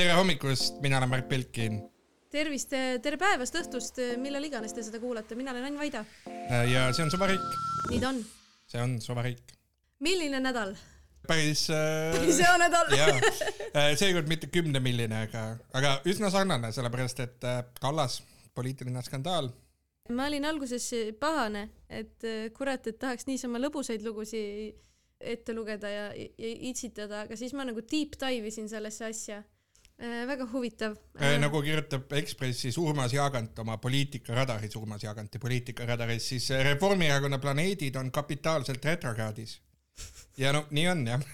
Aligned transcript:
tere 0.00 0.14
hommikust, 0.16 0.78
mina 0.80 0.96
olen 0.96 1.10
Mart 1.12 1.26
Belkin 1.28 1.74
tervist, 2.32 2.70
tere 3.04 3.18
päevast, 3.20 3.56
õhtust, 3.58 3.98
millal 4.22 4.46
iganes 4.46 4.72
te 4.72 4.84
seda 4.86 5.00
kuulate, 5.02 5.36
mina 5.36 5.52
olen 5.52 5.66
Ain 5.66 5.76
Vaida. 5.76 6.04
ja 6.70 6.86
see 6.96 7.04
on 7.04 7.10
Suvariik, 7.12 7.42
nii 7.90 7.98
ta 8.00 8.12
on. 8.14 8.20
see 8.70 8.80
on 8.80 8.94
Suvariik. 9.04 9.52
milline 10.00 10.40
nädal? 10.40 10.72
päris 11.28 11.66
äh, 11.74 12.16
see 12.32 12.48
on 12.48 12.64
nädal. 12.64 12.94
seekord 14.00 14.30
mitte 14.30 14.48
kümnemilline, 14.48 15.26
aga, 15.26 15.44
aga 15.76 15.92
üsna 16.08 16.32
sarnane, 16.32 16.72
sellepärast 16.72 17.20
et 17.26 17.48
Kallas, 17.82 18.22
poliitiline 18.56 19.04
skandaal, 19.04 19.52
ma 20.16 20.30
olin 20.32 20.48
alguses 20.48 20.88
pahane, 21.20 21.66
et 21.92 22.30
kurat, 22.56 22.88
et 22.88 23.02
tahaks 23.02 23.28
niisama 23.28 23.60
lõbusaid 23.60 24.06
lugusid 24.06 24.80
ette 25.20 25.52
lugeda 25.52 25.92
ja, 25.92 26.10
ja 26.16 26.58
itsitada, 26.72 27.26
aga 27.26 27.36
siis 27.36 27.52
ma 27.52 27.68
nagu 27.68 27.84
deep 27.84 28.16
dive 28.16 28.48
isin 28.48 28.70
sellesse 28.72 29.10
asja. 29.12 29.42
Väga 30.00 30.46
huvitav. 30.52 30.96
äh, 31.20 31.38
nagu 31.40 31.62
kirjutab 31.62 32.12
Ekspressis 32.12 32.78
Urmas 32.78 33.12
Jaagant 33.12 33.58
oma 33.58 33.76
poliitikaradaris, 33.78 34.76
Urmas 34.76 35.02
Jaaganti 35.04 35.38
poliitikaradaris, 35.38 36.28
siis 36.28 36.50
äh, 36.50 36.64
Reformierakonna 36.64 37.38
planeedid 37.38 37.96
on 37.96 38.10
kapitaalselt 38.12 38.84
retrokraadis. 38.84 39.60
ja 40.36 40.52
no 40.52 40.64
nii 40.70 40.88
on 40.88 41.06
jah, 41.06 41.26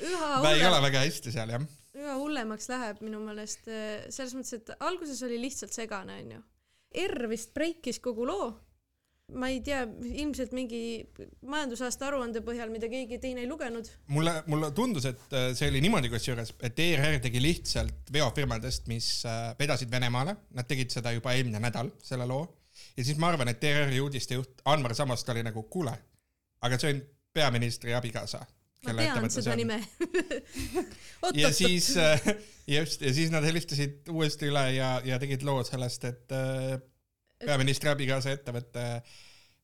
üha 0.00 0.30
ei 0.54 0.64
ole 0.66 0.82
väga 0.82 1.04
hästi 1.04 1.32
seal 1.32 1.52
jah. 1.56 1.68
üha 2.00 2.16
hullemaks 2.16 2.68
läheb 2.72 3.04
minu 3.04 3.20
meelest 3.26 3.68
äh, 3.68 4.08
selles 4.08 4.34
mõttes, 4.34 4.56
et 4.56 4.72
alguses 4.80 5.22
oli 5.22 5.40
lihtsalt 5.40 5.76
segane, 5.76 6.22
onju. 6.24 6.42
R 7.04 7.28
vist 7.30 7.54
breikis 7.54 8.00
kogu 8.02 8.24
loo 8.26 8.50
ma 9.34 9.48
ei 9.50 9.60
tea, 9.64 9.82
ilmselt 10.22 10.52
mingi 10.56 10.80
majandusaasta 11.46 12.08
aruande 12.08 12.42
põhjal, 12.44 12.70
mida 12.72 12.88
keegi 12.90 13.20
teine 13.22 13.44
ei 13.44 13.48
lugenud. 13.50 13.88
mulle, 14.14 14.34
mulle 14.50 14.70
tundus, 14.76 15.06
et 15.10 15.36
äh, 15.36 15.50
see 15.56 15.70
oli 15.70 15.82
niimoodi 15.84 16.10
kusjuures, 16.12 16.54
et 16.66 16.78
ERR 16.84 17.20
tegi 17.24 17.42
lihtsalt 17.42 18.12
veofirmadest, 18.14 18.88
mis 18.90 19.10
äh, 19.28 19.50
vedasid 19.58 19.90
Venemaale, 19.92 20.36
nad 20.56 20.68
tegid 20.70 20.92
seda 20.94 21.14
juba 21.16 21.34
eelmine 21.36 21.62
nädal, 21.62 21.92
selle 22.04 22.28
loo. 22.30 22.44
ja 22.96 23.04
siis 23.04 23.18
ma 23.20 23.30
arvan, 23.32 23.52
et 23.52 23.64
ERR-i 23.64 24.00
uudistejuht 24.02 24.64
Anvar 24.70 24.94
Samost 24.98 25.28
oli 25.34 25.44
nagu, 25.46 25.64
kuule, 25.72 25.94
aga 26.66 26.80
see 26.80 26.94
on 26.94 27.02
peaministri 27.32 27.94
abikaasa. 27.94 28.44
ma 28.86 28.94
tean 28.96 29.30
seda 29.30 29.56
nime. 29.58 29.80
ja 31.42 31.52
siis, 31.52 31.92
just, 32.76 33.02
ja 33.02 33.12
siis 33.14 33.32
nad 33.32 33.44
helistasid 33.44 34.08
uuesti 34.10 34.48
üle 34.48 34.70
ja, 34.74 34.94
ja 35.04 35.18
tegid 35.22 35.44
loo 35.46 35.62
sellest, 35.68 36.08
et 36.08 36.36
äh, 36.36 36.80
peaministri 37.44 37.90
abikaasa 37.92 38.34
ettevõte 38.36 38.86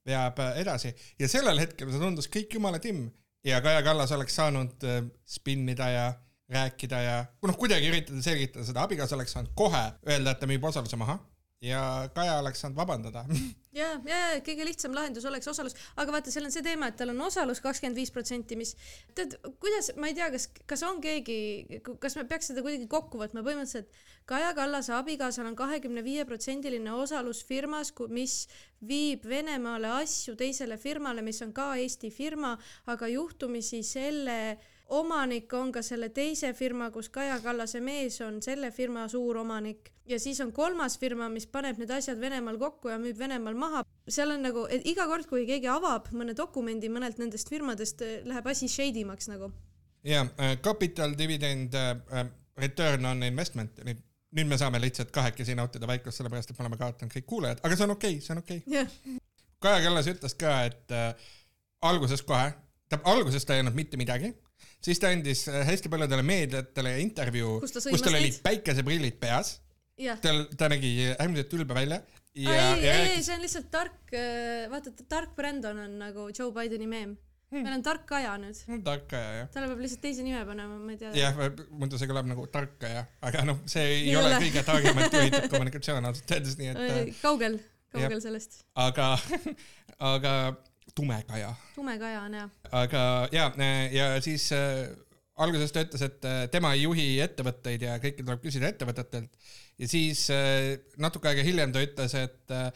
veab 0.06 0.40
äh, 0.42 0.60
edasi. 0.62 0.92
Ja 1.20 1.28
sellel 1.30 1.60
hetkel 1.62 1.90
see 1.92 2.02
tundus 2.02 2.30
kõik 2.32 2.58
jumala 2.58 2.80
timm. 2.82 3.08
Ja 3.46 3.60
Kaja 3.62 3.82
Kallas 3.86 4.12
oleks 4.16 4.36
saanud 4.38 4.86
äh, 4.86 5.02
spinnida 5.28 5.90
ja 5.92 6.06
rääkida 6.52 6.98
ja 7.02 7.16
noh, 7.42 7.56
kuidagi 7.58 7.88
üritada 7.90 8.22
selgitada 8.22 8.66
seda, 8.66 8.84
abikaasa 8.86 9.16
oleks 9.18 9.34
saanud 9.34 9.54
kohe 9.58 9.82
öelda, 10.06 10.32
et 10.32 10.40
ta 10.42 10.48
müüb 10.50 10.64
osaluse 10.68 10.98
maha 10.98 11.18
ja 11.64 12.08
Kaja 12.14 12.38
oleks 12.38 12.60
saanud 12.60 12.76
vabandada. 12.76 13.24
ja, 13.80 13.88
ja, 14.04 14.18
ja 14.34 14.40
kõige 14.44 14.66
lihtsam 14.68 14.94
lahendus 14.96 15.24
oleks 15.28 15.48
osalus, 15.48 15.76
aga 15.96 16.12
vaata, 16.12 16.32
seal 16.32 16.48
on 16.48 16.52
see 16.54 16.64
teema, 16.64 16.90
et 16.90 16.98
tal 17.00 17.12
on 17.14 17.22
osalus 17.28 17.62
kakskümmend 17.64 17.96
viis 17.96 18.12
protsenti, 18.12 18.58
mis 18.60 18.74
tead, 19.16 19.38
kuidas, 19.62 19.92
ma 19.96 20.10
ei 20.10 20.18
tea, 20.18 20.28
kas, 20.34 20.50
kas 20.68 20.84
on 20.86 21.00
keegi, 21.04 21.80
kas 22.02 22.18
me 22.20 22.26
peaks 22.28 22.52
seda 22.52 22.64
kuidagi 22.66 22.88
kokku 22.92 23.20
võtma, 23.22 23.44
põhimõtteliselt 23.46 24.04
Kaja 24.26 24.52
Kallase 24.58 24.90
abikaasal 24.96 25.46
on 25.46 25.56
kahekümne 25.58 26.02
viie 26.02 26.24
protsendiline 26.26 26.92
osalus 26.98 27.44
firmas, 27.46 27.92
mis 28.10 28.40
viib 28.82 29.24
Venemaale 29.28 29.92
asju 30.02 30.34
teisele 30.36 30.76
firmale, 30.82 31.22
mis 31.22 31.38
on 31.46 31.54
ka 31.54 31.74
Eesti 31.78 32.10
firma, 32.10 32.56
aga 32.90 33.08
juhtumisi 33.12 33.84
selle 33.86 34.56
omanik 34.88 35.52
on 35.52 35.72
ka 35.72 35.82
selle 35.82 36.08
teise 36.14 36.52
firma, 36.54 36.90
kus 36.94 37.08
Kaja 37.10 37.38
Kallase 37.42 37.80
mees 37.80 38.20
on 38.24 38.40
selle 38.42 38.70
firma 38.70 39.08
suuromanik 39.08 39.90
ja 40.06 40.18
siis 40.20 40.40
on 40.40 40.52
kolmas 40.52 40.98
firma, 40.98 41.28
mis 41.28 41.46
paneb 41.46 41.78
need 41.80 41.90
asjad 41.90 42.20
Venemaal 42.20 42.58
kokku 42.58 42.90
ja 42.92 42.98
müüb 43.02 43.18
Venemaal 43.18 43.54
maha. 43.58 43.84
seal 44.08 44.30
on 44.30 44.42
nagu, 44.46 44.66
et 44.70 44.86
iga 44.86 45.06
kord, 45.10 45.26
kui 45.26 45.46
keegi 45.46 45.68
avab 45.70 46.10
mõne 46.14 46.36
dokumendi 46.36 46.90
mõnelt 46.92 47.18
nendest 47.18 47.50
firmadest, 47.50 48.02
läheb 48.24 48.46
asi 48.46 48.68
shady 48.68 49.04
maks 49.04 49.28
nagu. 49.28 49.50
ja 50.04 50.26
äh, 50.38 50.58
capital 50.62 51.16
dividend 51.18 51.74
äh, 51.74 52.26
return 52.56 53.04
on 53.04 53.22
investment, 53.22 53.82
nüüd, 53.84 54.02
me 54.46 54.58
saame 54.58 54.80
lihtsalt 54.80 55.10
kahekesi 55.10 55.54
nautida 55.54 55.86
vaikust, 55.86 56.20
sellepärast 56.20 56.50
et 56.50 56.58
me 56.58 56.66
oleme 56.66 56.78
kaotanud 56.78 57.12
kõik 57.12 57.26
kuulajad, 57.26 57.64
aga 57.64 57.76
see 57.76 57.88
on 57.88 57.96
okei 57.96 58.18
okay,, 58.18 58.24
see 58.26 58.36
on 58.36 58.44
okei 58.44 58.62
okay.. 58.62 58.78
jah, 58.78 59.20
Kaja 59.58 59.82
Kallas 59.82 60.06
ütles 60.12 60.36
ka, 60.38 60.56
et 60.68 60.92
äh, 60.94 61.28
alguses 61.82 62.22
kohe, 62.22 62.52
alguses 63.02 63.44
ta 63.44 63.56
ei 63.56 63.64
öelnud 63.64 63.74
mitte 63.74 63.98
midagi, 63.98 64.30
siis 64.84 65.00
ta 65.02 65.12
andis 65.14 65.46
äh, 65.52 65.62
hästi 65.68 65.92
paljudele 65.92 66.24
meediatele 66.26 66.96
intervjuu, 67.04 67.60
Kus 67.64 67.76
kus 67.78 68.04
tal 68.04 68.18
olid 68.18 68.40
päikeseprillid 68.44 69.20
peas, 69.22 69.56
tal, 70.22 70.44
ta 70.58 70.70
nägi 70.72 70.94
äärmiselt 71.14 71.54
ülbe 71.58 71.76
välja 71.76 72.00
ja, 72.36 72.56
ei, 72.76 72.82
ja 72.84 72.96
ei, 73.06 73.22
see 73.24 73.36
on 73.36 73.46
lihtsalt 73.46 73.70
tark, 73.72 74.16
vaata, 74.72 74.92
tark 75.08 75.36
Brandon 75.38 75.86
on 75.86 75.96
nagu 76.02 76.28
Joe 76.36 76.52
Bideni 76.54 76.90
meem 76.90 77.16
hmm.. 77.50 77.62
meil 77.62 77.76
on 77.78 77.84
tark 77.86 78.04
Kaja 78.08 78.34
nüüd, 78.40 78.82
tark 78.86 79.06
Kaja 79.10 79.32
jah. 79.40 79.48
talle 79.54 79.70
peab 79.70 79.82
lihtsalt 79.84 80.02
teise 80.04 80.24
nime 80.26 80.42
panema, 80.48 80.78
ma 80.80 80.94
ei 80.94 81.00
tea. 81.00 81.12
jah, 81.16 81.40
muidu 81.70 82.00
see 82.00 82.10
kõlab 82.10 82.28
nagu 82.30 82.46
tark 82.52 82.76
Kaja, 82.82 83.06
aga 83.26 83.44
noh, 83.48 83.62
see 83.70 83.84
ei, 83.84 83.98
Ei 84.10 84.16
ole, 84.18 84.32
ole. 84.32 84.40
kõige 84.46 84.64
targemalt 84.66 85.18
juhitud 85.18 85.48
kommunikatsioon 85.52 86.10
ausalt 86.10 86.36
öeldes, 86.36 86.56
nii 86.60 86.72
et 86.72 86.82
äh, 86.84 87.02
kaugel, 87.22 87.58
kaugel 87.94 88.22
sellest. 88.24 88.60
aga, 88.86 89.12
aga 90.14 90.34
tume 90.94 91.22
Kaja 91.28 91.54
tume 91.74 91.98
Kaja 91.98 92.22
on 92.22 92.34
hea. 92.34 92.48
aga 92.72 93.02
ja, 93.32 93.50
ja 93.92 94.08
siis 94.24 94.50
äh, 94.52 94.86
alguses 95.36 95.72
ta 95.72 95.84
ütles, 95.84 96.02
et 96.06 96.24
äh, 96.24 96.42
tema 96.52 96.74
ei 96.74 96.86
juhi 96.86 97.08
ettevõtteid 97.24 97.86
ja 97.88 97.96
kõike 98.02 98.24
tuleb 98.24 98.44
küsida 98.44 98.70
ettevõtetelt 98.70 99.32
ja 99.78 99.88
siis 99.88 100.28
äh, 100.32 100.76
natuke 101.02 101.30
aega 101.30 101.44
hiljem 101.46 101.74
ta 101.74 101.82
ütles, 101.84 102.14
et 102.18 102.54
äh, 102.54 102.70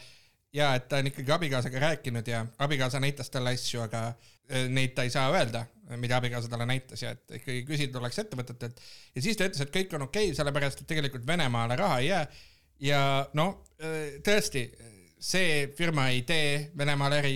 ja 0.53 0.73
et 0.75 0.87
ta 0.91 0.99
on 1.01 1.09
ikkagi 1.09 1.31
abikaasaga 1.31 1.81
rääkinud 1.87 2.27
ja 2.27 2.43
abikaasa 2.59 2.99
näitas 2.99 3.31
talle 3.33 3.55
asju, 3.55 3.81
aga 3.85 4.09
äh, 4.11 4.67
neid 4.69 4.93
ta 4.95 5.05
ei 5.07 5.13
saa 5.13 5.31
öelda, 5.33 5.65
mida 5.99 6.19
abikaasa 6.19 6.51
talle 6.51 6.67
näitas 6.69 7.03
ja 7.03 7.15
et 7.15 7.37
ikkagi 7.39 7.63
küsida 7.67 7.97
tuleks 7.97 8.21
ettevõtetelt. 8.23 8.85
ja 9.15 9.21
siis 9.23 9.39
ta 9.39 9.47
ütles, 9.49 9.63
et 9.63 9.73
kõik 9.73 9.95
on 9.97 10.07
okei 10.07 10.29
okay,, 10.29 10.37
sellepärast 10.37 10.83
et 10.83 10.91
tegelikult 10.91 11.27
Venemaale 11.27 11.75
raha 11.79 11.99
ei 11.99 12.11
jää 12.11 12.23
ja 12.91 13.01
no 13.37 13.47
äh, 13.81 14.21
tõesti, 14.25 14.67
see 15.21 15.67
firma 15.77 16.09
ei 16.13 16.23
tee 16.27 16.71
Venemaal 16.77 17.19
äri 17.21 17.35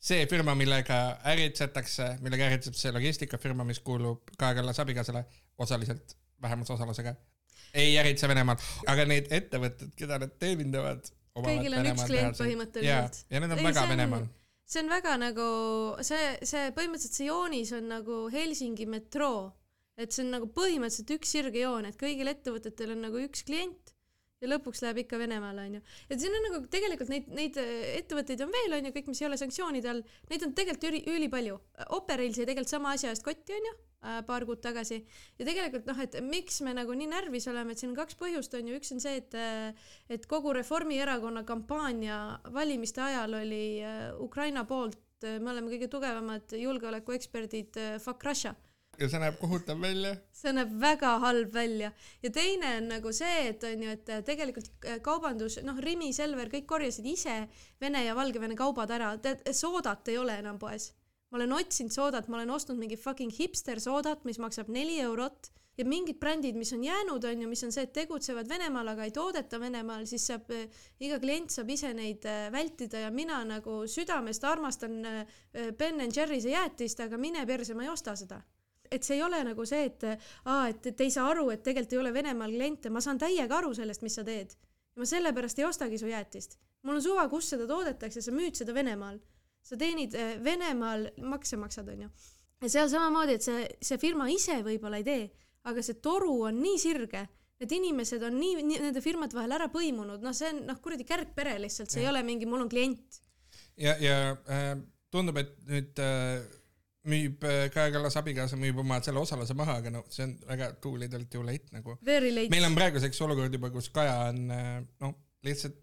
see 0.00 0.24
firma, 0.30 0.54
millega 0.56 0.98
äritsetakse, 1.28 2.14
millega 2.24 2.48
äritseb 2.48 2.76
see 2.78 2.92
logistikafirma, 2.96 3.66
mis 3.68 3.82
kuulub 3.84 4.32
Kaja 4.40 4.56
Kallase 4.58 4.82
abikaasale 4.82 5.24
osaliselt 5.60 6.16
vähemusosalusega, 6.42 7.14
ei 7.76 7.98
äritse 8.00 8.28
Venemaal, 8.28 8.60
aga 8.88 9.04
need 9.08 9.28
ettevõtted, 9.36 9.92
keda 9.98 10.18
nad 10.22 10.36
teenindavad. 10.40 11.12
kõigil 11.36 11.76
on 11.76 11.90
üks 11.92 12.06
klient 12.08 12.40
põhimõtteliselt. 12.40 13.24
ja 13.30 13.42
need 13.44 13.56
on 13.56 13.64
väga 13.68 13.86
Venemaal. 13.92 14.26
see 14.64 14.82
on 14.82 14.90
väga 14.90 15.16
nagu 15.20 15.46
see, 16.06 16.26
see 16.48 16.72
põhimõtteliselt 16.76 17.20
see 17.20 17.28
joonis 17.28 17.72
on 17.76 17.88
nagu 17.92 18.20
Helsingi 18.32 18.88
metroo, 18.88 19.52
et 20.00 20.16
see 20.16 20.24
on 20.24 20.32
nagu 20.38 20.48
põhimõtteliselt 20.56 21.16
üks 21.18 21.36
sirge 21.36 21.60
joon, 21.60 21.84
et 21.84 22.00
kõigil 22.00 22.32
ettevõtetel 22.32 22.96
on 22.96 23.04
nagu 23.04 23.20
üks 23.20 23.44
klient 23.44 23.94
ja 24.40 24.48
lõpuks 24.48 24.80
läheb 24.84 25.02
ikka 25.04 25.18
Venemaale 25.20 25.66
onju. 25.68 25.82
ja 26.08 26.18
siin 26.18 26.36
on 26.36 26.46
nagu 26.48 26.62
tegelikult 26.72 27.12
neid, 27.12 27.28
neid 27.36 27.58
äh, 27.60 27.76
ettevõtteid 28.00 28.40
on 28.44 28.54
veel 28.54 28.78
onju, 28.78 28.94
kõik, 28.96 29.10
mis 29.12 29.20
ei 29.22 29.28
ole 29.28 29.38
sanktsioonide 29.40 29.92
all, 29.92 30.02
neid 30.32 30.46
on 30.46 30.54
tegelikult 30.56 30.88
üli, 30.90 31.02
ülipalju. 31.16 31.60
Operail 31.96 32.34
sai 32.34 32.48
tegelikult 32.48 32.72
sama 32.72 32.94
asja 32.96 33.12
eest 33.12 33.24
kotti 33.26 33.56
onju, 33.58 33.74
paar 34.26 34.46
kuud 34.48 34.62
tagasi 34.64 34.96
ja 34.96 35.44
tegelikult 35.44 35.88
noh, 35.90 35.98
et 36.00 36.16
miks 36.24 36.62
me 36.64 36.72
nagu 36.76 36.94
nii 36.96 37.10
närvis 37.10 37.50
oleme, 37.52 37.74
et 37.74 37.82
siin 37.82 37.92
on 37.92 37.98
kaks 37.98 38.16
põhjust 38.20 38.56
onju, 38.56 38.78
üks 38.80 38.94
on 38.96 39.04
see, 39.04 39.20
et 39.20 39.36
et 40.10 40.24
kogu 40.30 40.54
Reformierakonna 40.56 41.44
kampaania 41.48 42.40
valimiste 42.54 43.04
ajal 43.04 43.36
oli 43.42 43.64
äh, 43.84 44.08
Ukraina 44.20 44.64
poolt, 44.64 44.98
me 45.20 45.52
oleme 45.52 45.68
kõige 45.68 45.90
tugevamad 45.92 46.56
julgeolekueksperdid, 46.56 47.76
fuck 48.00 48.24
Russia 48.24 48.54
ja 49.00 49.08
see 49.08 49.20
näeb 49.22 49.36
kohutav 49.40 49.80
välja. 49.80 50.14
see 50.36 50.52
näeb 50.54 50.72
väga 50.80 51.14
halb 51.22 51.54
välja. 51.54 51.92
Ja 52.22 52.30
teine 52.34 52.76
on 52.78 52.88
nagu 52.94 53.12
see, 53.16 53.50
et 53.50 53.64
on 53.68 53.84
ju, 53.84 53.94
et 53.96 54.10
tegelikult 54.26 54.88
kaubandus, 55.04 55.60
noh, 55.64 55.78
Rimi, 55.80 56.12
Selver, 56.16 56.50
kõik 56.52 56.68
korjasid 56.68 57.06
ise 57.08 57.36
Vene 57.80 58.04
ja 58.04 58.16
Valgevene 58.16 58.56
kaubad 58.58 58.92
ära, 58.92 59.14
tead, 59.22 59.46
soodat 59.56 60.08
ei 60.12 60.18
ole 60.20 60.40
enam 60.42 60.58
poes. 60.58 60.92
ma 61.30 61.38
olen 61.38 61.52
otsinud 61.54 61.94
soodat, 61.94 62.26
ma 62.28 62.40
olen 62.40 62.50
ostnud 62.50 62.78
mingi 62.78 62.96
fucking 62.98 63.30
hipster 63.30 63.78
soodat, 63.80 64.24
mis 64.26 64.40
maksab 64.42 64.68
neli 64.68 64.98
eurot. 65.00 65.52
Ja 65.78 65.84
mingid 65.86 66.18
brändid, 66.20 66.56
mis 66.58 66.72
on 66.74 66.82
jäänud, 66.84 67.24
on 67.24 67.42
ju, 67.42 67.48
mis 67.48 67.62
on 67.64 67.70
see, 67.72 67.84
et 67.86 67.92
tegutsevad 67.94 68.48
Venemaal, 68.50 68.90
aga 68.90 69.06
ei 69.06 69.12
toodeta 69.14 69.60
Venemaal, 69.62 70.02
siis 70.10 70.26
saab, 70.26 70.50
iga 71.00 71.20
klient 71.22 71.54
saab 71.54 71.70
ise 71.70 71.94
neid 71.94 72.26
äh, 72.28 72.50
vältida. 72.52 73.06
Ja 73.06 73.14
mina 73.14 73.38
nagu 73.46 73.84
südamest 73.88 74.44
armastan 74.44 74.98
äh, 75.06 75.22
Ben 75.78 76.02
and 76.02 76.12
Jerry'se 76.12 76.50
jäätist, 76.50 77.00
aga 77.06 77.16
mine 77.16 77.46
perse, 77.46 77.78
ma 77.78 77.86
ei 77.86 77.94
osta 77.94 78.18
seda 78.18 78.42
et 78.90 79.06
see 79.06 79.16
ei 79.18 79.22
ole 79.22 79.42
nagu 79.46 79.66
see, 79.68 79.84
et 79.86 80.06
aa, 80.08 80.68
et, 80.70 80.90
et 80.90 81.04
ei 81.04 81.12
saa 81.14 81.28
aru, 81.30 81.48
et 81.54 81.62
tegelikult 81.62 81.94
ei 81.94 82.00
ole 82.02 82.12
Venemaal 82.14 82.54
kliente, 82.54 82.90
ma 82.90 83.02
saan 83.04 83.20
täiega 83.22 83.60
aru 83.60 83.72
sellest, 83.76 84.02
mis 84.06 84.18
sa 84.18 84.24
teed. 84.26 84.56
ja 84.90 85.02
ma 85.02 85.06
sellepärast 85.06 85.58
ei 85.60 85.64
ostagi 85.68 85.98
su 85.98 86.10
jäätist. 86.10 86.58
mul 86.82 86.98
on 86.98 87.02
suva, 87.02 87.28
kus 87.28 87.52
seda 87.54 87.66
toodetakse, 87.70 88.22
sa 88.22 88.34
müüd 88.34 88.58
seda 88.58 88.74
Venemaal. 88.74 89.20
sa 89.62 89.76
teenid 89.76 90.14
äh, 90.14 90.36
Venemaal, 90.44 91.10
makse 91.22 91.56
maksad, 91.56 91.88
onju. 91.88 92.10
ja 92.60 92.68
seal 92.68 92.88
samamoodi, 92.88 93.38
et 93.38 93.46
see, 93.46 93.68
see 93.80 93.98
firma 93.98 94.28
ise 94.28 94.62
võib-olla 94.66 94.98
ei 94.98 95.06
tee, 95.06 95.28
aga 95.70 95.82
see 95.82 96.00
toru 96.02 96.40
on 96.48 96.62
nii 96.62 96.78
sirge 96.78 97.28
need 97.60 97.74
inimesed 97.76 98.22
on 98.24 98.38
nii, 98.40 98.62
nii 98.64 98.78
nende 98.86 99.02
firmade 99.04 99.36
vahel 99.36 99.52
ära 99.52 99.66
põimunud, 99.72 100.22
noh, 100.24 100.32
see 100.36 100.48
on 100.48 100.62
noh, 100.70 100.78
kuradi 100.80 101.04
kärgpere 101.04 101.58
lihtsalt, 101.60 101.92
see 101.92 102.00
ja. 102.00 102.08
ei 102.08 102.12
ole 102.14 102.22
mingi, 102.24 102.48
mul 102.48 102.64
on 102.64 102.70
klient. 102.72 103.20
ja, 103.76 103.94
ja 104.00 104.16
äh, 104.48 104.72
tundub, 105.12 105.36
et 105.42 105.52
nüüd 105.68 106.00
äh, 106.00 106.40
müüb 107.10 107.44
äh, 107.46 107.66
Kaja 107.74 107.92
Kallas 107.94 108.16
abikaasa 108.20 108.58
müüb 108.60 108.80
oma 108.82 109.00
selle 109.04 109.22
osaluse 109.22 109.54
maha, 109.58 109.78
aga 109.82 109.92
no 109.94 110.04
see 110.08 110.26
on 110.26 110.34
väga 110.48 110.72
too 110.84 110.96
little 111.00 111.24
too 111.32 111.44
late 111.46 111.70
nagu. 111.74 111.96
meil 112.06 112.66
on 112.68 112.78
praeguseks 112.78 113.20
olukord 113.26 113.54
juba, 113.54 113.70
kus 113.74 113.90
Kaja 113.94 114.16
on 114.30 114.42
äh, 114.54 114.76
noh, 115.02 115.16
lihtsalt 115.46 115.78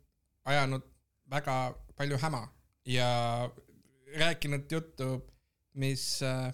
ajanud 0.48 0.86
väga 1.32 1.58
palju 1.98 2.20
häma 2.22 2.44
ja 2.88 3.10
rääkinud 4.16 4.72
juttu, 4.72 5.12
mis 5.76 6.24
äh, 6.24 6.50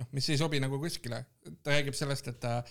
noh, 0.00 0.12
mis 0.12 0.28
ei 0.30 0.38
sobi 0.38 0.60
nagu 0.60 0.80
kuskile. 0.82 1.24
ta 1.62 1.74
räägib 1.76 1.96
sellest, 1.96 2.28
et 2.28 2.40
ta 2.40 2.62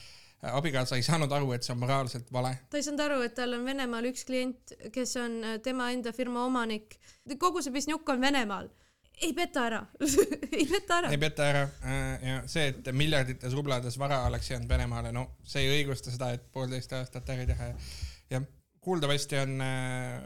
abikaasa 0.53 0.95
ei 0.95 1.05
saanud 1.05 1.31
aru, 1.33 1.51
et 1.55 1.65
see 1.65 1.73
on 1.73 1.79
moraalselt 1.81 2.27
vale. 2.33 2.53
ta 2.69 2.77
ei 2.77 2.85
saanud 2.85 3.05
aru, 3.07 3.21
et 3.25 3.35
tal 3.37 3.55
on 3.57 3.65
Venemaal 3.65 4.09
üks 4.11 4.25
klient, 4.27 4.75
kes 4.93 5.15
on 5.21 5.39
tema 5.63 5.91
enda 5.95 6.13
firma 6.13 6.45
omanik. 6.45 6.99
kogu 7.39 7.63
see 7.63 7.73
pisnjukk 7.73 8.09
on 8.13 8.21
Venemaal. 8.21 8.69
ei 9.25 9.33
peta 9.33 9.65
ära 9.69 9.81
ei 10.01 10.67
peta 10.69 10.99
ära. 11.01 11.13
ei 11.13 11.21
peta 11.21 11.47
ära 11.51 11.63
ja 12.21 12.41
see, 12.49 12.69
et 12.73 12.91
miljardites 12.93 13.55
rublades 13.57 13.97
vara 13.99 14.23
oleks 14.29 14.51
jäänud 14.51 14.69
Venemaale, 14.69 15.11
no 15.15 15.29
see 15.43 15.65
ei 15.65 15.79
õigusta 15.79 16.13
seda, 16.13 16.31
et 16.35 16.45
poolteist 16.53 16.93
aastat 16.93 17.29
äri 17.33 17.47
teha 17.49 17.71
ja, 17.71 17.79
ja 18.35 18.41
kuuldavasti 18.87 19.39
on 19.41 19.61
äh, 19.63 20.21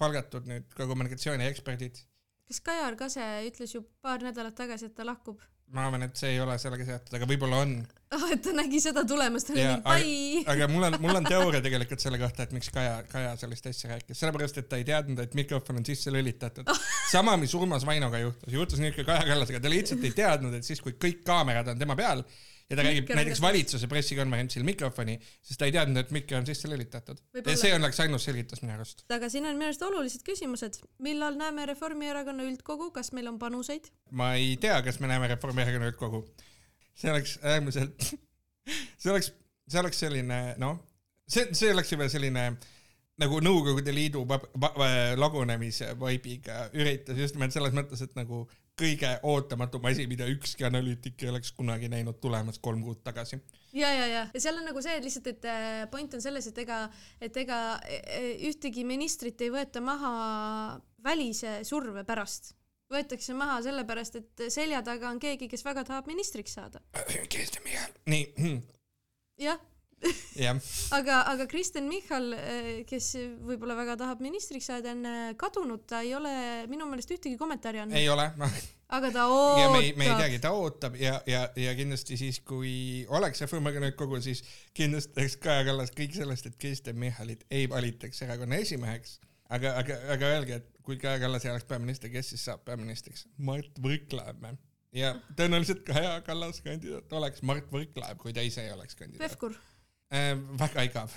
palgatud 0.00 0.48
nüüd 0.50 0.68
ka 0.74 0.86
kommunikatsioonieksperdid. 0.90 2.02
kas 2.50 2.60
Kajar 2.66 2.96
Kase 2.98 3.26
ütles 3.46 3.74
ju 3.76 3.84
paar 4.02 4.22
nädalat 4.24 4.56
tagasi, 4.58 4.90
et 4.90 4.96
ta 4.96 5.06
lahkub? 5.06 5.40
ma 5.70 5.86
arvan, 5.86 6.08
et 6.08 6.18
see 6.18 6.34
ei 6.34 6.40
ole 6.42 6.56
sellega 6.58 6.86
seotud, 6.88 7.14
aga 7.18 7.28
võib-olla 7.30 7.60
on. 7.62 7.76
Ah, 8.16 8.26
et 8.34 8.42
ta 8.44 8.52
nägi 8.56 8.80
seda 8.82 9.04
tulemas, 9.08 9.46
ta 9.46 9.54
oli 9.54 9.64
nii 9.64 9.80
pai. 9.84 10.44
aga 10.54 10.68
mul 10.70 10.88
on, 10.88 10.98
mul 11.02 11.20
on 11.20 11.28
teooria 11.28 11.62
tegelikult 11.64 12.02
selle 12.02 12.20
kohta, 12.22 12.46
et 12.46 12.54
miks 12.56 12.70
Kaja, 12.74 13.00
Kaja 13.10 13.34
sellist 13.40 13.70
asja 13.70 13.94
rääkis, 13.94 14.18
sellepärast 14.20 14.60
et 14.62 14.70
ta 14.70 14.80
ei 14.80 14.86
teadnud, 14.88 15.22
et 15.22 15.34
mikrofon 15.38 15.80
on 15.80 15.86
sisse 15.86 16.12
lülitatud. 16.14 16.70
sama, 17.10 17.36
mis 17.40 17.54
Urmas 17.58 17.86
Vainoga 17.86 18.22
juhtus, 18.22 18.52
juhtus 18.54 18.86
ka 18.96 19.06
Kaja 19.12 19.26
Kallasega, 19.32 19.62
ta 19.62 19.72
lihtsalt 19.72 20.06
ei 20.06 20.16
teadnud, 20.16 20.56
et 20.58 20.66
siis, 20.66 20.82
kui 20.84 20.96
kõik 20.98 21.22
kaamerad 21.26 21.70
on 21.74 21.78
tema 21.78 21.98
peal 21.98 22.24
ja 22.70 22.76
ta 22.78 22.84
räägib 22.86 23.10
näiteks 23.18 23.40
valitsuse 23.42 23.88
pressikonverentsil 23.90 24.62
mikrofoni, 24.66 25.16
sest 25.42 25.58
ta 25.58 25.66
ei 25.66 25.74
teadnud, 25.74 25.98
et 26.04 26.12
mikro 26.14 26.38
on 26.38 26.46
sisse 26.46 26.70
lülitatud. 26.70 27.18
ja 27.34 27.56
see 27.58 27.72
oleks 27.74 27.98
ainus 28.04 28.26
selgitus 28.28 28.62
minu 28.62 28.76
arust. 28.76 29.02
aga 29.10 29.28
siin 29.32 29.48
on 29.50 29.58
minu 29.58 29.70
arust 29.70 29.82
olulised 29.82 30.22
küsimused. 30.26 30.78
millal 30.98 31.38
näeme 31.38 31.66
Reformierakonna 31.66 32.46
üldkogu, 32.46 32.92
kas 32.94 33.12
meil 33.12 33.26
on 33.32 33.38
panuseid? 33.42 33.90
ma 34.10 34.34
ei 34.38 34.54
tea, 34.60 34.78
kas 34.86 35.00
me 35.00 35.10
näeme 35.10 35.28
Reformierakonna 35.34 35.90
üldkogu. 35.90 36.22
See 37.00 37.12
oleks 37.12 37.38
äärmiselt 37.42 38.10
see 39.00 39.12
oleks, 39.12 39.32
see 39.68 39.80
oleks 39.80 40.04
selline 40.04 40.40
noh, 40.60 40.78
see, 41.28 41.48
see 41.56 41.72
oleks 41.72 41.94
juba 41.94 42.08
selline 42.12 42.50
nagu 43.20 43.40
Nõukogude 43.44 43.92
Liidu 43.92 44.22
lagunemise 45.20 45.92
vaibiga 46.00 46.66
üritus 46.72 47.18
just 47.20 47.36
nimelt 47.36 47.52
selles 47.52 47.74
mõttes, 47.76 48.00
et 48.04 48.14
nagu 48.16 48.46
kõige 48.80 49.10
ootamatum 49.28 49.88
asi, 49.90 50.06
mida 50.08 50.28
ükski 50.30 50.64
analüütik 50.64 51.20
ei 51.20 51.28
oleks 51.32 51.52
kunagi 51.56 51.90
näinud 51.92 52.16
tulemas 52.22 52.60
kolm 52.62 52.80
kuud 52.84 53.02
tagasi. 53.04 53.40
ja, 53.76 53.90
ja, 53.92 54.06
ja, 54.06 54.22
ja 54.32 54.40
seal 54.40 54.56
on 54.56 54.64
nagu 54.70 54.80
see, 54.82 54.96
et 54.96 55.04
lihtsalt, 55.04 55.28
et 55.34 55.48
äh, 55.50 55.82
point 55.92 56.14
on 56.16 56.24
selles, 56.24 56.48
et 56.48 56.62
ega, 56.64 56.80
et 57.20 57.36
ega 57.42 57.58
e, 57.84 58.00
e, 58.00 58.22
ühtegi 58.48 58.86
ministrit 58.88 59.40
ei 59.44 59.52
võeta 59.52 59.84
maha 59.84 60.14
välise 61.04 61.60
surve 61.68 62.06
pärast 62.08 62.54
võetakse 62.90 63.34
maha 63.38 63.60
sellepärast, 63.64 64.20
et 64.20 64.46
selja 64.52 64.82
taga 64.86 65.10
on 65.10 65.20
keegi, 65.22 65.48
kes 65.50 65.64
väga 65.66 65.84
tahab 65.88 66.10
ministriks 66.10 66.56
saada. 66.58 66.82
Kristen 67.30 67.64
Michal, 67.66 67.92
nii. 68.10 68.54
jah 69.40 69.60
aga, 70.98 71.20
aga 71.28 71.46
Kristen 71.46 71.88
Michal, 71.88 72.32
äh, 72.32 72.68
kes 72.88 73.12
võib-olla 73.44 73.76
väga 73.78 73.98
tahab 74.00 74.22
ministriks 74.24 74.70
saada, 74.70 74.94
on 74.96 75.08
äh, 75.08 75.22
kadunud, 75.40 75.84
ta 75.88 76.00
ei 76.04 76.14
ole 76.16 76.32
minu 76.72 76.88
meelest 76.88 77.12
ühtegi 77.12 77.36
kommentaari 77.40 77.82
andnud. 77.82 77.98
ei 78.00 78.08
ole 78.08 78.30
aga 78.96 79.10
ta 79.14 79.26
ootab. 79.30 79.74
me 79.74 79.82
ei, 79.84 79.92
me 79.98 80.08
ei 80.08 80.16
teagi, 80.22 80.40
ta 80.42 80.54
ootab 80.56 80.96
ja, 81.00 81.18
ja, 81.28 81.44
ja 81.58 81.74
kindlasti 81.78 82.16
siis, 82.20 82.40
kui 82.46 83.04
oleks 83.12 83.44
Reformierakonna 83.44 83.92
kogu, 83.98 84.22
siis 84.24 84.42
kindlasti 84.76 85.14
teeks 85.18 85.36
Kaja 85.44 85.66
Kallas 85.68 85.92
kõik 85.96 86.16
sellest, 86.16 86.48
et 86.48 86.56
Kristen 86.60 86.98
Michalit 87.00 87.44
ei 87.52 87.68
valitaks 87.70 88.24
erakonna 88.24 88.60
esimeheks. 88.64 89.18
aga, 89.50 89.76
aga, 89.82 90.00
aga 90.16 90.34
öelge, 90.38 90.62
et 90.62 90.79
kui 90.90 90.98
Kaja 90.98 91.22
Kallas 91.22 91.46
ei 91.46 91.52
oleks 91.54 91.68
peaminister, 91.70 92.10
kes 92.10 92.32
siis 92.34 92.44
saab 92.48 92.64
peaministriks? 92.66 93.26
Mart 93.46 93.78
Võrklaev 93.82 94.42
või? 94.42 94.58
ja 94.96 95.14
tõenäoliselt 95.38 95.84
Kaja 95.86 96.16
Kallas 96.26 96.62
kandidaat 96.64 97.12
oleks 97.14 97.44
Mart 97.46 97.70
Võrklaev, 97.70 98.18
kui 98.18 98.34
ta 98.34 98.42
ise 98.46 98.66
ei 98.66 98.74
oleks 98.74 98.98
kandidaat. 98.98 99.22
Pevkur 99.28 99.54
äh,. 100.10 100.32
väga 100.58 100.86
igav. 100.88 101.14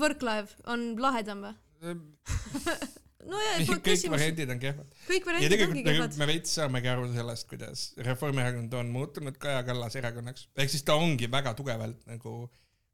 Võrklaev 0.00 0.52
on 0.72 0.92
lahedam 1.02 1.44
või 1.44 1.52
äh, 1.92 2.86
no 3.30 3.40
ja, 3.42 3.56
kõik 3.84 4.06
variandid 4.12 4.52
on 4.54 4.60
kehvad. 4.62 4.92
kõik 5.08 5.26
variandid 5.28 5.64
ongi 5.66 5.82
nagu 5.82 5.88
kehvad. 5.90 6.20
me 6.22 6.28
veits 6.30 6.54
saamegi 6.56 6.92
aru 6.92 7.08
sellest, 7.14 7.48
kuidas 7.50 7.86
Reformierakond 8.06 8.76
on 8.80 8.92
muutunud 8.94 9.36
Kaja 9.42 9.64
Kallase 9.66 10.00
erakonnaks, 10.00 10.48
ehk 10.56 10.72
siis 10.72 10.86
ta 10.86 10.96
ongi 11.00 11.28
väga 11.32 11.52
tugevalt 11.58 12.06
nagu 12.08 12.38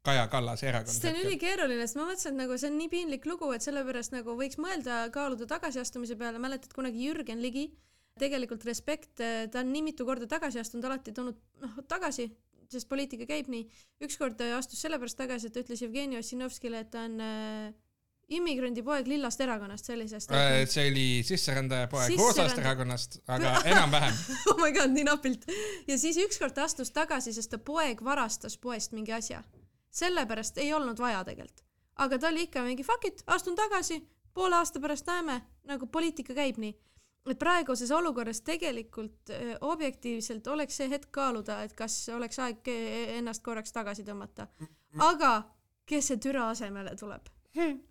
Kaja 0.03 0.27
Kallase 0.27 0.67
erakond. 0.67 0.95
see 0.95 1.13
on 1.13 1.19
ülikeeruline, 1.23 1.87
sest 1.87 1.99
ma 1.99 2.07
mõtlesin, 2.09 2.35
et 2.35 2.41
nagu 2.41 2.57
see 2.59 2.69
on 2.71 2.77
nii 2.81 2.91
piinlik 2.91 3.27
lugu, 3.29 3.51
et 3.55 3.63
sellepärast 3.63 4.15
nagu 4.15 4.35
võiks 4.39 4.59
mõelda, 4.59 5.05
kaaluda 5.15 5.47
tagasiastumise 5.47 6.17
peale, 6.19 6.41
mäletad 6.43 6.75
kunagi 6.75 7.05
Jürgen 7.07 7.39
Ligi, 7.43 7.69
tegelikult 8.19 8.65
respekt, 8.67 9.13
ta 9.17 9.61
on 9.63 9.71
nii 9.73 9.85
mitu 9.91 10.05
korda 10.05 10.27
tagasi 10.29 10.59
astunud, 10.61 10.85
alati 10.89 11.15
tulnud 11.15 11.39
noh 11.63 11.79
tagasi 11.87 12.27
sest 12.73 12.89
poliitika 12.89 13.27
käib 13.29 13.49
nii. 13.51 13.63
ükskord 14.05 14.37
ta 14.39 14.49
astus 14.57 14.81
sellepärast 14.83 15.17
tagasi, 15.19 15.49
et 15.49 15.55
ta 15.55 15.63
ütles 15.63 15.81
Jevgeni 15.83 16.19
Ossinovskile, 16.19 16.83
et 16.83 16.91
ta 16.93 17.05
on 17.07 17.19
äh, 17.23 17.73
immigrandi 18.33 18.83
poeg 18.85 19.09
Lillast 19.09 19.41
erakonnast, 19.43 19.89
sellisest 19.89 20.31
äh,. 20.33 20.63
see 20.69 20.87
oli 20.91 21.07
sisserändaja 21.27 21.89
poeg 21.91 22.07
Sisserända... 22.11 22.29
Roosast 22.43 22.61
erakonnast, 22.63 23.19
aga 23.27 23.55
enam-vähem 23.69 24.21
oh 24.51 24.61
my 24.61 24.71
god, 24.75 24.93
nii 24.95 25.07
napilt. 25.09 25.49
ja 25.87 25.97
siis 25.99 26.19
ükskord 26.23 26.55
ta 26.57 26.67
astus 26.69 26.93
tagasi, 26.95 27.35
sest 27.35 27.53
ta 27.53 27.59
poeg 27.59 28.03
varastas 28.05 28.57
poest 28.57 28.95
mingi 28.97 29.13
asja. 29.15 29.43
Sellepärast 29.93 30.57
ei 30.57 30.73
olnud 30.73 30.99
vaja 30.99 31.23
tegelikult. 31.23 31.63
aga 31.95 32.17
ta 32.19 32.27
oli 32.27 32.47
ikka 32.47 32.63
mingi 32.65 32.83
fuck 32.83 33.05
it, 33.05 33.23
astun 33.27 33.55
tagasi, 33.55 34.01
poole 34.33 34.55
aasta 34.55 34.79
pärast 34.79 35.07
näeme, 35.07 35.41
nagu 35.69 35.87
poliitika 35.87 36.33
käib 36.33 36.57
nii 36.57 36.73
et 37.31 37.39
praeguses 37.39 37.91
olukorras 37.91 38.41
tegelikult 38.41 39.31
objektiivselt 39.61 40.47
oleks 40.47 40.77
see 40.81 40.89
hetk 40.91 41.11
kaaluda, 41.15 41.61
et 41.63 41.73
kas 41.77 41.95
oleks 42.15 42.39
aeg 42.43 42.67
ennast 43.19 43.43
korraks 43.45 43.71
tagasi 43.71 44.03
tõmmata. 44.07 44.47
aga 44.99 45.31
kes 45.85 46.11
see 46.11 46.17
türa 46.17 46.49
asemele 46.49 46.95
tuleb? 46.99 47.29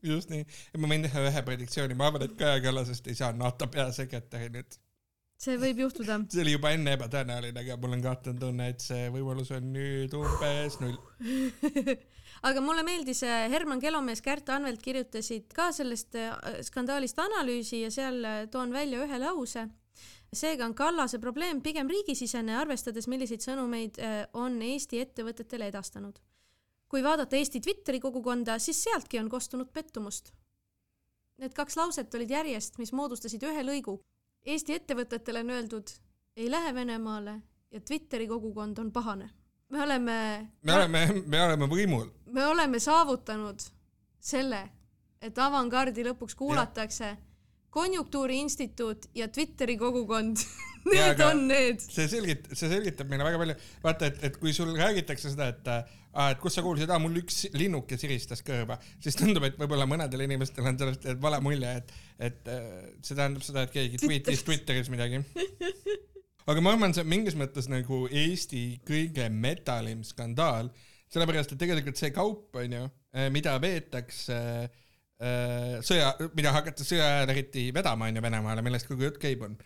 just 0.03 0.31
nii, 0.33 0.45
ma 0.83 0.91
võin 0.91 1.07
teha 1.07 1.27
ühe 1.29 1.43
prediktsiooni, 1.47 1.95
ma 1.95 2.09
arvan, 2.11 2.27
et 2.27 2.35
Kaja 2.39 2.61
Kallasest 2.65 3.07
ei 3.07 3.15
saa 3.15 3.33
NATO 3.33 3.69
peasekretäri 3.71 4.51
nüüd. 4.57 4.79
See 5.43 5.59
võib 5.59 5.83
juhtuda. 5.85 6.21
see 6.31 6.45
oli 6.45 6.57
juba 6.57 6.73
enne 6.77 6.97
ebatõenäoline, 6.99 7.65
aga 7.65 7.77
mul 7.83 7.97
on 7.97 8.05
kahtlane 8.05 8.43
tunne, 8.43 8.69
et 8.75 8.85
see 8.85 9.11
võimalus 9.15 9.51
on 9.57 9.73
nüüd 9.75 10.15
umbes 10.19 10.79
null 10.83 10.99
aga 12.49 12.63
mulle 12.65 12.83
meeldis, 12.87 13.23
äh, 13.27 13.47
Herman 13.51 13.81
Kelomees, 13.81 14.23
Kärt 14.23 14.51
Anvelt 14.51 14.83
kirjutasid 14.83 15.53
ka 15.55 15.71
sellest 15.75 16.17
äh, 16.19 16.35
skandaalist 16.67 17.19
analüüsi 17.23 17.83
ja 17.85 17.93
seal 17.95 18.23
äh, 18.25 18.43
toon 18.51 18.75
välja 18.75 19.03
ühe 19.05 19.23
lause. 19.23 19.69
seega 20.33 20.65
on 20.65 20.75
Kallase 20.75 21.19
probleem 21.21 21.61
pigem 21.61 21.91
riigisisene, 21.93 22.55
arvestades, 22.57 23.05
milliseid 23.07 23.43
sõnumeid 23.45 23.99
on 24.33 24.63
Eesti 24.65 25.03
ettevõtetele 25.03 25.67
edastanud. 25.69 26.19
kui 26.89 27.03
vaadata 27.05 27.37
Eesti 27.37 27.61
Twitteri 27.61 28.01
kogukonda, 28.01 28.59
siis 28.59 28.83
sealtki 28.85 29.19
on 29.19 29.29
kostunud 29.29 29.69
pettumust. 29.73 30.33
Need 31.39 31.53
kaks 31.53 31.77
lauset 31.77 32.15
olid 32.15 32.31
järjest, 32.31 32.79
mis 32.79 32.93
moodustasid 32.93 33.43
ühe 33.43 33.63
lõigu. 33.65 33.99
Eesti 34.45 34.75
ettevõtetele 34.75 35.41
on 35.41 35.51
öeldud 35.51 35.95
ei 36.37 36.51
lähe 36.51 36.75
Venemaale 36.75 37.43
ja 37.71 37.81
Twitteri 37.81 38.27
kogukond 38.27 38.79
on 38.79 38.93
pahane 38.93 39.31
me 39.73 39.83
oleme. 39.83 40.49
me 40.63 40.75
oleme, 40.75 41.23
me 41.27 41.45
oleme 41.45 41.67
võimul. 41.67 42.09
me 42.27 42.47
oleme 42.47 42.81
saavutanud 42.81 43.65
selle, 44.21 44.61
et 45.21 45.39
avangardi 45.39 46.05
lõpuks 46.05 46.37
kuulatakse. 46.37 47.17
konjunktuuriinstituut 47.73 49.07
ja 49.15 49.29
Twitteri 49.29 49.79
kogukond 49.81 50.37
Need 50.91 51.19
ja, 51.21 51.29
on 51.29 51.45
need. 51.47 51.83
see 51.85 52.09
selgit-, 52.11 52.49
see 52.59 52.67
selgitab 52.71 53.11
meile 53.11 53.27
väga 53.27 53.39
palju. 53.39 53.55
vaata, 53.85 54.09
et, 54.11 54.23
et 54.29 54.39
kui 54.43 54.55
sul 54.57 54.73
räägitakse 54.75 55.31
seda, 55.31 55.53
et 55.53 55.71
aa, 55.71 56.33
et 56.33 56.41
kus 56.43 56.59
sa 56.59 56.65
kuulsid, 56.65 56.91
aa, 56.91 56.99
mul 57.03 57.21
üks 57.23 57.45
linnuke 57.55 57.99
siristas 58.01 58.43
kõrva, 58.47 58.81
siis 59.03 59.17
tundub, 59.19 59.47
et 59.47 59.59
võib-olla 59.61 59.87
mõnedel 59.89 60.27
inimestel 60.27 60.67
on 60.67 60.81
sellest 60.81 61.07
vale 61.23 61.39
mulje, 61.45 61.77
et, 61.79 61.95
et 62.31 62.51
see 62.99 63.15
tähendab 63.15 63.47
seda, 63.47 63.67
et 63.67 63.77
keegi 63.77 64.03
tweetis 64.03 64.43
Twitteris 64.49 64.91
midagi 64.93 65.23
aga 66.51 66.63
ma 66.63 66.73
arvan, 66.75 66.95
see 66.95 67.05
on 67.05 67.11
mingis 67.11 67.37
mõttes 67.39 67.69
nagu 67.71 68.05
Eesti 68.09 68.63
kõige 68.87 69.29
metalim 69.31 70.03
skandaal, 70.07 70.71
sellepärast 71.13 71.55
et 71.55 71.61
tegelikult 71.61 72.01
see 72.01 72.13
kaup 72.15 72.57
onju, 72.59 72.87
eh, 73.15 73.29
mida 73.35 73.55
veetakse 73.63 74.39
äh, 74.67 75.79
sõja, 75.85 76.13
mida 76.37 76.55
hakati 76.57 76.87
sõja 76.87 77.07
ajal 77.19 77.35
eriti 77.37 77.69
vedama 77.75 78.09
onju 78.11 78.25
Venemaale, 78.25 78.65
millest 78.65 78.91
kogu 78.91 79.07
jutt 79.07 79.21
käib, 79.23 79.45
on 79.47 79.57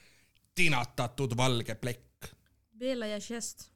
tinatatud 0.56 1.34
valge 1.38 1.74
plekk. 1.78 2.30
Bela 2.76 3.06
ja 3.10 3.20
žest. 3.22 3.68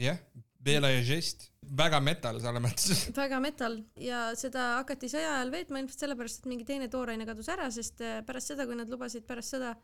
jah, 0.00 0.18
Bela 0.60 0.90
ja 0.92 1.00
žest, 1.06 1.46
väga 1.76 2.00
metal 2.04 2.36
selles 2.42 2.62
mõttes. 2.64 3.04
väga 3.22 3.38
metal 3.40 3.78
ja 4.00 4.26
seda 4.36 4.64
hakati 4.80 5.08
sõja 5.08 5.36
ajal 5.38 5.52
veetma 5.54 5.80
ilmselt 5.80 6.02
sellepärast, 6.04 6.42
et 6.42 6.50
mingi 6.52 6.66
teine 6.68 6.88
tooraine 6.92 7.24
kadus 7.28 7.48
ära, 7.52 7.70
sest 7.72 8.02
äh, 8.04 8.18
pärast 8.26 8.52
seda, 8.52 8.66
kui 8.68 8.76
nad 8.76 8.90
lubasid 8.92 9.24
pärast 9.28 9.56
seda 9.56 9.74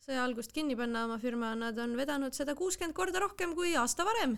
sõja 0.00 0.22
algust 0.24 0.52
kinni 0.56 0.76
panna 0.78 1.02
oma 1.08 1.18
firma, 1.20 1.52
nad 1.58 1.78
on 1.82 1.96
vedanud 1.98 2.32
seda 2.36 2.54
kuuskümmend 2.58 2.94
korda 2.96 3.20
rohkem 3.24 3.52
kui 3.58 3.74
aasta 3.76 4.06
varem. 4.06 4.36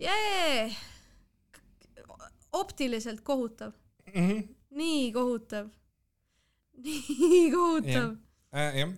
jee, 0.00 0.70
optiliselt 2.52 3.20
kohutav, 3.24 3.72
Mhm. 4.14 4.38
nii 4.70 5.12
kohutav, 5.12 5.68
nii 6.84 7.50
kohutav. 7.52 8.14
Äh, 8.56 8.78
jah, 8.80 8.92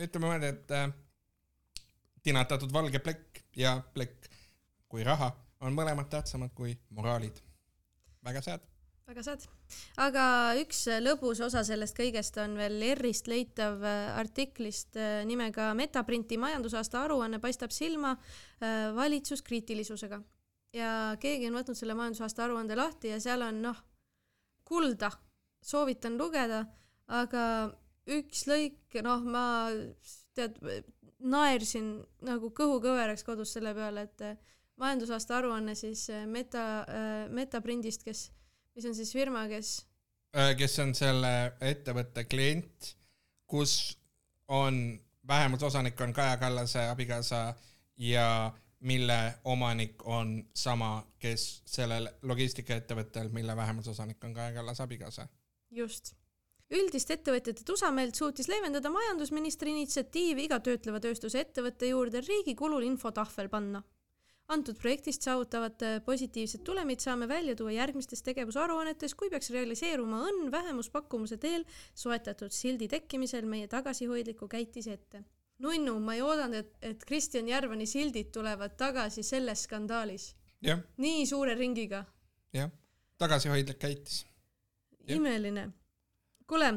ütleme 0.00 0.30
niimoodi, 0.30 0.52
et 0.54 0.70
äh, 0.72 0.86
tinatatud 2.24 2.72
valge 2.72 2.98
plekk 3.04 3.42
ja 3.56 3.76
plekk 3.94 4.30
kui 4.90 5.04
raha 5.04 5.30
on 5.64 5.76
mõlemad 5.76 6.08
tähtsamad 6.10 6.54
kui 6.54 6.74
moraalid. 6.94 7.38
väga 8.24 8.42
sad. 8.42 8.60
väga 9.06 9.22
sad. 9.22 9.44
aga 9.96 10.24
üks 10.60 10.86
lõbus 11.02 11.40
osa 11.44 11.62
sellest 11.64 11.96
kõigest 11.98 12.38
on 12.42 12.56
veel 12.58 12.82
ERR-ist 12.82 13.28
leitav 13.30 13.82
äh, 13.82 14.18
artiklist 14.18 14.96
äh, 14.96 15.22
nimega 15.26 15.72
Metaprinti 15.74 16.38
majandusaasta 16.38 17.02
aruanne 17.04 17.38
paistab 17.38 17.70
silma 17.70 18.16
äh, 18.16 18.94
valitsuskriitilisusega. 18.94 20.20
ja 20.72 21.16
keegi 21.20 21.48
on 21.48 21.60
võtnud 21.60 21.78
selle 21.78 21.94
majandusaasta 21.94 22.44
aruande 22.44 22.76
lahti 22.76 23.14
ja 23.14 23.20
seal 23.20 23.42
on 23.42 23.62
noh, 23.62 23.82
kulda, 24.64 25.10
soovitan 25.62 26.18
lugeda, 26.18 26.64
aga 27.06 27.42
üks 28.06 28.46
lõik, 28.46 29.00
noh, 29.02 29.24
ma 29.24 29.46
tead, 30.36 30.58
naersin 31.18 31.96
nagu 32.26 32.52
kõhukõveraks 32.54 33.24
kodus 33.26 33.56
selle 33.56 33.74
peale, 33.74 34.06
et 34.06 34.24
äh, 34.24 34.38
majandusaasta 34.76 35.38
aruanne 35.40 35.74
siis 35.74 36.08
äh, 36.12 36.26
Meta, 36.30 36.86
Metaprindist, 37.32 38.04
kes, 38.06 38.30
mis 38.76 38.88
on 38.88 38.94
siis 38.94 39.12
firma, 39.16 39.46
kes 39.50 39.78
Äh, 40.36 40.52
kes 40.58 40.74
on 40.82 40.90
selle 40.94 41.30
ettevõtte 41.64 42.26
klient, 42.28 42.90
kus 43.48 43.96
on 44.52 44.98
vähemusosanik 45.26 46.00
on 46.04 46.12
Kaja 46.12 46.36
Kallase 46.36 46.82
abikaasa 46.90 47.54
ja 47.96 48.52
mille 48.80 49.18
omanik 49.44 50.04
on 50.04 50.36
sama, 50.54 51.06
kes 51.18 51.62
sellel 51.64 52.10
logistikaettevõttel, 52.22 53.30
mille 53.32 53.56
vähemusosanik 53.56 54.24
on 54.24 54.34
Kaja 54.34 54.52
Kallase 54.58 54.82
abikaasa. 54.82 55.28
just. 55.70 56.14
Üldist 56.74 57.10
ettevõtjate 57.14 57.64
tusameelt 57.66 58.18
suutis 58.18 58.48
leevendada 58.50 58.90
majandusministri 58.90 59.70
initsiatiiv 59.74 60.40
iga 60.46 60.58
töötleva 60.64 61.00
tööstuse 61.02 61.44
ettevõtte 61.44 61.90
juurde 61.92 62.22
riigi 62.26 62.56
kulul 62.58 62.86
infotahvel 62.86 63.50
panna. 63.52 63.82
antud 64.48 64.76
projektist 64.78 65.24
saavutavat 65.26 65.82
äh, 65.82 65.94
positiivset 66.06 66.62
tulemit 66.64 67.00
saame 67.02 67.26
välja 67.28 67.56
tuua 67.56 67.72
järgmistes 67.72 68.22
tegevusaruannetes, 68.22 69.14
kui 69.14 69.30
peaks 69.30 69.50
realiseeruma 69.50 70.20
õnn 70.28 70.50
vähemuspakkumuse 70.50 71.36
teel 71.36 71.64
soetatud 71.94 72.54
sildi 72.54 72.88
tekkimisel 72.88 73.46
meie 73.46 73.66
tagasihoidliku 73.66 74.48
käitise 74.48 74.92
ette. 74.92 75.24
nunnu, 75.58 75.98
ma 76.00 76.14
ei 76.14 76.22
oodanud, 76.22 76.54
et, 76.54 76.76
et 76.82 77.04
Kristjan 77.04 77.48
Järvani 77.48 77.86
sildid 77.86 78.30
tulevad 78.30 78.76
tagasi 78.76 79.22
selles 79.22 79.62
skandaalis. 79.62 80.34
nii 80.96 81.26
suure 81.26 81.54
ringiga. 81.54 82.04
jah, 82.52 82.70
tagasihoidlik 83.18 83.78
käitis. 83.78 84.26
Imeline. 85.06 85.72
kuule, 86.46 86.68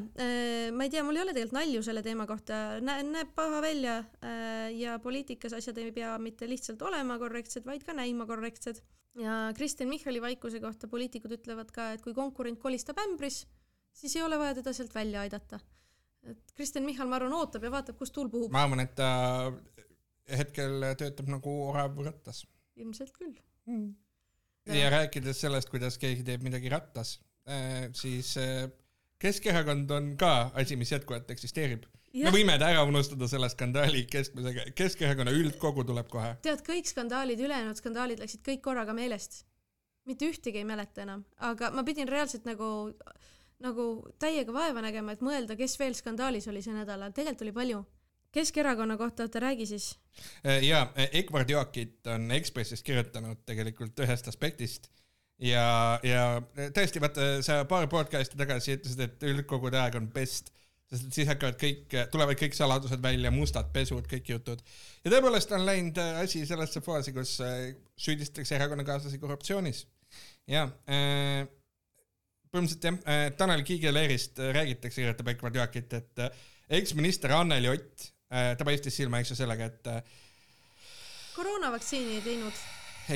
ma 0.73 0.85
ei 0.85 0.91
tea, 0.91 1.03
mul 1.05 1.17
ei 1.17 1.23
ole 1.23 1.33
tegelikult 1.35 1.57
nalju 1.59 1.81
selle 1.85 2.01
teema 2.05 2.25
kohta, 2.29 2.79
näeb 2.81 3.33
paha 3.37 3.61
välja 3.63 3.99
äh, 4.25 4.69
ja 4.77 4.97
poliitikas 5.03 5.53
asjad 5.57 5.77
ei 5.81 5.91
pea 5.95 6.15
mitte 6.21 6.49
lihtsalt 6.49 6.81
olema 6.87 7.19
korrektsed, 7.21 7.67
vaid 7.69 7.85
ka 7.85 7.93
näima 7.97 8.25
korrektsed. 8.29 8.81
ja 9.19 9.51
Kristen 9.57 9.89
Michali 9.89 10.21
vaikuse 10.21 10.61
kohta 10.63 10.87
poliitikud 10.87 11.33
ütlevad 11.37 11.73
ka, 11.75 11.91
et 11.93 12.01
kui 12.01 12.13
konkurent 12.17 12.59
kolistab 12.61 13.01
ämbris, 13.05 13.43
siis 13.93 14.15
ei 14.15 14.25
ole 14.25 14.39
vaja 14.41 14.57
teda 14.59 14.73
sealt 14.73 14.95
välja 14.95 15.21
aidata. 15.21 15.59
et 16.23 16.51
Kristen 16.55 16.83
Michal, 16.83 17.07
ma 17.07 17.19
arvan, 17.19 17.37
ootab 17.37 17.63
ja 17.63 17.71
vaatab, 17.71 17.97
kust 17.97 18.13
tuul 18.13 18.29
puhub. 18.29 18.51
ma 18.51 18.65
arvan, 18.65 18.85
et 18.85 18.95
ta 18.97 19.53
hetkel 20.29 20.91
töötab 20.97 21.29
nagu 21.29 21.55
orav 21.69 21.97
rattas. 22.05 22.45
ilmselt 22.75 23.13
küll. 23.13 23.37
ja 24.65 24.89
rääkides 24.97 25.45
sellest, 25.45 25.69
kuidas 25.69 26.01
keegi 26.01 26.25
teeb 26.25 26.41
midagi 26.45 26.69
rattas, 26.73 27.19
siis 27.93 28.37
äh, 28.37 28.69
Keskerakond 29.19 29.91
on 29.91 30.13
ka 30.17 30.51
asi, 30.55 30.75
mis 30.79 30.91
jätkuvalt 30.91 31.31
eksisteerib. 31.31 31.83
me 32.13 32.23
Jah. 32.23 32.33
võime 32.33 32.55
ta 32.59 32.69
ära 32.71 32.83
unustada 32.87 33.27
selle 33.27 33.49
skandaali 33.51 34.05
keskmisega, 34.09 34.71
Keskerakonna 34.75 35.33
üldkogu 35.35 35.83
tuleb 35.85 36.07
kohe. 36.09 36.35
tead, 36.41 36.63
kõik 36.65 36.87
skandaalid, 36.87 37.39
ülejäänud 37.39 37.77
skandaalid 37.77 38.23
läksid 38.23 38.41
kõik 38.45 38.61
korraga 38.61 38.93
meelest. 38.93 39.43
mitte 40.05 40.25
ühtegi 40.25 40.57
ei 40.57 40.65
mäleta 40.65 41.03
enam, 41.03 41.25
aga 41.37 41.69
ma 41.71 41.83
pidin 41.83 42.07
reaalselt 42.07 42.45
nagu, 42.45 42.93
nagu 43.59 43.87
täiega 44.19 44.53
vaeva 44.53 44.81
nägema, 44.81 45.11
et 45.11 45.21
mõelda, 45.21 45.57
kes 45.57 45.75
veel 45.79 45.93
skandaalis 45.93 46.47
oli 46.47 46.61
see 46.61 46.73
nädal, 46.73 47.01
aga 47.03 47.13
tegelikult 47.13 47.41
oli 47.41 47.51
palju. 47.51 47.85
Keskerakonna 48.31 48.97
kohta, 48.97 49.23
oota 49.23 49.39
räägi 49.39 49.65
siis. 49.65 49.99
ja 50.61 50.93
Egvard 51.11 51.49
Joakit 51.49 52.07
on 52.07 52.31
Ekspressis 52.31 52.83
kirjutanud 52.83 53.43
tegelikult 53.45 53.99
ühest 53.99 54.27
aspektist 54.27 54.89
ja, 55.43 55.65
ja 56.03 56.23
tõesti, 56.75 57.01
vaata 57.03 57.27
sa 57.45 57.61
paar 57.69 57.89
podcast'i 57.91 58.39
tagasi 58.39 58.77
ütlesid, 58.77 59.03
et 59.05 59.27
üldkogude 59.31 59.79
aeg 59.81 59.99
on 59.99 60.09
best, 60.13 60.51
sest 60.89 61.13
siis 61.15 61.29
hakkavad 61.29 61.59
kõik, 61.61 61.95
tulevad 62.13 62.39
kõik 62.39 62.57
saladused 62.57 63.03
välja, 63.03 63.31
mustad 63.33 63.69
pesud, 63.73 64.07
kõik 64.09 64.33
jutud. 64.33 64.63
ja 65.03 65.13
tõepoolest 65.13 65.53
on 65.55 65.65
läinud 65.67 66.01
äh, 66.01 66.23
asi 66.23 66.45
sellesse 66.49 66.81
faasi, 66.85 67.13
kus 67.15 67.37
äh, 67.45 67.71
süüdistatakse 67.99 68.57
erakonnakaaslasi 68.57 69.21
korruptsioonis. 69.21 69.85
ja 70.49 70.67
äh, 70.89 71.47
põhimõtteliselt 72.49 72.87
jah, 72.89 73.27
Tanel 73.37 73.65
Kiige 73.67 73.93
leerist 73.93 74.39
äh, 74.41 74.53
räägitakse, 74.55 75.01
kirjutab 75.03 75.29
Egvard 75.33 75.59
Joakit, 75.59 75.93
et 75.93 76.23
äh, 76.25 76.47
eksminister 76.79 77.33
Anneli 77.37 77.69
Ott, 77.71 78.09
ta 78.29 78.61
paistis 78.61 78.93
silma, 78.93 79.21
eks 79.23 79.31
ju, 79.33 79.39
sellega, 79.39 79.69
et 79.71 79.87
äh, 79.89 80.17
koroonavaktsiini 81.33 82.19
ei 82.19 82.21
teinud. 82.25 82.61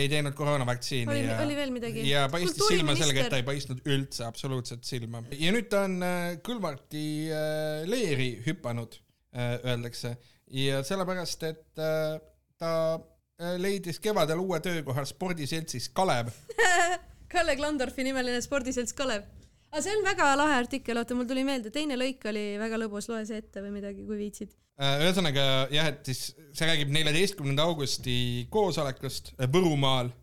Ei 0.01 0.09
teinud 0.11 0.35
koroonavaktsiini 0.37 1.11
oli 1.11 1.23
ja, 1.25 1.37
oli 1.43 1.55
veel 1.57 1.71
midagi? 1.75 2.03
ja 2.09 2.25
paistis 2.31 2.65
silma 2.67 2.95
sellega, 2.97 3.25
et 3.25 3.33
ta 3.33 3.39
ei 3.41 3.47
paistnud 3.47 3.81
üldse 3.85 4.27
absoluutselt 4.27 4.85
silma. 4.87 5.23
ja 5.37 5.53
nüüd 5.55 5.69
ta 5.71 5.85
on 5.87 5.97
äh, 6.03 6.27
Kõlvarti 6.43 7.07
äh, 7.29 7.83
leeri 7.89 8.35
hüpanud, 8.45 8.99
öeldakse, 9.33 10.11
ja 10.53 10.83
sellepärast, 10.85 11.43
et 11.47 11.81
äh, 11.81 12.19
ta 12.61 12.73
äh, 12.95 13.55
leidis 13.61 13.99
kevadel 14.03 14.41
uue 14.43 14.59
töökoha 14.63 15.05
spordiseltsis 15.09 15.89
Kalev. 15.89 16.31
Kalle 17.33 17.55
Klandorfi 17.57 18.05
nimeline 18.05 18.41
spordiselts 18.45 18.93
Kalev. 18.93 19.25
Aga 19.73 19.81
see 19.81 19.93
on 19.97 20.03
väga 20.05 20.33
lahe 20.37 20.57
artikkel, 20.61 20.99
oota 21.01 21.15
mul 21.17 21.25
tuli 21.25 21.43
meelde, 21.47 21.71
teine 21.73 21.97
lõik 21.97 22.21
oli 22.29 22.43
väga 22.61 22.77
lõbus, 22.77 23.07
loe 23.09 23.23
see 23.25 23.39
ette 23.41 23.63
või 23.63 23.73
midagi, 23.79 24.05
kui 24.05 24.19
viitsid. 24.19 24.51
Äh, 24.77 24.99
ühesõnaga 25.01 25.45
jah, 25.73 25.89
et 25.89 26.05
siis 26.05 26.27
see 26.53 26.67
räägib 26.69 26.93
neljateistkümnenda 26.93 27.65
augusti 27.65 28.15
koosolekust 28.53 29.33
äh, 29.39 29.49
Võrumaal. 29.49 30.13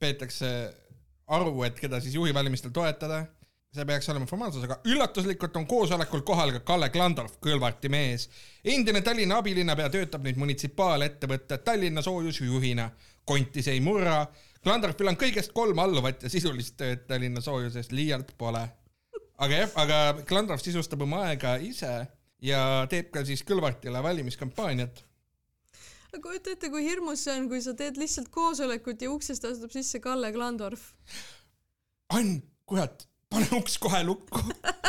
peetakse 0.00 0.48
aru, 1.36 1.58
et 1.66 1.76
keda 1.76 1.98
siis 2.00 2.14
juhi 2.16 2.32
valimistel 2.34 2.72
toetada. 2.72 3.26
see 3.74 3.84
peaks 3.84 4.06
olema 4.08 4.26
formaalsus, 4.30 4.62
aga 4.64 4.76
üllatuslikult 4.86 5.56
on 5.58 5.64
koosolekul 5.66 6.22
kohal 6.22 6.52
ka 6.54 6.60
Kalle 6.60 6.88
Klandorf, 6.94 7.36
Kõlvarti 7.42 7.90
mees. 7.90 8.28
endine 8.64 9.02
Tallinna 9.02 9.40
abilinnapea 9.42 9.90
töötab 9.90 10.24
nüüd 10.24 10.38
munitsipaalettevõtte 10.38 11.58
Tallinna 11.58 12.02
soojusjuhina. 12.02 12.90
konti 13.24 13.62
see 13.62 13.74
ei 13.74 13.80
murra. 13.80 14.26
Klandorfil 14.64 15.10
on 15.10 15.18
kõigest 15.20 15.52
kolm 15.52 15.80
alluvat 15.82 16.24
ja 16.24 16.30
sisulist 16.32 16.78
tööd 16.80 17.04
Tallinna 17.08 17.42
soojusest 17.44 17.92
liialt 17.92 18.32
pole. 18.40 18.62
aga 19.44 19.64
jah, 19.64 19.72
aga 19.82 19.98
Klandorf 20.28 20.62
sisustab 20.64 21.02
oma 21.04 21.26
aega 21.28 21.56
ise 21.60 21.92
ja 22.44 22.60
teeb 22.90 23.10
ka 23.12 23.24
siis 23.28 23.44
Kõlvartile 23.44 24.02
valimiskampaaniat. 24.02 25.04
aga 26.08 26.22
kujuta 26.22 26.54
ette, 26.54 26.70
kui 26.72 26.84
hirmus 26.86 27.26
see 27.26 27.36
on, 27.36 27.48
kui 27.52 27.60
sa 27.60 27.76
teed 27.76 28.00
lihtsalt 28.00 28.30
koosolekut 28.32 29.04
ja 29.04 29.12
uksest 29.12 29.44
astub 29.50 29.74
sisse 29.74 30.00
Kalle 30.00 30.32
Klandorf. 30.32 30.92
Ann, 32.14 32.38
kurat, 32.64 33.04
pane 33.28 33.48
uks 33.58 33.76
kohe 33.82 34.00
lukku. 34.06 34.40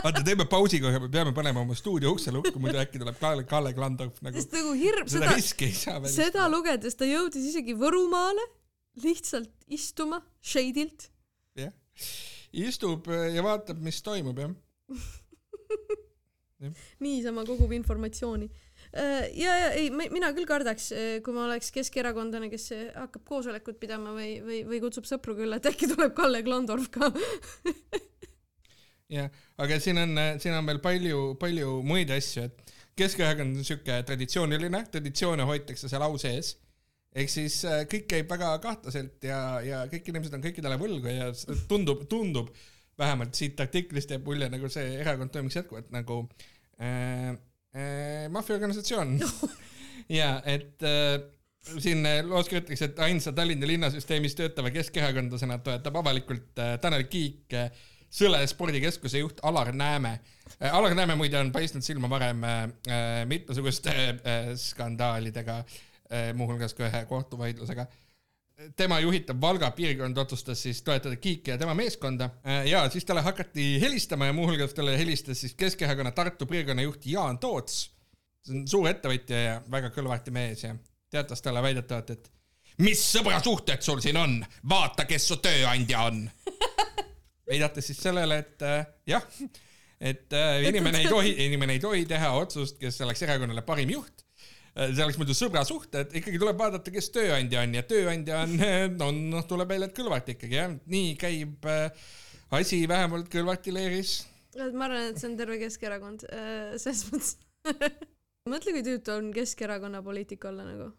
vaata, 0.05 0.23
teeme 0.23 0.45
pausi 0.47 0.79
kohe, 0.79 0.99
me 1.03 1.09
peame 1.11 1.33
panema 1.35 1.65
oma 1.65 1.75
stuudio 1.75 2.15
ukse 2.15 2.31
lukku, 2.31 2.59
muidu 2.63 2.79
äkki 2.79 3.01
tuleb 3.01 3.19
Kalle, 3.19 3.43
Kalle 3.49 3.73
Klandorf 3.75 4.21
nagu. 4.23 4.39
sest 4.39 4.55
nagu 4.55 4.75
hirm, 4.79 5.09
seda 5.11 5.35
seda, 5.41 5.99
seda 6.19 6.51
lugedes 6.53 6.95
ta 6.95 7.09
jõudis 7.09 7.51
isegi 7.51 7.75
Võrumaale 7.75 8.45
lihtsalt 9.03 9.51
istuma 9.67 10.21
shade'ilt. 10.43 11.09
jah, 11.59 11.73
istub 12.55 13.09
ja 13.09 13.43
vaatab, 13.45 13.81
mis 13.83 14.01
toimub 14.05 14.39
jah. 14.39 14.55
niisama 17.03 17.43
kogub 17.45 17.73
informatsiooni. 17.75 18.47
ja, 18.95 19.55
ja 19.59 19.71
ei, 19.75 19.89
mina 19.91 20.31
küll 20.35 20.47
kardaks, 20.47 20.89
kui 21.23 21.35
ma 21.35 21.45
oleks 21.49 21.71
keskerakondlane, 21.75 22.49
kes 22.53 22.69
hakkab 22.95 23.25
koosolekut 23.27 23.79
pidama 23.81 24.15
või, 24.15 24.37
või, 24.45 24.61
või 24.69 24.81
kutsub 24.83 25.07
sõpru 25.09 25.35
külla, 25.37 25.59
et 25.59 25.69
äkki 25.71 25.89
tuleb 25.91 26.15
Kalle 26.17 26.41
Klandorf 26.45 26.87
ka. 26.93 27.11
jah, 29.17 29.33
aga 29.61 29.81
siin 29.83 29.99
on, 30.01 30.15
siin 30.41 30.55
on 30.55 30.71
veel 30.71 30.81
palju, 30.83 31.25
palju 31.41 31.79
muid 31.85 32.13
asju, 32.15 32.47
et 32.47 32.75
Keskerakond 32.95 33.57
on 33.59 33.65
siuke 33.67 33.97
traditsiooniline, 34.07 34.79
traditsioone 34.87 35.43
hoitakse 35.43 35.89
seal 35.91 36.05
au 36.05 36.15
sees 36.21 36.53
ehk 37.15 37.31
siis 37.31 37.61
äh, 37.67 37.83
kõik 37.91 38.07
käib 38.11 38.31
väga 38.31 38.55
kahtlaselt 38.63 39.23
ja, 39.23 39.39
ja 39.63 39.83
kõik 39.91 40.09
inimesed 40.11 40.35
on 40.35 40.43
kõikidele 40.43 40.79
võlgu 40.81 41.11
ja 41.11 41.29
tundub, 41.69 42.03
tundub 42.11 42.51
vähemalt 42.99 43.35
siit 43.35 43.59
artiklist 43.59 44.11
jääb 44.11 44.27
mulje 44.27 44.49
nagu 44.51 44.69
see 44.71 44.97
erakond 44.99 45.33
toimiks 45.33 45.59
jätkuvalt 45.59 45.91
nagu 45.95 46.21
äh, 46.79 47.31
äh, 47.75 48.27
maffiaorganisatsioon. 48.35 49.17
Ja 50.11 50.35
et 50.45 50.83
äh, 50.85 51.15
siin 51.81 52.05
äh, 52.05 52.19
loos 52.27 52.49
kirjutatakse, 52.51 52.91
et 52.91 52.99
ainsa 53.07 53.31
Tallinna 53.33 53.65
linnasüsteemis 53.65 54.35
töötava 54.37 54.69
keskerakondlasena 54.75 55.57
toetab 55.65 55.97
avalikult 55.97 56.61
äh, 56.61 56.75
Tanel 56.83 57.07
Kiik 57.09 57.55
äh, 57.57 57.71
Sõle 58.15 58.43
spordikeskuse 58.47 59.23
juht 59.23 59.41
Alar 59.43 59.71
Nääme 59.73 60.11
äh,. 60.59 60.69
Alar 60.69 60.93
Nääme 60.95 61.15
muide 61.17 61.39
on 61.39 61.49
paistnud 61.55 61.83
silma 61.83 62.11
varem 62.11 62.43
äh, 62.45 63.25
mitmesuguste 63.25 63.95
äh, 63.95 64.51
skandaalidega. 64.61 65.57
äh,, 65.63 65.94
muuhulgas 66.37 66.73
ka 66.77 66.85
ühe 66.85 67.05
kohtuvaidlusega. 67.09 67.87
Tema 68.75 69.01
juhitav 69.03 69.41
Valga 69.41 69.67
piirkond 69.75 70.17
otsustas 70.17 70.61
siis 70.63 70.79
toetada 70.81 71.15
Kiiki 71.15 71.51
ja 71.51 71.57
tema 71.57 71.73
meeskonda. 71.75 72.29
Äh, 72.47 72.67
ja 72.67 72.89
siis 72.89 73.05
talle 73.05 73.21
hakati 73.21 73.81
helistama 73.81 74.25
ja 74.25 74.33
muuhulgas 74.33 74.73
talle 74.73 74.97
helistas 74.97 75.41
siis 75.41 75.53
Keskerakonna 75.53 76.11
Tartu 76.11 76.45
piirkonnajuht 76.45 77.05
Jaan 77.05 77.39
Toots. 77.39 77.91
see 78.45 78.53
on 78.55 78.67
suur 78.69 78.87
ettevõtja 78.87 79.37
ja 79.41 79.53
väga 79.71 79.89
kõlvarti 79.89 80.31
mees 80.31 80.63
ja 80.63 80.75
teatas 81.09 81.41
talle 81.41 81.63
väidetavalt, 81.65 82.09
et 82.13 82.27
mis 82.85 83.01
sõbrasuhted 83.15 83.81
sul 83.81 83.99
siin 84.03 84.17
on, 84.21 84.35
vaata, 84.69 85.07
kes 85.09 85.27
su 85.27 85.39
tööandja 85.41 86.03
on. 86.05 86.19
viidates 87.49 87.89
siis 87.89 88.03
sellele, 88.05 88.37
et 88.43 88.61
äh, 88.61 88.85
jah, 89.09 89.25
et 89.99 90.33
äh, 90.33 90.61
inimene 90.69 91.01
ei 91.01 91.09
tohi, 91.09 91.33
inimene 91.47 91.75
ei 91.75 91.81
tohi 91.81 92.05
teha 92.05 92.31
otsust, 92.37 92.77
kes 92.79 93.01
oleks 93.01 93.25
erakonnale 93.25 93.65
parim 93.65 93.91
juht 93.97 94.14
see 94.75 95.05
oleks 95.05 95.19
muidu 95.19 95.35
sõbrasuhted, 95.37 96.11
ikkagi 96.19 96.39
tuleb 96.41 96.59
vaadata, 96.59 96.91
kes 96.91 97.07
tööandja 97.15 97.63
on 97.63 97.77
ja 97.77 97.83
tööandja 97.87 98.41
on, 98.43 98.55
on, 99.07 99.21
noh, 99.31 99.45
tuleb 99.47 99.71
välja, 99.71 99.89
et 99.89 99.95
Kõlvart 99.97 100.33
ikkagi 100.35 100.59
jah, 100.59 100.75
nii 100.91 101.13
käib 101.21 101.69
äh, 101.71 102.09
asi 102.59 102.81
vähemalt 102.91 103.31
Kõlvarti 103.31 103.73
leeris. 103.75 104.17
ma 104.57 104.89
arvan, 104.89 105.09
et 105.11 105.21
see 105.21 105.31
on 105.31 105.39
terve 105.39 105.61
Keskerakond, 105.63 106.27
selles 106.81 107.07
mõttes. 107.11 107.33
mõtle, 108.51 108.75
kui 108.75 108.85
tüütu 108.85 109.15
on 109.15 109.31
Keskerakonna 109.35 110.03
poliitik 110.05 110.45
olla 110.45 110.67
nagu. 110.67 110.91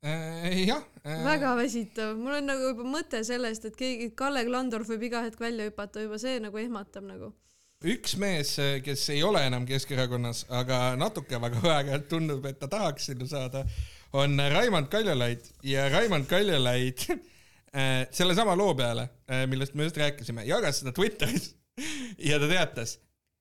Äh, 0.00 0.64
jah. 0.64 0.84
väga 1.04 1.52
väsitav, 1.58 2.14
mul 2.16 2.38
on 2.38 2.46
nagu 2.48 2.70
juba 2.70 2.86
mõte 2.88 3.20
sellest, 3.26 3.66
et 3.68 3.76
keegi, 3.76 4.10
Kalle 4.16 4.46
Klandorf 4.46 4.88
võib 4.88 5.02
iga 5.10 5.20
hetk 5.26 5.42
välja 5.42 5.66
hüpata, 5.68 6.00
juba 6.00 6.16
see 6.20 6.38
nagu 6.40 6.56
ehmatab 6.56 7.04
nagu. 7.04 7.34
Üks 7.84 8.16
mees, 8.20 8.54
kes 8.84 9.06
ei 9.14 9.22
ole 9.24 9.42
enam 9.48 9.64
Keskerakonnas, 9.68 10.44
aga 10.52 10.94
natuke 11.00 11.40
väga 11.40 11.62
aeg-ajalt 11.76 12.08
tundub, 12.10 12.46
et 12.48 12.58
ta 12.60 12.68
tahaks 12.68 13.10
sinna 13.10 13.28
saada, 13.30 13.64
on 14.12 14.36
Raimond 14.52 14.90
Kaljulaid 14.92 15.46
ja 15.64 15.88
Raimond 15.88 16.28
Kaljulaid 16.28 17.06
äh, 17.10 18.06
sellesama 18.18 18.56
loo 18.58 18.74
peale, 18.74 19.08
millest 19.48 19.76
me 19.78 19.86
just 19.88 20.00
rääkisime, 20.00 20.44
jagas 20.48 20.82
seda 20.82 20.92
Twitteris 20.92 21.54
ja 22.30 22.40
ta 22.42 22.50
teatas 22.50 22.98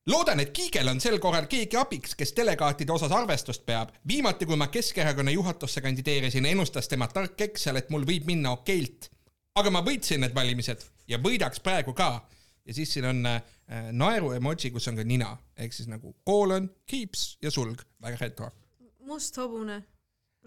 loodan, 0.10 0.40
et 0.40 0.54
Kiigel 0.56 0.88
on 0.90 1.02
sel 1.04 1.20
korral 1.22 1.48
keegi 1.52 1.78
abiks, 1.78 2.16
kes 2.18 2.32
delegaatide 2.38 2.94
osas 2.94 3.12
arvestust 3.14 3.66
peab. 3.68 3.92
viimati, 4.08 4.48
kui 4.48 4.58
ma 4.58 4.70
Keskerakonna 4.72 5.32
juhatusse 5.36 5.82
kandideerisin, 5.86 6.48
ennustas 6.50 6.88
tema 6.88 7.08
tark 7.12 7.42
Excel, 7.50 7.82
et 7.82 7.90
mul 7.90 8.08
võib 8.08 8.30
minna 8.30 8.56
okeilt. 8.56 9.12
aga 9.60 9.72
ma 9.74 9.84
võitsin 9.84 10.24
need 10.24 10.36
valimised 10.36 10.86
ja 11.08 11.18
võidaks 11.20 11.60
praegu 11.60 11.94
ka. 11.94 12.26
ja 12.66 12.74
siis 12.74 12.94
siin 12.94 13.06
on 13.06 13.26
äh, 13.26 13.42
naeru 13.92 14.32
emoji, 14.34 14.72
kus 14.74 14.88
on 14.90 14.98
ka 14.98 15.04
nina. 15.06 15.36
Ehk 15.58 15.74
siis 15.76 15.88
nagu 15.92 16.16
koolon, 16.26 16.70
kiips 16.90 17.38
ja 17.42 17.52
sulg, 17.54 17.82
väga 18.02 18.18
retro. 18.22 18.52
must 19.06 19.38
hobune. 19.38 19.84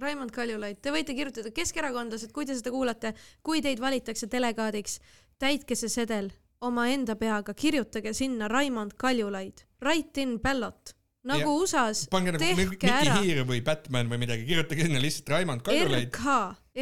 Raimond 0.01 0.33
Kaljulaid, 0.33 0.79
te 0.81 0.91
võite 0.91 1.15
kirjutada, 1.15 1.51
keskerakondlased, 1.53 2.33
kui 2.33 2.47
te 2.49 2.55
seda 2.57 2.71
kuulate, 2.73 3.13
kui 3.45 3.61
teid 3.63 3.81
valitakse 3.81 4.27
delegaadiks, 4.31 5.01
täitke 5.39 5.77
see 5.77 5.91
sedel 5.93 6.31
omaenda 6.63 7.17
peaga, 7.19 7.55
kirjutage 7.55 8.15
sinna 8.17 8.49
Raimond 8.49 8.97
Kaljulaid, 8.97 9.67
write 9.83 10.23
in 10.23 10.39
ballot, 10.41 10.95
nagu 11.29 11.41
Ja 11.41 11.55
USA-s, 11.63 12.09
pange 12.11 12.35
nagu 12.35 12.51
Mikki. 12.59 12.91
Hiir 13.23 13.43
või 13.49 13.63
Batman 13.65 14.11
või 14.11 14.21
midagi, 14.25 14.47
kirjutage 14.49 14.89
sinna 14.89 15.03
lihtsalt 15.03 15.31
Raimond 15.33 15.65
Kaljulaid. 15.67 16.11
RK, 16.11 16.37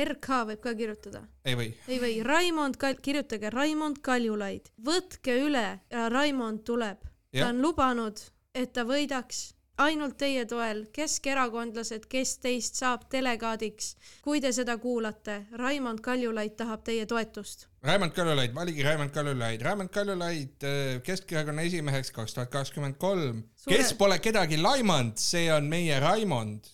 RK 0.06 0.40
võib 0.50 0.64
ka 0.64 0.74
kirjutada. 0.78 1.22
ei 1.44 1.58
või. 1.58 1.70
ei 1.88 2.00
või, 2.02 2.12
Raimond 2.26 2.80
Kal-, 2.80 3.00
kirjutage 3.04 3.52
Raimond 3.52 4.00
Kaljulaid, 4.04 4.72
võtke 4.86 5.36
üle 5.44 5.66
ja 5.92 6.08
Raimond 6.12 6.64
tuleb. 6.64 7.04
ta 7.36 7.48
on 7.52 7.60
lubanud, 7.62 8.22
et 8.54 8.72
ta 8.72 8.86
võidaks 8.88 9.50
ainult 9.80 10.16
teie 10.20 10.42
toel, 10.48 10.82
keskerakondlased, 10.92 12.04
kes 12.12 12.34
teist 12.42 12.76
saab 12.80 13.06
delegaadiks. 13.12 13.94
kui 14.22 14.40
te 14.40 14.50
seda 14.52 14.76
kuulate, 14.78 15.38
Raimond 15.56 16.00
Kaljulaid 16.04 16.56
tahab 16.58 16.82
teie 16.84 17.06
toetust. 17.08 17.66
Raimond 17.82 18.12
Kaljulaid, 18.12 18.52
valige 18.54 18.84
Raimond 18.84 19.10
Kaljulaid, 19.14 19.62
Raimond 19.64 19.88
Kaljulaid 19.94 20.66
äh, 20.68 21.00
Keskerakonna 21.06 21.62
esimeheks 21.68 22.10
kaks 22.12 22.34
tuhat 22.36 22.50
kakskümmend 22.52 22.98
kolm. 23.00 23.42
Kes 23.68 23.94
pole 23.96 24.18
kedagi 24.20 24.58
laimanud, 24.60 25.16
see 25.20 25.46
on 25.54 25.64
meie 25.72 25.96
Raimond. 26.04 26.68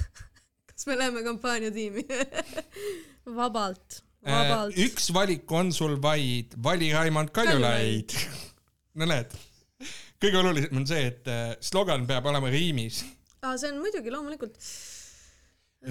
kas 0.72 0.86
me 0.88 0.96
läheme 0.98 1.22
kampaaniatiimi? 1.28 2.06
vabalt, 3.40 4.02
Äh, 4.26 4.32
vabalt. 4.34 4.74
üks 4.82 5.12
valik 5.14 5.52
on 5.54 5.68
sul 5.72 6.00
vaid, 6.02 6.56
vali 6.62 6.88
Raimond 6.92 7.30
Kaljulaid. 7.36 8.10
no 8.98 9.06
näed, 9.06 9.30
kõige 10.22 10.40
olulisem 10.40 10.80
on 10.80 10.86
see, 10.88 11.06
et 11.10 11.28
äh, 11.30 11.54
slogan 11.64 12.06
peab 12.08 12.26
olema 12.30 12.50
riimis. 12.52 13.02
aa, 13.42 13.56
see 13.60 13.70
on 13.72 13.80
muidugi 13.82 14.12
loomulikult. 14.12 14.58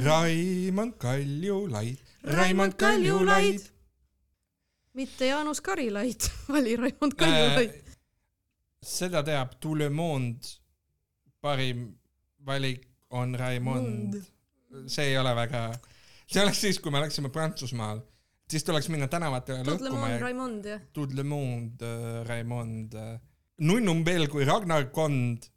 Raimond 0.06 0.98
Kaljulaid, 1.00 2.02
Raimond 2.36 2.76
Kaljulaid. 2.80 3.68
mitte 4.98 5.30
Jaanus 5.30 5.62
Karilaid, 5.62 6.30
vali 6.54 6.76
Raimond 6.80 7.16
Kaljulaid. 7.20 7.82
seda 8.86 9.24
teab 9.24 9.60
tout 9.60 9.78
le 9.78 9.90
monde. 9.90 10.56
parim 11.42 11.92
valik 12.46 12.88
on 13.10 13.36
Raimond. 13.38 14.18
see 14.88 15.12
ei 15.12 15.18
ole 15.18 15.36
väga, 15.38 15.70
see 16.28 16.42
oleks 16.42 16.62
siis, 16.66 16.80
kui 16.82 16.92
me 16.92 17.00
oleksime 17.00 17.30
Prantsusmaal, 17.30 18.02
siis 18.50 18.66
tuleks 18.66 18.90
minna 18.90 19.08
tänavatele 19.08 19.64
lõhkuma 19.64 20.10
ja 20.16 20.20
Raimond 20.26 20.66
jah. 20.66 20.82
tout 20.94 21.14
le 21.14 21.24
monde, 21.24 21.94
Raimond. 22.28 22.98
Nunnum 23.58 24.04
veel 24.06 24.28
kui 24.30 24.46
Ragnar 24.46 24.90
Kond, 24.92 25.50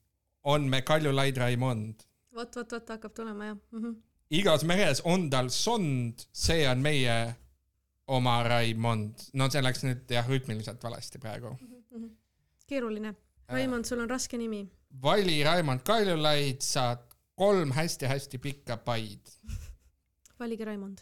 on 0.44 0.68
me 0.70 0.82
Kaljulaid 0.82 1.36
Raimond. 1.36 2.04
vot, 2.34 2.54
vot, 2.56 2.72
vot 2.72 2.88
hakkab 2.94 3.14
tulema 3.14 3.46
jah 3.46 3.56
mm. 3.70 3.82
-hmm. 3.82 3.94
igas 4.30 4.64
meres 4.64 5.00
on 5.04 5.30
tal 5.30 5.50
sond, 5.50 6.26
see 6.32 6.68
on 6.68 6.78
meie 6.78 7.34
oma 8.06 8.42
Raimond. 8.42 9.14
no 9.32 9.50
see 9.50 9.62
läks 9.62 9.84
nüüd 9.84 10.10
jah 10.10 10.28
rütmiliselt 10.28 10.82
valesti 10.84 11.18
praegu. 11.18 11.56
keeruline. 12.66 13.14
Raimond, 13.48 13.84
sul 13.84 14.00
on 14.00 14.10
raske 14.10 14.38
nimi. 14.38 14.66
vali 15.02 15.42
Raimond 15.44 15.80
Kaljulaid, 15.84 16.60
saad 16.60 16.98
kolm 17.34 17.72
hästi-hästi 17.72 18.38
pikka 18.38 18.76
paid. 18.76 19.20
valige 20.40 20.64
Raimond. 20.64 21.00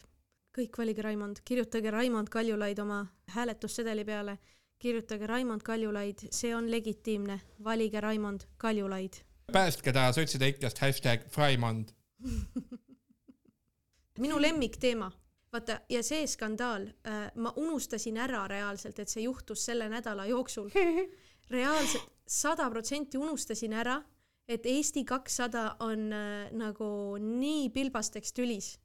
kõik 0.59 0.79
valige 0.79 1.03
Raimond, 1.03 1.41
kirjutage 1.45 1.91
Raimond 1.91 2.29
Kaljulaid 2.29 2.79
oma 2.79 3.07
hääletussedeli 3.27 4.05
peale. 4.05 4.39
Kirjutage 4.79 5.27
Raimond 5.27 5.63
Kaljulaid, 5.65 6.27
see 6.31 6.55
on 6.57 6.71
legitiimne, 6.71 7.41
valige 7.65 8.01
Raimond 8.01 8.41
Kaljulaid. 8.57 9.23
päästke 9.53 9.93
ta 9.93 10.13
sotside 10.13 10.49
ikkest 10.49 10.79
hashtag 10.79 11.29
Fraimond. 11.29 11.89
minu 14.19 14.41
lemmikteema, 14.43 15.11
vaata 15.53 15.81
ja 15.89 16.03
see 16.03 16.27
skandaal 16.27 16.87
äh,, 16.87 17.31
ma 17.35 17.53
unustasin 17.57 18.17
ära 18.17 18.47
reaalselt, 18.49 18.99
et 18.99 19.09
see 19.09 19.23
juhtus 19.23 19.65
selle 19.65 19.89
nädala 19.89 20.27
jooksul. 20.27 20.71
reaalselt 21.51 22.13
sada 22.27 22.71
protsenti 22.71 23.19
unustasin 23.19 23.73
ära, 23.73 24.01
et 24.49 24.67
Eesti 24.67 25.05
kakssada 25.05 25.77
on 25.81 26.13
äh, 26.13 26.51
nagu 26.53 26.89
nii 27.23 27.71
pilbasteks 27.75 28.33
tülis. 28.33 28.77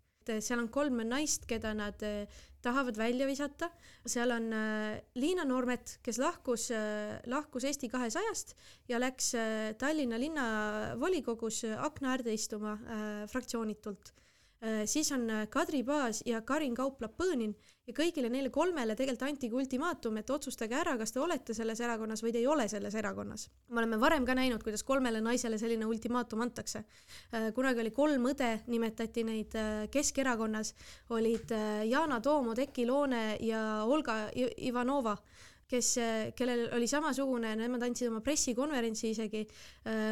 Seal 0.42 0.60
on 0.62 0.70
kolm 0.74 1.02
naist, 1.08 1.46
keda 1.50 1.74
nad 1.78 2.02
äh, 2.06 2.28
tahavad 2.62 2.98
välja 2.98 3.28
visata, 3.28 3.72
seal 4.06 4.32
on 4.36 4.52
äh, 4.54 5.02
Liina 5.16 5.46
Noormet, 5.48 5.98
kes 6.06 6.20
lahkus 6.22 6.70
äh,, 6.76 7.18
lahkus 7.32 7.66
Eesti 7.66 7.90
kahesajast 7.90 8.56
ja 8.90 9.00
läks 9.02 9.34
Tallinna 9.82 10.20
linnavolikogus 10.22 11.64
akna 11.78 12.16
äärde 12.16 12.34
istuma 12.34 12.78
äh, 12.78 13.28
fraktsioonitult. 13.32 14.14
Siis 14.86 15.08
on 15.10 15.24
Kadri 15.50 15.80
Paas 15.82 16.20
ja 16.22 16.44
Karin 16.46 16.76
Kauplap-Põõnin 16.78 17.56
ja 17.92 17.96
kõigile 17.96 18.30
neile 18.32 18.50
kolmele 18.54 18.96
tegelikult 18.96 19.28
antigi 19.28 19.58
ultimaatum, 19.58 20.18
et 20.22 20.30
otsustage 20.32 20.76
ära, 20.78 20.96
kas 21.00 21.12
te 21.12 21.20
olete 21.20 21.56
selles 21.56 21.80
erakonnas 21.84 22.24
või 22.24 22.32
te 22.34 22.40
ei 22.40 22.48
ole 22.48 22.68
selles 22.72 22.96
erakonnas. 22.96 23.50
me 23.70 23.82
oleme 23.84 24.00
varem 24.00 24.26
ka 24.26 24.36
näinud, 24.36 24.64
kuidas 24.64 24.84
kolmele 24.84 25.22
naisele 25.22 25.58
selline 25.60 25.86
ultimaatum 25.86 26.42
antakse. 26.42 26.84
kunagi 27.56 27.80
oli 27.80 27.92
kolm 27.92 28.26
õde, 28.32 28.52
nimetati 28.68 29.24
neid 29.24 29.56
äh, 29.56 29.88
Keskerakonnas, 29.92 30.74
olid 31.10 31.52
äh, 31.52 31.86
Yana 31.90 32.22
Toom, 32.22 32.48
Oudekki 32.54 32.86
Loone 32.86 33.38
ja 33.40 33.84
Olga 33.86 34.30
Ivanova 34.36 35.18
kes, 35.72 35.96
kellel 36.36 36.66
oli 36.76 36.88
samasugune, 36.88 37.54
nemad 37.56 37.84
andsid 37.88 38.10
oma 38.10 38.20
pressikonverentsi 38.20 39.14
isegi, 39.14 39.46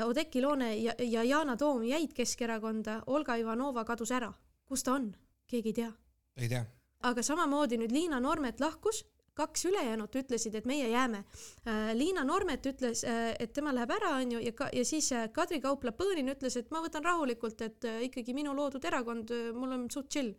Oudekki 0.05 0.41
Loone 0.41 0.71
ja, 0.77 0.95
ja 1.03 1.23
Yana 1.23 1.57
Toom 1.57 1.83
jäid 1.83 2.15
Keskerakonda, 2.15 3.01
Olga 3.07 3.35
Ivanova 3.35 3.83
kadus 3.83 4.11
ära. 4.11 4.33
kus 4.65 4.83
ta 4.83 4.93
on? 4.93 5.11
keegi 5.47 5.69
ei 5.69 5.73
tea. 5.73 5.93
ei 6.37 6.47
tea 6.47 6.65
aga 7.07 7.23
samamoodi 7.23 7.79
nüüd 7.79 7.93
Liina 7.95 8.19
Normet 8.19 8.59
lahkus, 8.59 9.03
kaks 9.39 9.65
ülejäänut 9.69 10.15
ütlesid, 10.19 10.55
et 10.59 10.65
meie 10.67 10.89
jääme. 10.91 11.21
Äh, 11.63 11.91
Liina 11.95 12.25
Normet 12.27 12.65
ütles, 12.67 13.05
äh, 13.07 13.31
et 13.39 13.53
tema 13.55 13.71
läheb 13.75 13.93
ära, 13.95 14.15
onju, 14.19 14.41
ja 14.43 14.51
ka, 14.55 14.67
ja 14.75 14.83
siis 14.87 15.07
äh, 15.15 15.29
Kadri 15.35 15.61
Kaupla-Põõnin 15.63 16.33
ütles, 16.33 16.57
et 16.59 16.71
ma 16.75 16.81
võtan 16.83 17.05
rahulikult, 17.05 17.63
et 17.63 17.87
ikkagi 18.09 18.35
minu 18.35 18.51
loodud 18.57 18.83
erakond, 18.89 19.31
mul 19.55 19.77
on 19.77 19.87
suht 19.93 20.11
chill. 20.11 20.33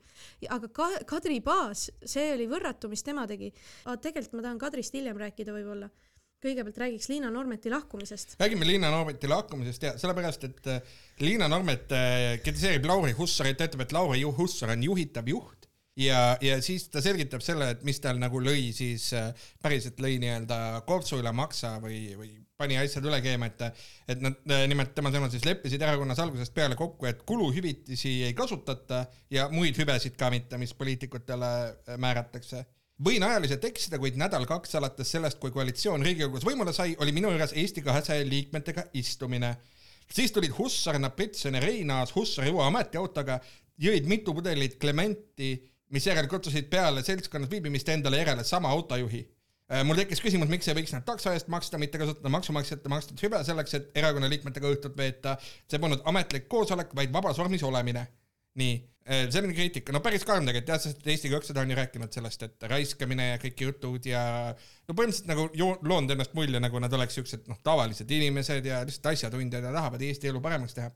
aga 0.49 0.69
ka 0.69 0.91
Kadri 1.09 1.41
baas, 1.45 1.89
see 2.05 2.35
oli 2.35 2.49
võrratu, 2.51 2.91
mis 2.93 3.05
tema 3.07 3.27
tegi. 3.31 3.53
tegelikult 3.87 4.37
ma 4.37 4.47
tahan 4.49 4.61
Kadrist 4.61 4.95
hiljem 4.95 5.17
rääkida 5.17 5.57
võib-olla 5.57 5.89
kõigepealt 6.41 6.79
räägiks 6.81 7.09
Liina 7.11 7.31
Normeti 7.31 7.71
lahkumisest. 7.71 8.37
räägime 8.41 8.67
Liina 8.67 8.91
Normeti 8.91 9.29
lahkumisest 9.29 9.83
ja 9.83 9.97
sellepärast, 10.01 10.45
et 10.45 10.69
Liina 11.21 11.49
Normet 11.49 11.89
kritiseerib 12.45 12.89
Lauri 12.89 13.13
Hussarit, 13.13 13.61
ütleb, 13.61 13.85
et 13.85 13.93
Lauri 13.93 14.23
Hussar 14.25 14.73
on 14.73 14.83
juhitav 14.83 15.29
juht 15.29 15.60
ja, 16.01 16.21
ja 16.43 16.59
siis 16.65 16.89
ta 16.93 17.03
selgitab 17.05 17.45
selle, 17.45 17.73
et 17.75 17.85
mis 17.87 18.01
tal 18.03 18.21
nagu 18.21 18.41
lõi 18.43 18.71
siis 18.77 19.11
äh, 19.17 19.31
päriselt 19.63 20.01
lõi 20.03 20.17
nii-öelda 20.23 20.81
kortsu 20.89 21.21
üle 21.21 21.33
maksa 21.37 21.77
või, 21.83 22.03
või 22.19 22.33
pani 22.61 22.77
asjad 22.81 23.07
üle 23.09 23.21
keema, 23.25 23.49
et, 23.49 23.85
et 24.11 24.25
nad 24.25 24.53
äh, 24.53 24.67
nimelt 24.71 24.93
tema 24.97 25.13
sõnul 25.13 25.33
siis 25.33 25.47
leppisid 25.49 25.83
erakonnas 25.83 26.21
algusest 26.23 26.55
peale 26.57 26.77
kokku, 26.79 27.09
et 27.09 27.23
kuluhüvitisi 27.29 28.21
ei 28.29 28.37
kasutata 28.37 29.05
ja 29.33 29.49
muid 29.53 29.79
hüvesid 29.81 30.19
ka 30.21 30.31
mitte, 30.33 30.61
mis 30.61 30.75
poliitikutele 30.77 31.55
äh, 31.71 31.97
määratakse 32.01 32.67
võin 33.01 33.25
ajaliselt 33.25 33.65
eksida, 33.65 33.99
kuid 34.01 34.19
nädal-kaks 34.21 34.77
alates 34.77 35.15
sellest, 35.15 35.39
kui 35.41 35.53
koalitsioon 35.55 36.05
Riigikogus 36.05 36.45
võimule 36.45 36.75
sai, 36.77 36.93
oli 37.01 37.15
minu 37.17 37.33
juures 37.33 37.55
Eesti 37.57 37.85
kahesaja 37.87 38.27
liikmetega 38.29 38.91
istumine. 39.01 39.57
siis 40.13 40.33
tulid 40.33 40.53
Hussar, 40.59 40.99
Napritson 40.99 41.55
ja 41.55 41.61
Reinaas 41.61 42.15
Hussari 42.15 42.51
uue 42.51 42.65
ametiautoga, 42.67 43.39
jõid 43.81 44.07
mitu 44.11 44.35
pudelit 44.35 44.77
Clementi 44.81 45.55
misjärel 45.95 46.29
kutsusid 46.31 46.71
peale 46.71 47.03
seltskonnas 47.07 47.51
viibimist 47.51 47.89
endale 47.93 48.23
järele 48.23 48.45
sama 48.47 48.71
autojuhi. 48.77 49.25
Äh, 49.71 49.85
mul 49.87 49.99
tekkis 50.01 50.23
küsimus, 50.23 50.51
miks 50.51 50.67
ei 50.67 50.75
võiks 50.75 50.93
nad 50.97 51.05
takso 51.07 51.31
eest 51.31 51.51
maksta, 51.53 51.79
mitte 51.79 51.99
kasutada 52.01 52.31
maksumaksjate 52.35 52.91
makstud 52.91 53.21
hüve 53.23 53.39
selleks, 53.47 53.77
et 53.79 53.99
erakonna 54.03 54.31
liikmetega 54.33 54.73
õhtut 54.75 54.97
veeta. 54.99 55.37
see 55.71 55.79
polnud 55.79 56.03
ametlik 56.11 56.49
koosolek, 56.51 56.95
vaid 56.99 57.13
vabas 57.15 57.39
vormis 57.39 57.63
olemine. 57.63 58.09
nii, 58.59 58.73
äh, 59.07 59.29
selline 59.31 59.55
kriitika, 59.55 59.93
no 59.95 60.01
päris 60.03 60.25
karm 60.27 60.43
tegelikult 60.43 60.73
jah, 60.73 60.81
sest 60.83 61.07
Eesti 61.07 61.31
kakssada 61.31 61.63
on 61.63 61.71
ju 61.71 61.77
rääkinud 61.79 62.11
sellest, 62.13 62.43
et 62.43 62.67
raiskamine 62.73 63.29
ja 63.29 63.39
kõik 63.39 63.63
jutud 63.63 64.07
ja 64.11 64.23
no 64.89 64.95
põhimõtteliselt 64.99 65.31
nagu 65.31 65.47
loonud 65.87 66.11
ennast 66.17 66.35
mulje, 66.35 66.59
nagu 66.59 66.83
nad 66.83 66.93
oleks 66.99 67.15
siuksed 67.15 67.47
noh, 67.47 67.61
tavalised 67.63 68.11
inimesed 68.11 68.67
ja 68.67 68.83
lihtsalt 68.83 69.13
asjatundjad 69.13 69.71
ja 69.71 69.73
tahavad 69.77 70.03
Eesti 70.03 70.33
elu 70.33 70.43
paremaks 70.43 70.75
teha. 70.75 70.91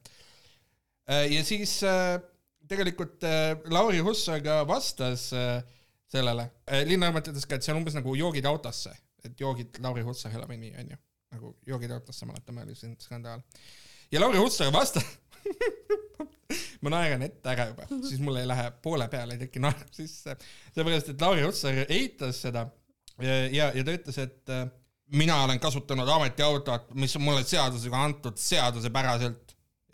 Äh, 1.15 1.29
ja 1.31 1.47
siis 1.47 1.79
tegelikult 2.68 3.24
äh, 3.29 3.55
Lauri 3.72 4.03
Hussar 4.05 4.42
ka 4.44 4.62
vastas 4.68 5.31
äh, 5.37 5.62
sellele 6.11 6.48
äh,. 6.66 6.85
Linna 6.88 7.11
Õmmet 7.12 7.33
ütles 7.33 7.48
ka, 7.48 7.59
et 7.59 7.66
see 7.66 7.74
on 7.74 7.83
umbes 7.83 7.96
nagu 7.96 8.14
joogid 8.18 8.46
autosse, 8.48 8.94
et 9.24 9.40
joogid 9.40 9.81
Lauri 9.85 10.05
Hussarile 10.07 10.46
või 10.50 10.61
nii, 10.62 10.74
onju. 10.85 11.00
nagu 11.35 11.55
joogid 11.66 11.94
autosse, 11.96 12.29
mäletame, 12.29 12.64
oli 12.66 12.77
siin 12.79 12.94
skandaal. 13.03 13.42
ja 14.12 14.22
Lauri 14.22 14.40
Hussar 14.42 14.72
vastas 14.74 15.07
ma 16.85 16.92
naeran 16.92 17.24
ette 17.27 17.50
ära 17.50 17.68
juba, 17.70 17.88
siis 18.07 18.20
mul 18.22 18.38
ei 18.40 18.48
lähe 18.48 18.70
poole 18.85 19.09
peale, 19.12 19.37
ei 19.37 19.46
teki 19.46 19.62
naer 19.64 19.85
sisse. 19.92 20.37
seepärast, 20.74 21.12
et 21.14 21.27
Lauri 21.27 21.44
Hussar 21.46 21.85
eitas 21.88 22.42
seda 22.46 22.68
ja, 23.22 23.37
ja, 23.48 23.70
ja 23.74 23.85
ta 23.85 23.94
ütles, 23.94 24.18
et 24.22 24.53
äh, 24.53 24.66
mina 25.14 25.42
olen 25.44 25.61
kasutanud 25.61 26.09
ametiautot, 26.09 26.92
mis 26.98 27.14
on 27.18 27.24
mulle 27.27 27.44
seadusega 27.46 28.05
antud 28.09 28.38
seadusepäraselt 28.40 29.44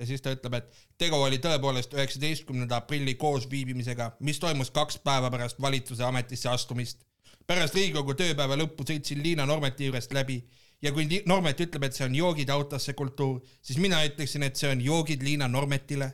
ja 0.00 0.06
siis 0.06 0.22
ta 0.24 0.32
ütleb, 0.32 0.54
et 0.56 0.78
tegu 0.98 1.18
oli 1.20 1.38
tõepoolest 1.44 1.92
üheksateistkümnenda 1.94 2.78
aprilli 2.80 3.14
koosviibimisega, 3.20 4.14
mis 4.24 4.40
toimus 4.40 4.72
kaks 4.72 4.98
päeva 5.04 5.30
pärast 5.30 5.60
valitsuse 5.60 6.04
ametisse 6.04 6.48
astumist. 6.48 7.04
pärast 7.46 7.74
Riigikogu 7.74 8.14
tööpäeva 8.14 8.56
lõppu 8.56 8.86
sõitsin 8.86 9.22
Liina 9.22 9.46
Normeti 9.46 9.88
juurest 9.90 10.12
läbi 10.12 10.38
ja 10.82 10.92
kui 10.92 11.22
Normet 11.26 11.60
ütleb, 11.60 11.84
et 11.84 11.96
see 11.96 12.06
on 12.06 12.14
joogid 12.14 12.48
autosse 12.48 12.94
kultuur, 12.96 13.40
siis 13.62 13.78
mina 13.78 14.00
ütleksin, 14.06 14.42
et 14.46 14.56
see 14.56 14.70
on 14.70 14.80
joogid 14.80 15.22
Liina 15.22 15.48
Normetile. 15.48 16.12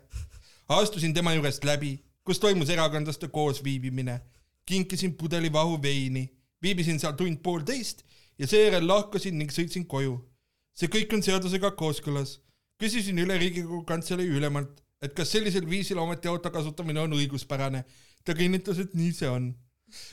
astusin 0.69 1.15
tema 1.15 1.35
juurest 1.35 1.65
läbi, 1.65 1.99
kus 2.25 2.41
toimus 2.43 2.71
erakondlaste 2.71 3.29
koosviibimine, 3.29 4.21
kinkisin 4.67 5.15
pudeli 5.15 5.53
vahu 5.53 5.83
veini, 5.83 6.27
viibisin 6.63 6.99
seal 7.01 7.13
tund-poolteist 7.13 8.03
ja 8.39 8.47
seejärel 8.47 8.89
lahkusin 8.89 9.39
ning 9.39 9.53
sõitsin 9.53 9.87
koju. 9.87 10.19
see 10.75 10.89
kõik 10.89 11.15
on 11.15 11.23
seadusega 11.23 11.71
kooskõlas 11.71 12.41
küsisin 12.81 13.21
üle 13.23 13.39
Riigikogu 13.41 13.85
Kantselei 13.89 14.29
ülemalt, 14.33 14.83
et 15.05 15.15
kas 15.17 15.33
sellisel 15.35 15.69
viisil 15.69 16.01
ametiauto 16.01 16.53
kasutamine 16.53 17.03
on 17.05 17.17
õiguspärane. 17.17 17.85
ta 18.27 18.35
kinnitas, 18.35 18.79
et 18.83 18.95
nii 18.99 19.13
see 19.15 19.29
on. 19.31 19.53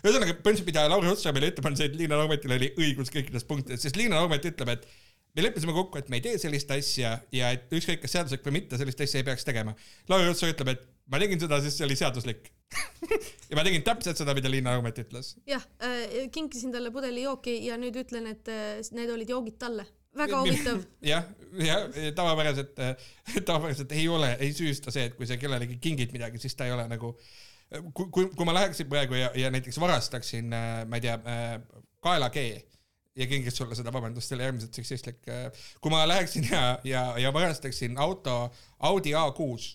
ühesõnaga, 0.06 0.36
mida 0.66 0.84
Lauri 0.90 1.10
Hussar 1.10 1.34
meile 1.34 1.50
ette 1.50 1.64
pani, 1.66 1.80
see, 1.80 1.90
et 1.90 1.96
Liina 1.98 2.20
Normetil 2.20 2.52
oli 2.54 2.70
õigus 2.78 3.10
kõikides 3.10 3.48
punktides, 3.50 3.82
sest 3.82 3.98
Liina 3.98 4.20
Normet 4.20 4.46
ütleb, 4.46 4.70
et 4.70 4.86
me 5.34 5.48
leppisime 5.48 5.74
kokku, 5.74 5.98
et 5.98 6.12
me 6.14 6.20
ei 6.20 6.26
tee 6.28 6.38
sellist 6.38 6.70
asja 6.72 7.16
ja 7.34 7.50
et 7.56 7.74
ükskõik, 7.74 8.04
kas 8.04 8.14
seaduslik 8.14 8.46
või 8.46 8.60
mitte, 8.60 8.78
sellist 8.78 9.02
asja 9.02 9.24
ei 9.24 9.26
peaks 9.26 9.48
tegema. 9.48 9.74
Lauri 10.12 10.30
Hussar 10.30 10.54
ütleb, 10.54 10.76
et 10.76 10.86
ma 11.10 11.20
tegin 11.20 11.42
seda, 11.42 11.58
sest 11.64 11.82
see 11.82 11.88
oli 11.88 11.98
seaduslik 12.00 12.52
ja 13.50 13.58
ma 13.58 13.66
tegin 13.66 13.84
täpselt 13.86 14.20
seda, 14.22 14.36
mida 14.38 14.52
Liina 14.52 14.76
Normet 14.76 15.02
ütles. 15.04 15.34
jah 15.50 15.66
äh,, 15.82 16.30
kinkisin 16.32 16.72
talle 16.72 16.94
pudeli 16.94 17.26
jooki 17.26 17.58
ja 17.66 17.82
nüüd 17.82 17.98
ütlen, 18.06 18.30
et 18.30 18.48
äh, 18.54 18.80
need 18.96 19.12
olid 19.12 19.34
joogid 19.34 19.58
talle 19.60 19.88
väga 20.18 20.42
huvitav. 20.42 20.84
jah, 21.12 21.30
ja 21.66 21.80
tavapäraselt, 22.16 22.78
tavapäraselt 23.48 23.92
ei 23.92 24.08
ole, 24.10 24.34
ei 24.40 24.54
süüsta 24.56 24.94
see, 24.94 25.08
et 25.10 25.18
kui 25.18 25.30
sa 25.30 25.38
kellelegi 25.42 25.80
kingid 25.82 26.14
midagi, 26.16 26.42
siis 26.42 26.56
ta 26.58 26.68
ei 26.68 26.76
ole 26.76 26.88
nagu 26.92 27.14
kui, 27.94 28.08
kui, 28.10 28.30
kui 28.34 28.46
ma 28.46 28.56
läheksin 28.56 28.90
praegu 28.90 29.18
ja, 29.18 29.32
ja 29.38 29.52
näiteks 29.54 29.80
varastaksin, 29.82 30.54
ma 30.88 31.00
ei 31.00 31.06
tea, 31.08 31.18
kaelakee 32.04 32.64
ja 33.16 33.28
kingiks 33.30 33.58
sulle 33.58 33.78
seda, 33.78 33.94
vabandust, 33.94 34.30
see 34.30 34.38
oli 34.38 34.48
äärmiselt 34.48 34.78
seksistlik. 34.78 35.22
kui 35.82 35.94
ma 35.94 36.04
läheksin 36.08 36.48
ja, 36.52 36.80
ja, 36.84 37.04
ja 37.18 37.34
varastaksin 37.34 37.98
auto 37.98 38.54
Audi 38.80 39.14
A6, 39.18 39.74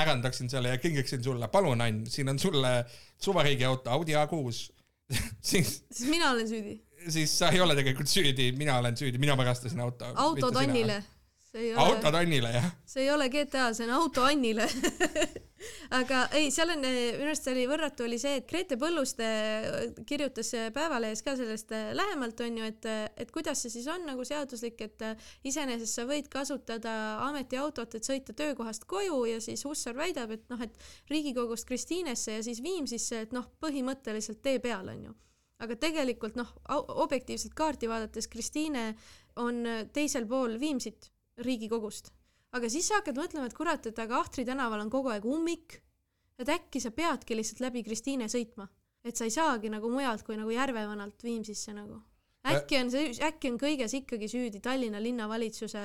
ärandaksin 0.00 0.50
selle 0.50 0.68
ja 0.68 0.78
kingiksin 0.78 1.24
sulle, 1.24 1.48
palun 1.48 1.80
Ann, 1.80 2.06
siin 2.06 2.28
on 2.28 2.38
sulle 2.38 2.84
suvariigi 3.20 3.64
auto 3.64 3.90
Audi 3.90 4.12
A6 4.12 4.72
siis. 5.50 5.84
siis 5.92 6.10
mina 6.10 6.30
olen 6.30 6.48
süüdi 6.48 6.87
siis 7.14 7.34
sa 7.38 7.52
ei 7.54 7.60
ole 7.60 7.76
tegelikult 7.78 8.10
süüdi, 8.10 8.50
mina 8.58 8.78
olen 8.78 8.96
süüdi, 8.96 9.18
mina 9.18 9.36
varastasin 9.36 9.80
auto. 9.80 10.12
auto 10.14 10.50
Tannile. 10.54 11.02
auto 11.76 12.12
Tannile, 12.12 12.54
jah. 12.54 12.70
see 12.86 13.06
ei 13.06 13.10
ole 13.10 13.28
GTA, 13.32 13.72
see 13.74 13.88
on 13.88 13.94
auto 14.00 14.24
Annile 14.28 14.68
aga 16.00 16.22
ei, 16.36 16.50
seal 16.54 16.72
on, 16.72 16.82
minu 16.84 17.26
arust 17.26 17.48
oli 17.50 17.64
võrratu 17.68 18.04
oli 18.06 18.18
see, 18.20 18.38
et 18.40 18.46
Grete 18.50 18.78
Põlluste 18.80 19.28
kirjutas 20.08 20.52
Päevalehes 20.74 21.22
ka 21.26 21.34
sellest 21.38 21.72
äh, 21.76 21.90
lähemalt 21.98 22.40
onju, 22.44 22.66
et, 22.68 22.88
et 23.18 23.32
kuidas 23.34 23.62
see 23.64 23.72
siis 23.72 23.88
on 23.90 24.06
nagu 24.08 24.26
seaduslik, 24.28 24.80
et 24.86 25.06
äh, 25.06 25.30
iseenesest 25.48 26.00
sa 26.00 26.06
võid 26.08 26.30
kasutada 26.32 26.94
ametiautot, 27.28 27.98
et 27.98 28.08
sõita 28.08 28.36
töökohast 28.36 28.86
koju 28.90 29.24
ja 29.32 29.40
siis 29.44 29.64
Hussar 29.68 29.96
väidab, 29.98 30.34
et 30.36 30.44
noh, 30.52 30.60
et 30.64 30.76
Riigikogust 31.10 31.68
Kristiinesse 31.68 32.38
ja 32.38 32.44
siis 32.46 32.62
Viimsisse, 32.64 33.24
et 33.26 33.34
noh, 33.36 33.48
põhimõtteliselt 33.62 34.42
tee 34.44 34.62
peal 34.62 34.94
onju 34.94 35.16
aga 35.64 35.76
tegelikult 35.76 36.38
noh, 36.38 36.50
objektiivselt 37.02 37.54
kaarti 37.58 37.90
vaadates 37.90 38.28
Kristiine 38.30 38.92
on 39.42 39.64
äh, 39.66 39.84
teisel 39.92 40.26
pool 40.26 40.58
Viimsit 40.60 41.10
Riigikogust. 41.44 42.12
aga 42.52 42.70
siis 42.72 42.88
sa 42.88 42.98
hakkad 43.00 43.18
mõtlema, 43.18 43.46
et 43.46 43.54
kurat, 43.54 43.86
et 43.86 43.98
aga 43.98 44.22
Ahtri 44.22 44.44
tänaval 44.48 44.80
on 44.80 44.90
kogu 44.90 45.12
aeg 45.12 45.26
ummik, 45.28 45.80
et 46.38 46.48
äkki 46.48 46.80
sa 46.80 46.90
peadki 46.90 47.36
lihtsalt 47.36 47.60
läbi 47.66 47.82
Kristiine 47.84 48.28
sõitma, 48.30 48.68
et 49.04 49.16
sa 49.16 49.26
ei 49.28 49.34
saagi 49.34 49.70
nagu 49.70 49.90
mujalt 49.92 50.24
kui 50.24 50.38
nagu 50.38 50.50
Järvevanalt 50.54 51.22
Viimsisse 51.22 51.74
nagu 51.76 52.00
äkki 52.54 52.78
on 52.80 52.90
see, 52.92 53.10
äkki 53.24 53.50
on 53.52 53.58
kõiges 53.60 53.94
ikkagi 53.98 54.28
süüdi 54.30 54.60
Tallinna 54.64 55.00
linnavalitsuse 55.02 55.82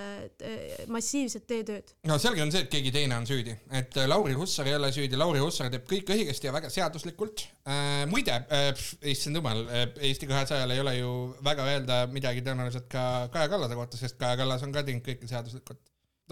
eh, 0.48 0.84
massiivsed 0.92 1.46
teetööd? 1.50 1.94
no 2.10 2.18
selge 2.22 2.44
on 2.46 2.52
see, 2.54 2.64
et 2.66 2.72
keegi 2.72 2.94
teine 2.96 3.18
on 3.20 3.28
süüdi, 3.30 3.56
et 3.80 3.98
eh, 4.00 4.08
Lauri 4.10 4.36
Hussar 4.38 4.70
ei 4.70 4.76
ole 4.78 4.92
süüdi, 4.96 5.20
Lauri 5.20 5.42
Hussar 5.44 5.72
teeb 5.74 5.86
kõik 5.90 6.12
õigesti 6.16 6.50
ja 6.50 6.56
väga 6.56 6.72
seaduslikult 6.74 7.46
äh,. 7.68 8.04
muide 8.12 8.36
äh,, 8.48 8.72
issand 9.14 9.40
jumal 9.40 9.64
äh,, 9.68 9.86
Eesti 10.10 10.30
kahesajal 10.30 10.76
ei 10.76 10.84
ole 10.84 10.98
ju 10.98 11.14
väga 11.46 11.70
öelda 11.72 12.02
midagi 12.12 12.44
tõenäoliselt 12.46 12.90
ka 12.92 13.06
Kaja 13.34 13.52
Kallase 13.52 13.80
kohta, 13.80 14.00
sest 14.00 14.20
Kaja 14.22 14.40
Kallas 14.40 14.66
on 14.66 14.76
ka 14.76 14.86
teinud 14.88 15.06
kõike 15.08 15.30
seaduslikult. 15.30 15.82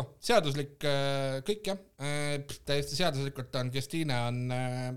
noh, 0.01 0.13
seaduslik 0.23 0.89
äh, 0.89 1.39
kõik 1.47 1.71
jah 1.73 1.81
äh,, 2.01 2.35
täiesti 2.67 2.99
seaduslikult 2.99 3.55
on, 3.61 3.73
Kristiine 3.73 4.21
on 4.27 4.43
äh, 4.55 4.91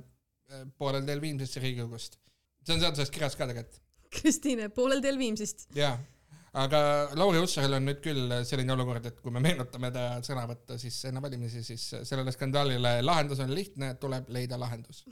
poolel 0.79 1.07
teel 1.09 1.23
Viimsisse 1.25 1.63
Riigikogust. 1.63 2.21
see 2.65 2.77
on 2.77 2.85
seaduses 2.85 3.11
kirjas 3.13 3.37
ka 3.37 3.49
tegelikult 3.51 3.84
Kristiine, 4.15 4.71
poolel 4.75 5.03
teel 5.05 5.19
Viimsist. 5.21 5.67
jaa, 5.77 5.95
aga 6.61 6.81
Lauri 7.19 7.41
Hussaril 7.43 7.77
on 7.79 7.87
nüüd 7.89 8.01
küll 8.05 8.35
selline 8.47 8.75
olukord, 8.77 9.07
et 9.11 9.21
kui 9.23 9.35
me 9.35 9.43
meenutame 9.45 9.91
ta 9.95 10.07
sõnavõttu 10.25 10.79
siis 10.81 10.99
enne 11.11 11.23
valimisi, 11.25 11.65
siis 11.67 11.87
sellele 12.03 12.35
skandaalile 12.35 12.97
lahendus 13.05 13.43
on 13.45 13.55
lihtne, 13.55 13.95
tuleb 14.01 14.31
leida 14.35 14.59
lahendus. 14.61 15.05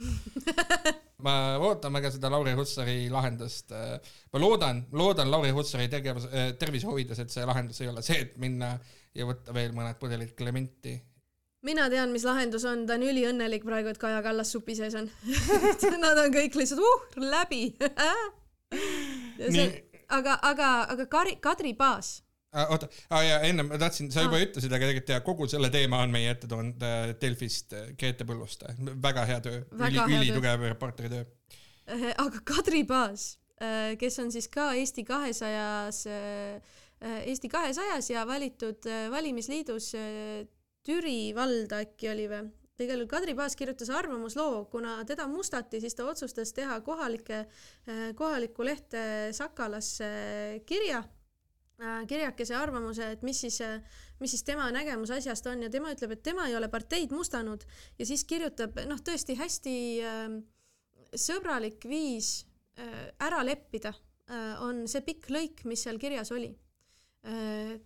Ma 1.23 1.55
ootan 1.63 1.93
väga 1.95 2.11
seda 2.11 2.27
Lauri 2.31 2.51
Hussari 2.57 3.07
lahendust. 3.11 3.71
ma 3.71 4.39
loodan, 4.41 4.81
loodan 4.91 5.31
Lauri 5.31 5.53
Hussari 5.55 5.87
tegevus, 5.87 6.25
tervise 6.59 6.89
huvides, 6.89 7.21
et 7.23 7.31
see 7.31 7.45
lahendus 7.47 7.79
ei 7.79 7.87
ole 7.87 8.03
see, 8.03 8.25
et 8.25 8.35
minna 8.43 8.73
ja 9.15 9.27
võtta 9.29 9.55
veel 9.55 9.71
mõned 9.77 9.95
pudelid 10.01 10.33
Clementi 10.35 10.97
mina 11.63 11.87
tean, 11.89 12.11
mis 12.11 12.25
lahendus 12.27 12.65
on, 12.67 12.85
ta 12.87 12.97
on 12.97 13.05
üliõnnelik 13.07 13.65
praegu, 13.65 13.93
et 13.93 13.99
Kaja 14.01 14.21
Kallas 14.25 14.51
supi 14.53 14.75
sees 14.77 14.95
on. 14.99 15.09
Nad 16.03 16.19
on 16.25 16.33
kõik 16.35 16.57
lihtsalt 16.59 16.83
uh, 16.83 17.05
läbi 17.23 17.69
aga, 20.17 20.37
aga, 20.41 20.69
aga 20.93 21.07
Kari, 21.11 21.37
Kadri 21.41 21.73
Paas 21.77 22.17
ah,. 22.53 22.67
oota 22.73 22.89
ah,, 23.09 23.21
ja 23.25 23.39
enne 23.47 23.65
ma 23.67 23.79
tahtsin, 23.81 24.11
sa 24.13 24.25
juba 24.25 24.39
ah. 24.39 24.45
ütlesid, 24.47 24.71
aga 24.71 24.85
tegelikult 24.85 25.13
ja 25.15 25.21
kogu 25.25 25.47
selle 25.51 25.69
teema 25.73 26.01
on 26.05 26.13
meie 26.13 26.31
ette 26.33 26.49
toonud 26.49 26.83
äh, 26.85 27.13
Delfist 27.21 27.75
äh, 27.77 27.91
Grete 27.99 28.27
Põlluste, 28.29 28.73
väga 29.03 29.25
hea 29.29 29.39
töö, 29.45 29.61
üli, 29.77 30.03
ülitugev 30.19 30.67
reporteri 30.69 31.11
töö. 31.13 31.23
Äh, 31.89 32.09
aga 32.13 32.43
Kadri 32.47 32.83
Paas, 32.89 33.33
kes 33.99 34.19
on 34.19 34.31
siis 34.33 34.49
ka 34.51 34.73
Eesti 34.75 35.05
kahesajas, 35.07 36.01
Eesti 36.99 37.47
kahesajas 37.47 38.09
ja 38.11 38.25
valitud 38.27 38.89
valimisliidus 39.13 39.93
Türi 40.83 41.31
valda 41.37 41.79
äkki 41.85 42.09
oli 42.11 42.25
või? 42.27 42.41
Juhul 42.83 43.07
Kadri 43.09 43.35
Paas 43.35 43.55
kirjutas 43.55 43.89
arvamusloo, 43.89 44.65
kuna 44.71 44.99
teda 45.09 45.27
mustati, 45.27 45.81
siis 45.81 45.95
ta 45.95 46.05
otsustas 46.05 46.53
teha 46.53 46.79
kohalike, 46.85 47.45
kohalikku 48.19 48.65
lehte 48.65 49.03
Sakalasse 49.33 50.13
kirja 50.65 51.03
Äh, 51.81 52.03
kirjakese 52.07 52.53
arvamuse, 52.55 53.07
et 53.15 53.23
mis 53.25 53.39
siis, 53.43 53.57
mis 54.21 54.31
siis 54.31 54.43
tema 54.45 54.67
nägemus 54.71 55.09
asjast 55.11 55.47
on 55.49 55.65
ja 55.65 55.69
tema 55.73 55.89
ütleb, 55.91 56.13
et 56.13 56.21
tema 56.23 56.45
ei 56.45 56.53
ole 56.55 56.69
parteid 56.71 57.11
mustanud 57.11 57.65
ja 57.97 58.05
siis 58.05 58.23
kirjutab 58.29 58.77
noh, 58.85 59.01
tõesti 59.01 59.35
hästi 59.39 59.73
sõbralik 61.17 61.83
viis 61.89 62.45
ära 63.21 63.41
leppida 63.45 63.91
on 64.63 64.85
see 64.89 65.01
pikk 65.05 65.33
lõik, 65.33 65.65
mis 65.69 65.83
seal 65.85 65.97
kirjas 66.01 66.31
oli. 66.31 66.53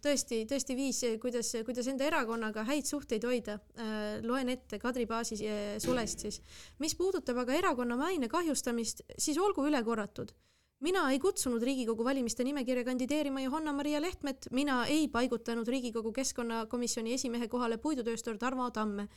Tõesti, 0.02 0.40
tõesti 0.50 0.76
viis, 0.76 1.04
kuidas, 1.22 1.52
kuidas 1.66 1.88
enda 1.92 2.08
erakonnaga 2.08 2.64
häid 2.66 2.88
suhteid 2.90 3.24
hoida 3.28 3.60
äh,. 3.78 4.18
loen 4.26 4.50
ette 4.50 4.80
Kadri 4.82 5.06
Paasi 5.06 5.38
äh, 5.46 5.78
sulest 5.84 6.26
siis. 6.26 6.42
mis 6.80 6.96
puudutab 6.98 7.38
aga 7.38 7.54
erakonna 7.54 7.96
maine 8.00 8.30
kahjustamist, 8.30 9.04
siis 9.18 9.38
olgu 9.38 9.68
üle 9.70 9.84
korratud 9.86 10.34
mina 10.80 11.08
ei 11.12 11.20
kutsunud 11.20 11.64
Riigikogu 11.64 12.06
valimiste 12.06 12.44
nimekirja 12.46 12.84
kandideerima 12.86 13.42
Johanna-Maria 13.42 14.02
Lehtmet, 14.02 14.48
mina 14.52 14.86
ei 14.86 15.08
paigutanud 15.08 15.68
Riigikogu 15.68 16.12
keskkonnakomisjoni 16.14 17.14
esimehe 17.14 17.48
kohale 17.48 17.78
puidutööstur 17.78 18.38
Tarmo 18.38 18.70
Tamme. 18.72 19.08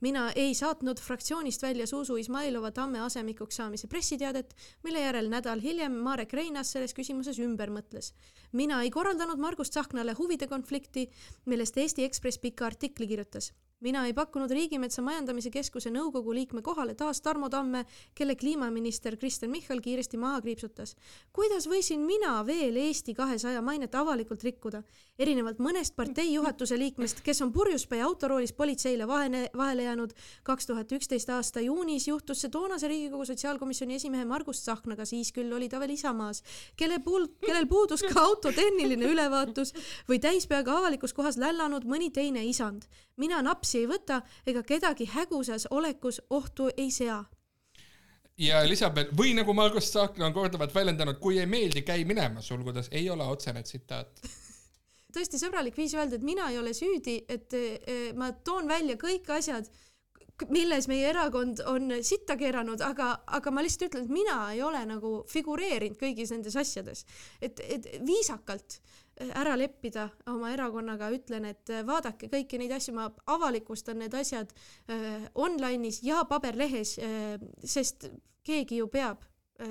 mina 0.00 0.30
ei 0.36 0.54
saatnud 0.54 1.00
fraktsioonist 1.00 1.62
välja 1.62 1.86
Zuzu 1.86 2.16
Izmailova 2.16 2.70
Tamme 2.70 3.00
asemikuks 3.00 3.56
saamise 3.56 3.86
pressiteadet, 3.86 4.54
mille 4.82 5.00
järel 5.00 5.28
nädal 5.28 5.60
hiljem 5.60 5.92
Marek 5.92 6.32
Reinaas 6.32 6.72
selles 6.72 6.94
küsimuses 6.94 7.38
ümber 7.38 7.70
mõtles. 7.70 8.12
mina 8.52 8.82
ei 8.82 8.90
korraldanud 8.90 9.38
Margus 9.38 9.70
Tsahknale 9.70 10.12
huvide 10.12 10.46
konflikti, 10.46 11.10
millest 11.46 11.76
Eesti 11.76 12.04
Ekspress 12.04 12.38
pika 12.38 12.66
artikli 12.66 13.06
kirjutas 13.06 13.52
mina 13.86 14.02
ei 14.06 14.14
pakkunud 14.16 14.50
Riigimetsa 14.50 15.02
Majandamise 15.06 15.50
Keskuse 15.54 15.92
nõukogu 15.94 16.32
liikme 16.34 16.62
kohale 16.66 16.96
taas 16.98 17.20
Tarmo 17.22 17.46
Tamme, 17.52 17.84
kelle 18.18 18.34
kliimaminister 18.34 19.14
Kristen 19.20 19.52
Michal 19.52 19.82
kiiresti 19.84 20.18
maha 20.18 20.40
kriipsutas. 20.42 20.96
kuidas 21.32 21.68
võisin 21.70 22.02
mina 22.02 22.40
veel 22.46 22.76
Eesti 22.82 23.14
kahesaja 23.14 23.62
mainet 23.62 23.94
avalikult 23.94 24.42
rikkuda? 24.42 24.82
Erinevalt 25.18 25.58
mõnest 25.62 25.96
partei 25.96 26.32
juhatuse 26.32 26.78
liikmest, 26.78 27.20
kes 27.26 27.42
on 27.44 27.52
purjuspäi 27.52 28.00
autoroolis 28.04 28.52
politseile 28.52 29.06
vahele, 29.08 29.50
vahele 29.56 29.82
jäänud, 29.82 30.14
kaks 30.42 30.66
tuhat 30.66 30.92
üksteist 30.92 31.30
aasta 31.32 31.60
juunis 31.60 32.08
juhtus 32.08 32.40
see 32.40 32.50
toonase 32.52 32.88
Riigikogu 32.88 33.24
sotsiaalkomisjoni 33.24 34.00
esimehe 34.00 34.24
Margus 34.24 34.62
Tsahknaga, 34.62 35.04
siis 35.04 35.32
küll 35.32 35.52
oli 35.52 35.68
ta 35.68 35.80
veel 35.80 35.96
Isamaas, 35.96 36.42
kelle 36.76 36.98
puul-, 37.04 37.28
kellel 37.46 37.66
puudus 37.66 38.04
ka 38.06 38.20
auto 38.20 38.52
tehniline 38.52 39.12
ülevaatus 39.12 39.74
või 40.08 40.20
täispeaga 40.20 40.78
avalikus 40.78 41.12
kohas 41.16 41.36
lällanud 41.40 41.84
mõni 41.84 42.10
teine 42.10 42.44
isand. 42.44 42.88
mina 43.16 43.42
naps 43.42 43.66
lapsi 43.66 43.78
ei 43.82 43.86
võta 43.90 44.20
ega 44.46 44.62
kedagi 44.62 45.08
hägusas 45.10 45.66
olekus 45.70 46.20
ohtu 46.30 46.68
ei 46.76 46.90
sea. 46.90 47.24
Ja 48.38 48.60
lisab, 48.68 48.98
et 48.98 49.10
või 49.16 49.32
nagu 49.34 49.54
Margus 49.54 49.90
Tsahkna 49.90 50.26
on 50.26 50.32
korduvalt 50.32 50.74
väljendanud, 50.74 51.18
kui 51.18 51.38
ei 51.38 51.46
meeldi, 51.46 51.82
käi 51.82 52.04
minema, 52.04 52.42
sulgudes 52.42 52.88
ei 52.92 53.10
ole 53.10 53.24
otsene 53.24 53.62
tsitaat 53.62 54.20
tõesti 55.16 55.40
sõbralik 55.40 55.76
viis 55.78 55.96
öelda, 55.96 56.18
et 56.18 56.26
mina 56.26 56.50
ei 56.52 56.60
ole 56.60 56.74
süüdi, 56.76 57.18
et 57.28 57.56
eh, 57.56 58.12
ma 58.16 58.32
toon 58.46 58.68
välja 58.68 58.98
kõik 59.00 59.30
asjad, 59.32 59.68
milles 60.52 60.84
meie 60.90 61.08
erakond 61.08 61.62
on 61.70 61.94
sitta 62.04 62.36
keeranud, 62.36 62.82
aga, 62.84 63.08
aga 63.38 63.52
ma 63.54 63.64
lihtsalt 63.64 63.88
ütlen, 63.88 64.04
et 64.04 64.12
mina 64.12 64.36
ei 64.52 64.60
ole 64.64 64.82
nagu 64.88 65.12
figureerinud 65.32 65.96
kõigis 66.00 66.32
nendes 66.34 66.58
asjades. 66.60 67.06
et, 67.40 67.60
et 67.64 67.88
viisakalt 68.04 68.80
ära 69.16 69.54
leppida 69.56 70.10
oma 70.28 70.50
erakonnaga, 70.52 71.08
ütlen, 71.14 71.46
et 71.48 71.72
vaadake 71.88 72.28
kõiki 72.32 72.60
neid 72.60 72.74
asju, 72.76 72.92
ma 72.98 73.08
avalikustan 73.32 74.02
need 74.02 74.14
asjad 74.14 74.52
äh, 74.92 75.24
online'is 75.34 76.02
ja 76.04 76.20
paberlehes 76.28 76.98
äh,, 77.00 77.40
sest 77.64 78.10
keegi 78.44 78.82
ju 78.82 78.90
peab 78.92 79.24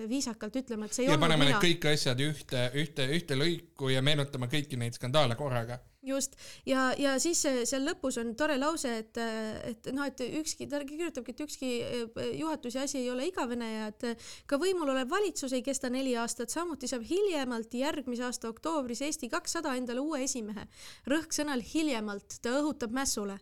viisakalt 0.09 0.55
ütlema, 0.61 0.87
et 0.87 0.97
see 0.97 1.05
ei 1.05 1.11
ja 1.13 1.19
paneme 1.21 1.49
need 1.49 1.61
kõik 1.61 1.89
asjad 1.91 2.21
ühte, 2.23 2.69
ühte, 2.77 3.09
ühte 3.17 3.37
lõiku 3.37 3.91
ja 3.93 4.01
meenutame 4.05 4.49
kõiki 4.51 4.79
neid 4.81 4.97
skandaale 4.97 5.37
korraga. 5.39 5.79
Just. 6.05 6.35
Ja, 6.69 6.91
ja 7.01 7.15
siis 7.21 7.39
seal 7.41 7.81
lõpus 7.87 8.19
on 8.21 8.35
tore 8.37 8.59
lause, 8.61 8.91
et, 9.01 9.17
et 9.65 9.89
noh, 9.95 10.05
et 10.05 10.21
ükski, 10.21 10.67
ta 10.69 10.83
kirjutabki, 10.85 11.33
et 11.33 11.41
ükski 11.47 11.71
eh, 11.81 12.27
juhatuse 12.37 12.83
asi 12.83 12.99
ei 12.99 13.09
ole 13.09 13.25
igavene 13.31 13.71
ja 13.71 13.87
et 13.89 14.27
ka 14.45 14.59
võimul 14.61 14.93
olev 14.93 15.09
valitsus 15.09 15.55
ei 15.57 15.65
kesta 15.65 15.89
neli 15.89 16.13
aastat, 16.21 16.53
samuti 16.53 16.89
saab 16.91 17.07
hiljemalt 17.09 17.73
järgmise 17.73 18.27
aasta 18.27 18.53
oktoobris 18.53 19.01
Eesti 19.07 19.31
kakssada 19.33 19.73
endale 19.79 20.05
uue 20.05 20.21
esimehe. 20.27 20.67
rõhk 21.09 21.33
sõnal 21.33 21.65
hiljemalt, 21.73 22.37
ta 22.37 22.53
õhutab 22.61 22.93
mässule 22.93 23.39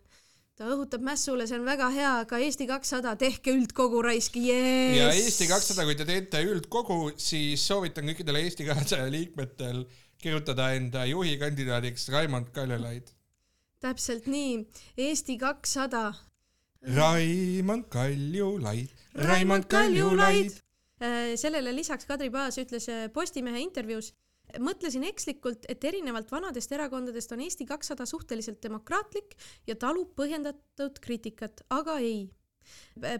ta 0.58 0.68
õhutab 0.70 1.02
mässule, 1.02 1.48
see 1.50 1.58
on 1.58 1.66
väga 1.66 1.88
hea, 1.94 2.10
aga 2.22 2.38
Eesti 2.46 2.66
kakssada, 2.70 3.14
tehke 3.18 3.54
üldkogu 3.56 4.02
raisk 4.06 4.36
yes!, 4.38 4.94
ja 4.98 5.08
Eesti 5.10 5.48
kakssada, 5.50 5.86
kui 5.88 5.96
te 5.98 6.06
teete 6.06 6.44
üldkogu, 6.46 6.98
siis 7.18 7.64
soovitan 7.66 8.06
kõikidele 8.12 8.44
Eesti 8.46 8.68
kahesaja 8.68 9.08
liikmetel 9.10 9.82
kirjutada 10.22 10.70
enda 10.76 11.04
juhi 11.10 11.34
kandidaadiks 11.40 12.06
Raimond 12.14 12.52
Kaljulaid. 12.54 13.10
täpselt 13.82 14.30
nii, 14.30 14.62
Eesti 15.08 15.36
kakssada. 15.42 16.12
Raimond 16.94 17.88
Kaljulaid, 17.90 18.94
Raimond 19.26 19.66
Kaljulaid. 19.68 20.60
Äh, 21.02 21.34
sellele 21.36 21.72
lisaks 21.74 22.06
Kadri 22.06 22.30
Paas 22.30 22.60
ütles 22.62 22.86
äh, 22.88 23.08
Postimehe 23.12 23.58
intervjuus, 23.58 24.12
mõtlesin 24.62 25.04
ekslikult, 25.08 25.66
et 25.68 25.84
erinevalt 25.84 26.30
vanadest 26.32 26.72
erakondadest 26.72 27.32
on 27.32 27.42
Eesti 27.44 27.66
kakssada 27.66 28.06
suhteliselt 28.06 28.62
demokraatlik 28.62 29.36
ja 29.66 29.76
talub 29.76 30.14
põhjendatud 30.18 31.00
kriitikat, 31.02 31.64
aga 31.70 31.98
ei 31.98 32.28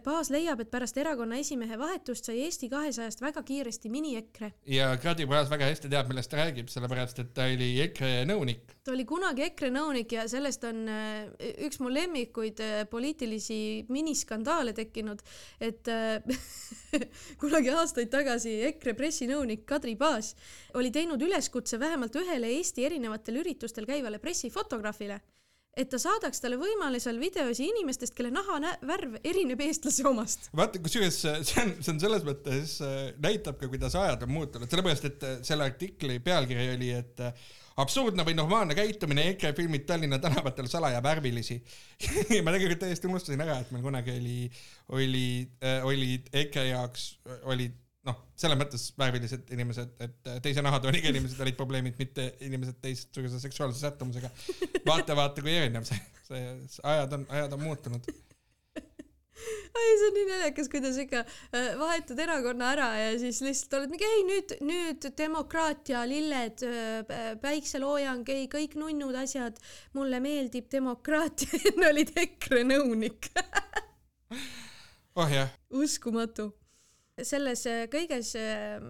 Paas 0.05 0.29
leiab, 0.31 0.61
et 0.63 0.69
pärast 0.71 0.95
erakonna 0.97 1.35
esimehe 1.41 1.77
vahetust 1.79 2.29
sai 2.29 2.37
Eesti 2.45 2.69
kahesajast 2.71 3.19
väga 3.21 3.43
kiiresti 3.43 3.89
mini-EKRE. 3.91 4.51
ja 4.71 4.93
Kadri 5.01 5.27
Paas 5.27 5.49
väga 5.51 5.67
hästi 5.67 5.91
teab, 5.91 6.07
millest 6.11 6.31
ta 6.31 6.39
räägib, 6.39 6.69
sellepärast 6.71 7.19
et 7.19 7.33
ta 7.35 7.47
oli 7.51 7.67
EKRE 7.83 8.23
nõunik. 8.29 8.75
ta 8.83 8.93
oli 8.95 9.05
kunagi 9.09 9.43
EKRE 9.49 9.71
nõunik 9.75 10.15
ja 10.15 10.25
sellest 10.31 10.63
on 10.69 10.81
äh, 10.87 11.27
üks 11.67 11.81
mu 11.83 11.91
lemmikuid 11.91 12.63
äh, 12.63 12.73
poliitilisi 12.89 13.59
miniskandaale 13.91 14.73
tekkinud, 14.77 15.21
et 15.59 15.91
äh, 15.91 16.23
kunagi 17.43 17.75
aastaid 17.75 18.11
tagasi 18.13 18.61
EKRE 18.71 18.95
pressinõunik 18.95 19.67
Kadri 19.67 19.97
Paas 19.99 20.33
oli 20.79 20.91
teinud 20.95 21.21
üleskutse 21.21 21.79
vähemalt 21.79 22.15
ühele 22.15 22.55
Eesti 22.57 22.87
erinevatel 22.87 23.43
üritustel 23.43 23.87
käivale 23.89 24.23
pressifotograafile 24.23 25.19
et 25.75 25.89
ta 25.91 25.99
saadaks 25.99 26.39
talle 26.39 26.57
võimalusel 26.59 27.17
videosi 27.19 27.67
inimestest, 27.67 28.15
kelle 28.15 28.31
nahavärv 28.33 29.19
erineb 29.27 29.61
eestlase 29.65 30.05
omast. 30.07 30.47
vaata, 30.55 30.79
kusjuures 30.83 31.19
see 31.19 31.61
on, 31.63 31.75
see 31.81 31.91
on 31.91 32.01
selles 32.01 32.23
mõttes 32.27 32.77
äh, 32.85 33.11
näitab 33.23 33.59
ka, 33.59 33.69
kuidas 33.71 33.97
ajad 33.99 34.23
on 34.23 34.33
muutunud, 34.37 34.71
sellepärast 34.71 35.11
et 35.11 35.27
äh, 35.27 35.37
selle 35.47 35.67
artikli 35.67 36.21
pealkiri 36.23 36.69
oli, 36.77 36.91
et 36.95 37.23
äh, 37.27 37.45
absurdne 37.83 38.23
või 38.23 38.37
normaalne 38.39 38.77
käitumine, 38.77 39.27
EKRE 39.33 39.51
filmid 39.57 39.83
Tallinna 39.89 40.19
tänavatel 40.23 40.71
salaja 40.71 41.01
värvilisi 41.03 41.59
ma 42.45 42.55
tegelikult 42.55 42.85
täiesti 42.85 43.11
unustasin 43.11 43.43
ära, 43.43 43.59
et 43.59 43.75
meil 43.75 43.83
kunagi 43.83 44.15
oli, 44.15 44.37
oli, 44.95 45.25
olid 45.91 46.31
EKRE 46.45 46.69
jaoks 46.71 47.09
olid 47.51 47.75
noh, 48.05 48.19
selles 48.37 48.59
mõttes 48.59 48.85
värvilised 48.99 49.49
inimesed, 49.55 49.95
et 50.05 50.29
teise 50.45 50.63
nahatooniga 50.65 51.11
inimesed 51.11 51.41
olid 51.45 51.57
probleemid, 51.57 51.97
mitte 51.99 52.29
inimesed 52.45 52.77
teistsuguse 52.83 53.41
seksuaalse 53.41 53.81
sättumusega. 53.81 54.29
vaata, 54.85 55.17
vaata 55.17 55.43
kui 55.45 55.55
erinev 55.55 55.87
see, 55.87 55.99
see 56.27 56.45
ajad 56.83 57.17
on, 57.17 57.27
ajad 57.33 57.55
on 57.57 57.63
muutunud. 57.65 58.09
ai, 59.75 59.87
see 59.99 60.09
on 60.09 60.15
nii 60.15 60.25
naljakas, 60.29 60.69
kuidas 60.71 60.99
ikka 61.01 61.23
äh, 61.25 61.71
vahetad 61.79 62.21
erakonna 62.23 62.71
ära 62.75 62.89
ja 62.99 63.07
siis 63.19 63.41
lihtsalt 63.45 63.79
oled 63.79 63.95
mingi 63.95 64.07
ei 64.07 64.25
nüüd, 64.27 64.53
nüüd 64.65 65.07
demokraatia, 65.17 66.03
lilled, 66.09 66.65
äh, 66.65 67.31
päikseloojang, 67.41 68.29
ei 68.33 68.45
kõik 68.51 68.77
nunnud 68.79 69.17
asjad, 69.21 69.57
mulle 69.97 70.21
meeldib 70.23 70.69
demokraatia 70.71 71.59
enne 71.71 71.89
olid 71.89 72.13
EKRE 72.25 72.63
nõunik 72.69 73.31
oh 75.15 75.31
jah. 75.31 75.49
uskumatu 75.73 76.51
selles 77.23 77.65
äh, 77.69 77.85
kõiges 77.91 78.33
äh, 78.39 78.81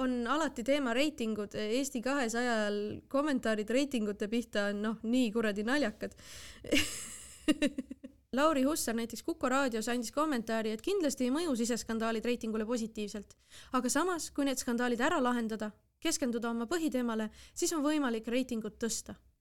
on 0.00 0.26
alati 0.28 0.64
teema 0.64 0.94
reitingud, 0.96 1.54
Eesti 1.54 2.02
kahesajal 2.04 2.78
kommentaarid 3.12 3.70
reitingute 3.70 4.28
pihta 4.32 4.70
on 4.70 4.82
noh, 4.86 5.00
nii 5.04 5.32
kuradi 5.32 5.64
naljakad. 5.68 6.14
Lauri 8.36 8.62
Hussar 8.64 8.96
näiteks 8.96 9.22
Kuko 9.26 9.48
raadios 9.52 9.90
andis 9.92 10.12
kommentaari, 10.12 10.72
et 10.72 10.80
kindlasti 10.84 11.26
ei 11.26 11.34
mõju 11.34 11.52
siseskandaalid 11.60 12.24
reitingule 12.24 12.64
positiivselt, 12.64 13.36
aga 13.76 13.92
samas, 13.92 14.30
kui 14.32 14.48
need 14.48 14.60
skandaalid 14.60 15.04
ära 15.04 15.18
lahendada, 15.20 15.68
keskenduda 16.00 16.48
oma 16.54 16.64
põhiteemale, 16.70 17.28
siis 17.52 17.74
on 17.76 17.84
võimalik 17.84 18.32
reitingut 18.32 18.80
tõsta. 18.80 19.12
Äh, 19.12 19.31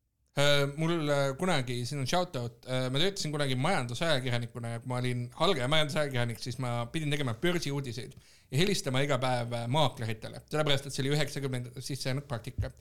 mul 0.79 1.09
äh, 1.11 1.33
kunagi, 1.35 1.81
siin 1.85 1.99
on 1.99 2.07
shout 2.07 2.35
out, 2.39 2.63
äh, 2.63 2.85
ma 2.91 2.99
töötasin 3.01 3.33
kunagi 3.33 3.57
majandusajakirjanikuna 3.59 4.75
ja 4.75 4.79
kui 4.79 4.91
ma 4.91 4.99
olin 5.01 5.25
alge 5.43 5.67
majandusajakirjanik, 5.67 6.39
siis 6.39 6.59
ma 6.63 6.85
pidin 6.91 7.11
tegema 7.11 7.33
börsiuudiseid 7.35 8.15
ja 8.15 8.61
helistama 8.61 9.03
iga 9.03 9.17
päev 9.19 9.51
maakleritele, 9.71 10.39
sellepärast 10.47 10.87
et 10.87 10.95
see 10.95 11.03
oli 11.03 11.13
üheksakümnendates 11.17 11.91
sisse 11.91 12.09
jäänud 12.09 12.29
praktika. 12.31 12.71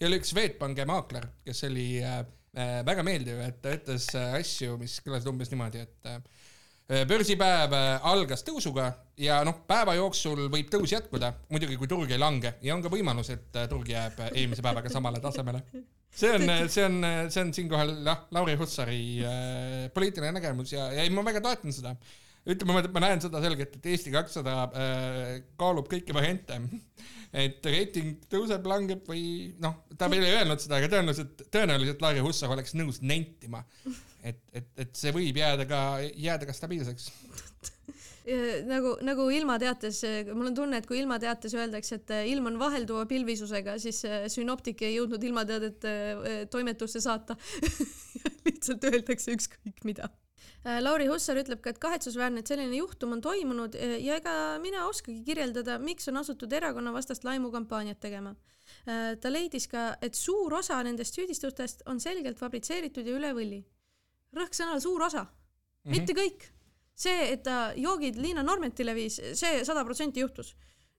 ja 0.00 0.10
oli 0.10 0.20
üks 0.20 0.34
Swedbanki 0.34 0.84
maakler, 0.88 1.30
kes 1.48 1.64
oli 1.70 1.88
äh, 2.04 2.20
väga 2.84 3.04
meeldiv, 3.06 3.40
et 3.40 3.62
ta 3.64 3.72
ütles 3.72 4.12
asju, 4.18 4.76
mis 4.80 5.00
kõlasid 5.04 5.32
umbes 5.32 5.52
niimoodi, 5.52 5.88
et 5.88 6.12
äh, 6.12 7.04
börsipäev 7.08 7.72
algas 8.08 8.44
tõusuga 8.44 8.90
ja 9.20 9.40
noh, 9.48 9.62
päeva 9.68 9.96
jooksul 9.96 10.50
võib 10.52 10.68
tõus 10.72 10.92
jätkuda, 10.92 11.32
muidugi 11.48 11.80
kui 11.80 11.88
turg 11.88 12.12
ei 12.12 12.20
lange. 12.20 12.54
Ja 12.64 12.76
on 12.76 12.84
ka 12.84 12.92
võimalus, 12.92 13.32
et 13.32 13.64
turg 13.68 13.88
jääb 13.92 14.20
eelmise 14.30 14.64
päevaga 14.64 14.92
samale 14.92 15.20
tasemele 15.24 15.64
see 16.10 16.30
on, 16.34 16.46
see 16.68 16.84
on, 16.84 16.96
see 17.30 17.42
on 17.42 17.52
siinkohal 17.54 17.92
jah, 18.06 18.24
Lauri 18.34 18.56
Hussari 18.60 19.02
äh, 19.24 19.84
poliitiline 19.94 20.32
nägemus 20.36 20.72
ja, 20.72 20.88
ja 20.94 21.04
ei, 21.04 21.12
ma 21.14 21.24
väga 21.26 21.42
toetan 21.44 21.74
seda. 21.74 21.94
ütleme 22.48 22.72
niimoodi, 22.72 22.88
et 22.88 22.96
ma 22.96 23.04
näen 23.04 23.20
seda 23.20 23.42
selgelt, 23.44 23.76
et 23.76 23.86
Eesti 23.92 24.12
kakssada 24.14 24.56
äh, 24.72 25.32
kaalub 25.60 25.90
kõiki 25.90 26.16
variante. 26.16 26.60
et 27.44 27.64
reiting 27.68 28.22
tõuseb, 28.32 28.64
langeb 28.70 29.08
või 29.08 29.52
noh, 29.60 29.82
ta 30.00 30.08
veel 30.08 30.24
ei 30.24 30.38
öelnud 30.38 30.62
seda, 30.62 30.78
aga 30.78 30.88
tõenäoliselt, 30.94 31.44
tõenäoliselt 31.52 32.04
Lauri 32.04 32.24
Hussar 32.24 32.54
oleks 32.54 32.72
nõus 32.78 33.02
nentima, 33.04 33.60
et, 34.24 34.40
et, 34.56 34.70
et 34.80 34.96
see 34.96 35.12
võib 35.12 35.36
jääda 35.36 35.68
ka, 35.68 35.82
jääda 36.16 36.48
ka 36.48 36.56
stabiilseks 36.56 37.10
nagu, 38.68 38.94
nagu 39.06 39.26
ilmateates, 39.32 40.02
mul 40.34 40.50
on 40.50 40.56
tunne, 40.56 40.80
et 40.80 40.86
kui 40.88 41.00
ilmateates 41.00 41.54
öeldakse, 41.56 42.00
et 42.00 42.14
äh, 42.14 42.26
ilm 42.32 42.50
on 42.50 42.58
vahelduva 42.60 43.06
pilvisusega, 43.08 43.78
siis 43.80 44.02
äh, 44.08 44.26
sünoptik 44.32 44.82
ei 44.84 44.96
jõudnud 44.98 45.24
ilmateadet 45.24 45.86
äh, 45.88 46.40
toimetusse 46.52 47.00
saata 47.04 47.36
lihtsalt 48.46 48.88
öeldakse 48.90 49.36
ükskõik 49.36 49.84
mida. 49.88 50.10
Lauri 50.82 51.06
Hussar 51.08 51.38
ütleb 51.38 51.62
ka, 51.62 51.70
et 51.70 51.78
kahetsusväärne, 51.80 52.42
et 52.42 52.50
selline 52.50 52.76
juhtum 52.76 53.14
on 53.14 53.20
toimunud 53.22 53.76
ja 53.78 54.18
ega 54.18 54.32
mina 54.60 54.82
oskagi 54.88 55.22
kirjeldada, 55.24 55.78
miks 55.80 56.10
on 56.10 56.18
asutud 56.20 56.52
erakonnavastast 56.52 57.24
laimukampaaniat 57.24 58.00
tegema. 58.02 58.34
ta 59.22 59.30
leidis 59.30 59.68
ka, 59.70 59.94
et 60.02 60.18
suur 60.18 60.58
osa 60.58 60.82
nendest 60.84 61.14
süüdistustest 61.14 61.86
on 61.86 62.02
selgelt 62.02 62.42
fabritseeritud 62.42 63.06
ja 63.06 63.16
üle 63.16 63.32
võlli. 63.38 63.62
rõhk 64.34 64.58
sõnal 64.58 64.82
suur 64.82 65.06
osa 65.06 65.22
mm, 65.22 65.30
-hmm. 65.30 65.94
mitte 65.94 66.18
kõik 66.18 66.50
see, 66.98 67.28
et 67.34 67.44
ta 67.46 67.72
joogid 67.78 68.18
Liina 68.20 68.42
Normentile 68.46 68.94
viis, 68.96 69.20
see 69.38 69.62
sada 69.66 69.84
protsenti 69.86 70.24
juhtus. 70.24 70.56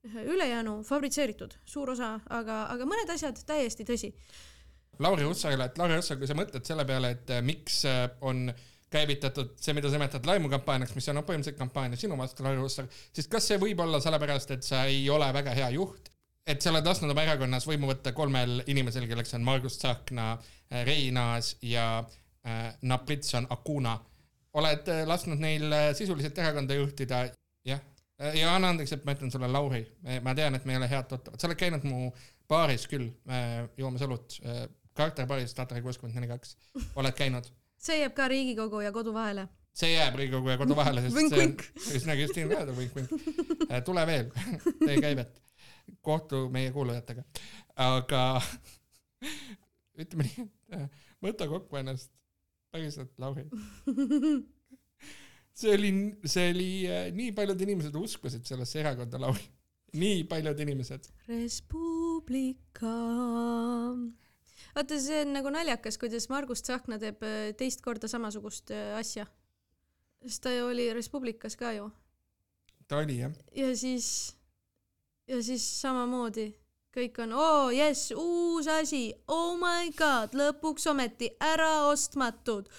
ülejäänu 0.07 0.77
fabritseeritud, 0.87 1.57
suur 1.67 1.89
osa, 1.91 2.13
aga, 2.31 2.61
aga 2.71 2.85
mõned 2.87 3.09
asjad 3.11 3.41
täiesti 3.45 3.83
tõsi. 3.83 4.13
Lauri 5.03 5.25
Hussarile, 5.27 5.65
et 5.67 5.77
Lauri 5.77 5.97
Hussar, 5.97 6.15
kui 6.19 6.27
sa 6.27 6.37
mõtled 6.39 6.63
selle 6.63 6.85
peale, 6.87 7.09
et 7.17 7.33
äh, 7.35 7.41
miks 7.43 7.81
äh, 7.87 8.05
on 8.21 8.47
käivitatud 8.91 9.57
see, 9.59 9.75
mida 9.75 9.91
sa 9.91 9.99
nimetad 9.99 10.25
laimukampaaniaks, 10.27 10.95
mis 10.95 11.09
on 11.11 11.19
põhimõtteliselt 11.19 11.59
kampaania 11.59 11.99
sinu 11.99 12.15
vastu, 12.19 12.43
Lauri 12.47 12.63
Hussar, 12.63 12.87
siis 13.11 13.27
kas 13.31 13.51
see 13.51 13.59
võib 13.59 13.83
olla 13.83 13.99
sellepärast, 14.03 14.55
et 14.55 14.63
sa 14.63 14.85
ei 14.87 15.03
ole 15.11 15.27
väga 15.35 15.55
hea 15.55 15.67
juht, 15.75 16.07
et 16.47 16.63
sa 16.63 16.71
oled 16.71 16.87
lasknud 16.87 17.11
oma 17.11 17.27
erakonnas 17.27 17.67
võimu 17.67 17.91
võtta 17.91 18.15
kolmel 18.15 18.63
inimesel, 18.71 19.07
kelleks 19.07 19.35
on 19.35 19.43
Margus 19.45 19.77
Tsahkna, 19.83 20.31
Reinaas 20.87 21.57
ja 21.61 21.89
äh, 21.99 22.71
Napritson 22.87 23.51
Akuna 23.51 23.99
oled 24.57 24.89
äh, 24.89 25.03
lasknud 25.07 25.41
neil 25.41 25.71
äh, 25.71 25.91
sisuliselt 25.97 26.37
erakonda 26.37 26.77
juhtida, 26.77 27.23
jah. 27.67 27.81
Äh, 28.21 28.39
ja 28.41 28.55
anna 28.55 28.73
andeks, 28.73 28.93
et 28.95 29.05
ma 29.05 29.15
ütlen 29.15 29.31
sulle, 29.33 29.49
Lauri, 29.51 29.83
ma 30.25 30.33
tean, 30.37 30.57
et 30.57 30.65
me 30.65 30.75
ei 30.75 30.81
ole 30.81 30.89
head 30.91 31.07
tuttavad, 31.11 31.39
sa 31.39 31.49
oled 31.49 31.59
käinud 31.59 31.85
mu 31.87 32.09
baaris 32.49 32.87
küll 32.89 33.11
joomas 33.77 34.03
õlut, 34.07 34.39
karakterbaaris 34.97 35.53
Tatari 35.55 35.83
kuuskümmend 35.85 36.17
neli 36.17 36.31
kaks, 36.31 36.55
oled 36.99 37.15
käinud? 37.17 37.47
see 37.79 38.01
jääb 38.01 38.11
ka 38.17 38.25
Riigikogu 38.27 38.81
ja 38.83 38.91
kodu 38.91 39.13
vahele. 39.15 39.45
see 39.77 39.93
jääb 39.93 40.17
Riigikogu 40.19 40.51
ja 40.51 40.57
kodu 40.59 40.75
vahele, 40.75 41.05
sest 41.05 41.37
vink, 41.37 41.63
see 41.77 42.01
on, 42.01 42.07
nagu 42.09 42.25
Justiin 42.25 42.49
Väeder, 42.49 42.73
vink-vink. 42.75 43.13
tule 43.85 44.05
veel, 44.09 44.33
tee 44.87 44.97
käivet, 44.99 45.39
kohtu 46.01 46.47
meie 46.51 46.73
kuulajatega. 46.75 47.23
aga 47.85 48.23
ütleme 50.01 50.27
nii, 50.27 50.49
et 50.75 50.99
võta 51.23 51.47
kokku 51.47 51.79
ennast 51.79 52.11
päriselt, 52.71 53.13
Lauri 53.21 53.45
see 55.59 55.73
oli, 55.75 55.91
see 56.29 56.51
oli, 56.53 56.69
äh, 56.87 57.07
nii 57.15 57.33
paljud 57.35 57.61
inimesed 57.65 57.95
uskusid 57.99 58.47
sellesse 58.47 58.79
erakonda, 58.83 59.19
Lauri. 59.21 59.43
nii 59.99 60.23
paljud 60.29 60.59
inimesed. 60.61 61.09
Res 61.27 61.61
Publica. 61.65 62.93
vaata, 64.75 64.99
see 65.01 65.23
on 65.25 65.33
nagu 65.33 65.51
naljakas, 65.53 65.97
kuidas 66.01 66.29
Margus 66.29 66.63
Tsahkna 66.65 66.99
teeb 67.01 67.25
äh, 67.25 67.49
teist 67.57 67.83
korda 67.85 68.11
samasugust 68.11 68.71
äh, 68.75 68.93
asja. 68.99 69.27
sest 70.25 70.43
ta 70.43 70.53
ju 70.53 70.69
oli 70.69 70.91
Res 70.93 71.09
Publicas 71.09 71.57
ka 71.59 71.73
ju. 71.75 71.89
ta 72.87 73.03
oli 73.03 73.19
jah. 73.19 73.33
ja 73.55 73.73
siis, 73.75 74.35
ja 75.27 75.41
siis 75.43 75.65
samamoodi 75.81 76.51
kõik 76.95 77.19
on 77.23 77.33
oo 77.37 77.49
oh, 77.65 77.73
jess, 77.73 78.13
uus 78.17 78.67
asi, 78.71 79.09
oh 79.29 79.57
my 79.59 79.91
god, 79.97 80.33
lõpuks 80.37 80.87
ometi 80.89 81.29
äraostmatud. 81.43 82.69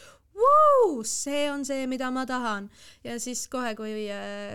see 1.05 1.51
on 1.51 1.65
see, 1.65 1.87
mida 1.87 2.11
ma 2.11 2.25
tahan. 2.27 2.71
ja 3.05 3.19
siis 3.21 3.47
kohe, 3.49 3.75
kui, 3.77 4.09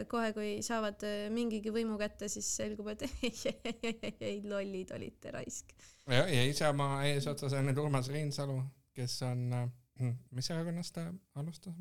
kohe, 0.08 0.34
kui 0.34 0.52
saavad 0.66 1.06
mingigi 1.30 1.72
võimu 1.72 1.98
kätte, 1.98 2.28
siis 2.28 2.48
selgub, 2.56 2.88
et 2.94 3.06
ei, 4.20 4.42
lollid 4.44 4.92
olite 4.92 5.32
raisk. 5.32 5.72
ja, 6.08 6.28
ja 6.28 6.44
Isamaa 6.50 7.06
eesotsas 7.06 7.54
on 7.54 7.70
nüüd 7.70 7.80
Urmas 7.80 8.10
Reinsalu, 8.10 8.60
kes 8.94 9.22
on, 9.30 9.72
hm, 10.00 10.18
mis 10.32 10.52
erakonnast 10.52 10.98
ta 10.98 11.12
alustas? 11.36 11.76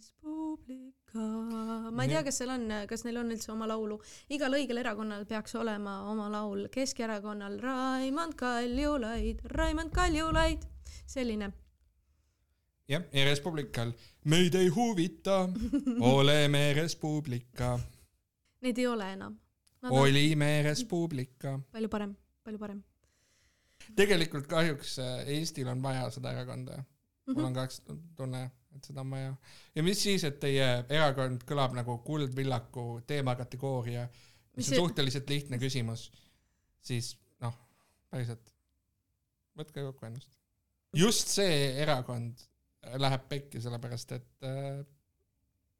Res 0.00 0.14
Publica, 0.16 1.20
ma 1.92 2.04
ei 2.06 2.08
tea, 2.08 2.20
kas 2.24 2.38
seal 2.40 2.48
on, 2.54 2.62
kas 2.88 3.02
neil 3.04 3.18
on 3.20 3.34
üldse 3.34 3.50
oma 3.52 3.66
laulu, 3.68 3.98
igal 4.32 4.54
õigel 4.56 4.80
erakonnal 4.80 5.26
peaks 5.28 5.52
olema 5.60 5.98
oma 6.08 6.30
laul, 6.32 6.62
Keskerakonnal 6.72 7.58
Raimond 7.60 8.32
Kaljulaid, 8.40 9.42
Raimond 9.52 9.92
Kaljulaid, 9.92 10.62
selline. 11.04 11.50
jah, 12.88 13.04
ja 13.12 13.24
Res 13.28 13.42
Publical, 13.44 13.92
meid 14.32 14.56
ei 14.56 14.70
huvita, 14.72 15.42
oleme 16.14 16.62
Res 16.78 16.96
Publica. 16.96 17.74
Neid 18.64 18.80
ei 18.80 18.86
ole 18.88 19.10
enam. 19.18 19.36
olime 19.90 20.48
Res 20.64 20.80
Publica. 20.88 21.58
palju 21.76 21.92
parem, 21.92 22.16
palju 22.48 22.62
parem. 22.62 22.80
tegelikult 24.00 24.48
kahjuks 24.48 24.96
äh, 25.04 25.28
Eestil 25.36 25.68
on 25.68 25.84
vaja 25.84 26.08
seda 26.16 26.32
erakonda. 26.32 26.80
mul 27.34 27.50
on 27.50 27.60
ka 27.60 27.68
tunne 28.16 28.46
et 28.76 28.86
seda 28.86 29.02
on 29.02 29.14
vaja. 29.14 29.32
ja 29.74 29.84
mis 29.86 30.02
siis, 30.02 30.24
et 30.26 30.38
teie 30.42 30.66
erakond 30.88 31.42
kõlab 31.48 31.74
nagu 31.76 31.98
Kuldvillaku 32.06 33.02
teemakategooria, 33.08 34.06
mis 34.56 34.70
on 34.72 34.84
suhteliselt 34.84 35.30
lihtne 35.30 35.58
küsimus, 35.62 36.08
siis 36.84 37.14
noh, 37.42 37.56
päriselt, 38.12 38.52
võtke 39.58 39.84
kokku 39.88 40.08
ennast. 40.08 40.38
just 40.96 41.32
see 41.34 41.74
erakond 41.82 42.46
läheb 43.00 43.26
pekki, 43.28 43.60
sellepärast 43.60 44.16
et 44.16 44.46
äh, 44.48 44.80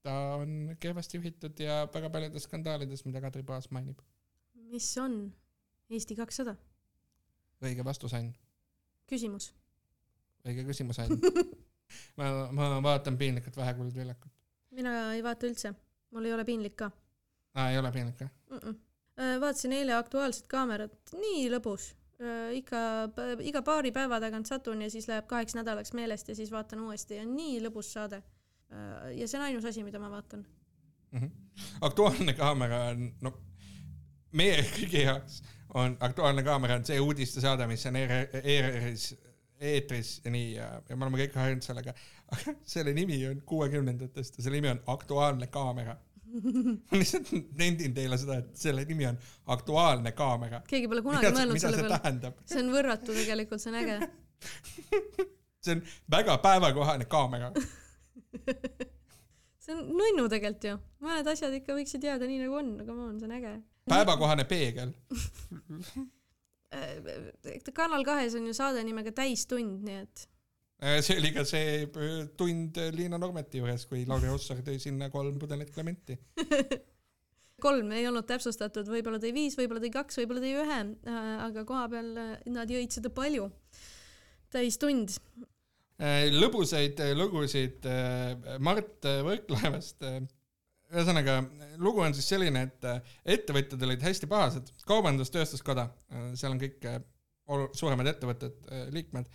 ta 0.04 0.16
on 0.40 0.76
kehvasti 0.80 1.18
juhitud 1.18 1.62
ja 1.62 1.82
väga 1.94 2.10
paljudes 2.10 2.48
skandaalides, 2.48 3.04
mida 3.06 3.22
Kadri 3.24 3.42
Paas 3.46 3.70
mainib. 3.70 4.02
mis 4.70 4.90
on 4.98 5.22
Eesti 5.90 6.16
kakssada? 6.16 6.54
õige 7.60 7.84
vastus, 7.84 8.14
Ain. 8.14 8.30
küsimus. 9.10 9.52
õige 10.46 10.64
küsimus, 10.68 10.98
Ain 11.02 11.18
ma, 12.16 12.30
ma 12.52 12.68
vaatan 12.82 13.18
piinlikult 13.18 13.56
vähe 13.56 13.74
Kuldvillakut. 13.74 14.32
mina 14.70 15.12
ei 15.14 15.22
vaata 15.22 15.46
üldse, 15.46 15.74
mul 16.10 16.28
ei 16.28 16.34
ole 16.34 16.44
piinlik 16.44 16.76
ka. 16.76 16.90
aa, 17.54 17.70
ei 17.70 17.78
ole 17.78 17.92
piinlik 17.92 18.20
või 18.20 18.28
mm? 18.50 18.60
-mm. 18.66 19.40
vaatasin 19.40 19.72
eile 19.72 19.94
Aktuaalset 19.94 20.46
Kaamerat, 20.46 21.14
nii 21.18 21.48
lõbus. 21.56 21.90
Äh, 22.20 22.54
ikka, 22.60 22.78
iga 23.48 23.62
paari 23.64 23.92
päeva 23.92 24.20
tagant 24.20 24.46
satun 24.46 24.82
ja 24.82 24.90
siis 24.90 25.08
läheb 25.08 25.26
kaheks 25.26 25.54
nädalaks 25.56 25.94
meelest 25.96 26.28
ja 26.28 26.34
siis 26.34 26.50
vaatan 26.52 26.80
uuesti 26.84 27.16
ja 27.16 27.24
nii 27.24 27.62
lõbus 27.64 27.94
saade. 27.96 28.22
Äh, 28.72 29.14
ja 29.16 29.28
see 29.28 29.40
on 29.40 29.46
ainus 29.46 29.64
asi, 29.64 29.84
mida 29.84 29.98
ma 29.98 30.10
vaatan 30.10 30.44
mm. 31.10 31.18
-hmm. 31.20 31.30
Aktuaalne 31.80 32.32
Kaamera 32.32 32.84
on, 32.90 33.14
no 33.20 33.32
meie 34.32 34.62
kõigi 34.62 35.04
jaoks 35.04 35.42
on 35.74 35.96
Aktuaalne 36.00 36.42
Kaamera 36.42 36.74
on 36.74 36.84
see 36.84 37.00
uudistesaade, 37.00 37.66
mis 37.66 37.86
on 37.86 37.96
ERR-is 37.96 39.14
eetris 39.60 40.20
ja 40.24 40.30
nii 40.32 40.52
ja, 40.54 40.68
ja 40.88 40.96
me 40.96 41.06
oleme 41.06 41.20
kõik 41.22 41.34
harjunud 41.40 41.64
sellega. 41.66 41.94
aga 42.32 42.54
selle 42.74 42.94
nimi 42.96 43.18
on 43.28 43.42
kuuekümnendatest 43.46 44.38
ja 44.38 44.46
selle 44.46 44.60
nimi 44.60 44.72
on 44.72 44.80
Aktuaalne 44.94 45.50
kaamera 45.52 45.96
ma 46.30 46.98
lihtsalt 46.98 47.32
nendin 47.58 47.94
teile 47.94 48.18
seda, 48.20 48.38
et 48.40 48.56
selle 48.58 48.84
nimi 48.88 49.06
on 49.08 49.18
Aktuaalne 49.50 50.12
kaamera. 50.16 50.62
keegi 50.70 50.88
pole 50.90 51.02
kunagi 51.02 51.26
mida, 51.26 51.36
mõelnud 51.36 51.62
selle 51.62 51.82
peale. 51.88 52.32
see 52.46 52.62
on 52.62 52.70
võrratu 52.74 53.16
tegelikult, 53.16 53.62
see 53.62 53.72
on 53.72 53.80
äge 53.80 53.98
see 55.64 55.76
on 55.76 55.82
väga 56.10 56.38
päevakohane 56.38 57.04
kaamera. 57.10 57.50
see 59.64 59.74
on 59.74 59.90
nunnu 59.96 60.28
tegelikult 60.32 60.68
ju, 60.70 60.78
mõned 61.04 61.32
asjad 61.34 61.58
ikka 61.58 61.76
võiksid 61.76 62.06
jääda 62.06 62.28
nii 62.30 62.44
nagu 62.44 62.60
on, 62.62 62.72
aga 62.84 62.96
on, 62.96 63.18
see 63.20 63.28
on 63.28 63.36
äge. 63.40 63.52
päevakohane 63.90 64.46
peegel. 64.50 64.94
Äh, 66.70 67.72
Kanal 67.74 68.04
kahes 68.06 68.36
on 68.38 68.46
ju 68.46 68.54
saade 68.56 68.84
nimega 68.86 69.12
Täistund, 69.16 69.82
nii 69.86 70.02
et 70.04 70.26
see 71.04 71.18
oli 71.20 71.32
ka 71.36 71.44
see 71.44 71.82
äh, 71.84 72.22
tund 72.38 72.78
Liina 72.96 73.18
Normeti 73.20 73.60
juures, 73.60 73.84
kui 73.90 74.06
Lauri 74.08 74.30
Hussar 74.30 74.62
tõi 74.64 74.78
sinna 74.80 75.10
kolm 75.12 75.36
pudelit 75.40 75.72
Clementi. 75.74 76.16
kolm 77.64 77.92
ei 77.92 78.06
olnud 78.08 78.24
täpsustatud, 78.28 78.88
võib-olla 78.88 79.20
tõi 79.20 79.34
viis, 79.36 79.56
võib-olla 79.58 79.82
tõi 79.82 79.92
kaks, 79.92 80.20
võib-olla 80.22 80.42
tõi 80.44 80.54
ühe, 80.62 80.80
aga 81.46 81.64
kohapeal 81.68 82.10
äh, 82.16 82.34
nad 82.54 82.70
jõid 82.72 82.96
seda 82.96 83.12
palju. 83.12 83.50
täistund. 84.50 85.18
Äh, 86.00 86.30
lõbusaid 86.32 87.00
äh, 87.04 87.12
lugusid 87.12 87.84
äh, 87.84 88.56
Mart 88.64 89.04
Võrklaevast. 89.04 90.06
ühesõnaga, 90.90 91.38
lugu 91.82 92.02
on 92.04 92.14
siis 92.16 92.28
selline, 92.32 92.66
et 92.68 92.88
äh, 92.88 93.14
ettevõtjad 93.36 93.86
olid 93.86 94.02
hästi 94.04 94.28
pahased, 94.30 94.72
Kaubandus-Tööstuskoda, 94.88 95.86
seal 96.38 96.54
on 96.54 96.60
kõik 96.62 96.84
äh, 96.90 97.00
suuremad 97.78 98.10
ettevõtted 98.10 98.58
äh, 98.70 98.86
liikmed. 98.94 99.30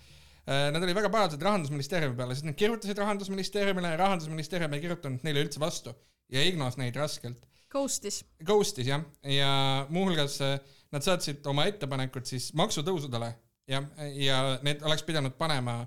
Nad 0.46 0.78
olid 0.78 0.94
väga 0.94 1.10
pahased 1.10 1.42
Rahandusministeeriumi 1.42 2.14
peale, 2.20 2.36
sest 2.38 2.46
nad 2.46 2.54
kirjutasid 2.54 3.00
Rahandusministeeriumile 3.02 3.96
ja 3.96 3.98
Rahandusministeerium 3.98 4.76
ei 4.78 4.84
kirjutanud 4.84 5.24
neile 5.26 5.42
üldse 5.42 5.58
vastu 5.58 5.96
ja 6.30 6.44
ignos 6.46 6.78
neid 6.78 6.98
raskelt. 7.02 7.48
Ghostis. 7.74 8.22
Ghostis 8.46 8.88
jah, 8.88 9.02
ja 9.26 9.50
muuhulgas 9.90 10.38
äh, 10.46 10.60
nad 10.94 11.06
saatsid 11.06 11.46
oma 11.50 11.66
ettepanekud 11.72 12.30
siis 12.30 12.52
maksutõusudele 12.58 13.32
jah, 13.72 13.88
ja 14.16 14.40
need 14.66 14.86
oleks 14.86 15.04
pidanud 15.08 15.36
panema 15.40 15.80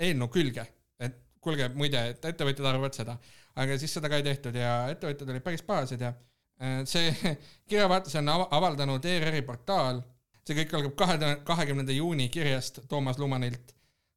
eelnõu 0.00 0.30
külge, 0.32 0.64
et 0.98 1.20
kuulge, 1.44 1.68
muide, 1.76 2.00
et 2.14 2.24
ettevõtjad 2.32 2.72
arvavad 2.72 2.96
seda, 2.96 3.18
aga 3.56 3.78
siis 3.80 3.94
seda 3.96 4.10
ka 4.12 4.20
ei 4.20 4.26
tehtud 4.26 4.56
ja 4.58 4.72
ettevõtjad 4.92 5.32
olid 5.32 5.44
päris 5.44 5.64
pahased 5.66 6.02
ja 6.04 6.12
äh, 6.12 6.82
see 6.88 7.12
kirjavahetuse 7.70 8.20
on 8.22 8.34
ava- 8.34 8.50
avaldanud 8.58 9.08
ERR-i 9.12 9.42
portaal, 9.46 10.02
see 10.46 10.58
kõik 10.60 10.76
algab 10.78 10.98
kahe, 11.00 11.32
kahekümnenda 11.46 11.96
juuni 11.96 12.28
kirjast 12.32 12.82
Toomas 12.90 13.18
Lumanilt, 13.22 13.72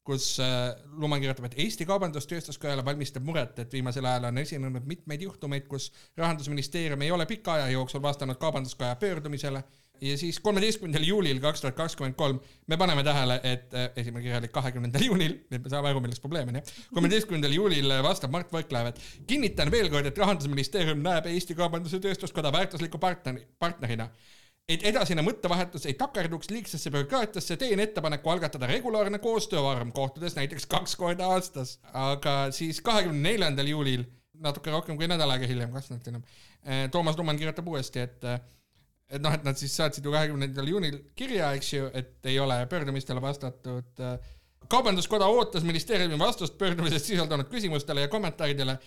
kus 0.09 0.31
äh, 0.41 0.71
Luman 0.97 1.21
kirjutab, 1.21 1.49
et 1.49 1.59
Eesti 1.61 1.85
Kaubandus-Tööstuskojale 1.89 2.85
valmistab 2.85 3.25
muret, 3.25 3.59
et 3.61 3.73
viimasel 3.73 4.07
ajal 4.09 4.29
on 4.31 4.41
esinenud 4.41 4.87
mitmeid 4.89 5.21
juhtumeid, 5.27 5.67
kus 5.69 5.91
rahandusministeerium 6.17 7.03
ei 7.05 7.11
ole 7.13 7.27
pika 7.29 7.59
aja 7.59 7.69
jooksul 7.75 8.01
vastanud 8.01 8.39
Kaubanduskoja 8.41 8.95
pöördumisele 9.01 9.63
ja 10.01 10.17
siis 10.17 10.39
kolmeteistkümnendal 10.43 11.05
juulil 11.07 11.41
kaks 11.43 11.61
tuhat 11.63 11.75
kakskümmend 11.77 12.17
kolm 12.19 12.39
me 12.67 12.77
paneme 12.77 13.03
tähele, 13.03 13.39
et 13.43 13.73
äh, 13.73 13.89
esimene 13.99 14.23
kirja 14.23 14.39
oli 14.41 14.51
kahekümnendal 14.53 15.05
juunil, 15.05 15.37
nüüd 15.51 15.65
me 15.65 15.71
saame 15.73 15.91
aru, 15.91 16.03
milles 16.05 16.23
probleem 16.23 16.51
on 16.51 16.59
jah. 16.61 16.73
kolmeteistkümnendal 16.93 17.55
juulil 17.55 17.95
vastab 18.05 18.33
Mart 18.33 18.51
Võrklaev, 18.55 18.93
et 18.93 19.05
kinnitan 19.29 19.71
veel 19.73 19.91
kord, 19.93 20.09
et 20.09 20.23
rahandusministeerium 20.23 21.03
näeb 21.05 21.29
Eesti 21.31 21.57
Kaubandus- 21.57 21.95
ja 21.97 22.03
Tööstuskoda 22.03 22.53
väärtusliku 22.55 23.01
partneri, 23.01 23.45
partnerina 23.59 24.09
et 24.69 24.85
edasine 24.85 25.23
mõttevahetus 25.25 25.87
ei 25.89 25.95
takerduks 25.97 26.51
liigsesse 26.53 26.91
bürokraatiasse, 26.93 27.57
teen 27.57 27.81
ettepaneku 27.81 28.29
algatada 28.29 28.69
regulaarne 28.69 29.19
koostöövorm, 29.23 29.91
kohtudes 29.95 30.37
näiteks 30.37 30.69
kaks 30.69 30.95
korda 30.99 31.31
aastas. 31.33 31.79
aga 31.93 32.51
siis 32.55 32.81
kahekümne 32.85 33.31
neljandal 33.31 33.67
juulil, 33.67 34.05
natuke 34.39 34.71
rohkem 34.71 34.97
kui 34.97 35.09
nädal 35.09 35.33
aega 35.33 35.49
hiljem, 35.49 35.73
kaks 35.73 35.89
nädalat 35.89 36.11
hiljem, 36.11 36.23
Toomas 36.91 37.17
Luman 37.17 37.37
kirjutab 37.37 37.67
uuesti, 37.67 38.05
et 38.05 38.29
et 39.09 39.21
noh, 39.21 39.33
et 39.33 39.45
nad 39.45 39.57
siis 39.57 39.73
saatsid 39.75 40.05
ju 40.05 40.13
kahekümnendal 40.13 40.67
juunil 40.69 40.99
kirja, 41.17 41.53
eks 41.57 41.73
ju, 41.73 41.89
et 41.93 42.25
ei 42.29 42.39
ole 42.39 42.59
pöördumistele 42.69 43.21
vastatud. 43.21 44.03
kaubanduskoda 44.69 45.25
ootas 45.25 45.63
ministeeriumi 45.63 46.19
vastust 46.19 46.57
pöördumises 46.57 47.07
sisaldunud 47.07 47.49
küsimustele 47.49 48.01
ja 48.01 48.07
kommentaaridele 48.07 48.77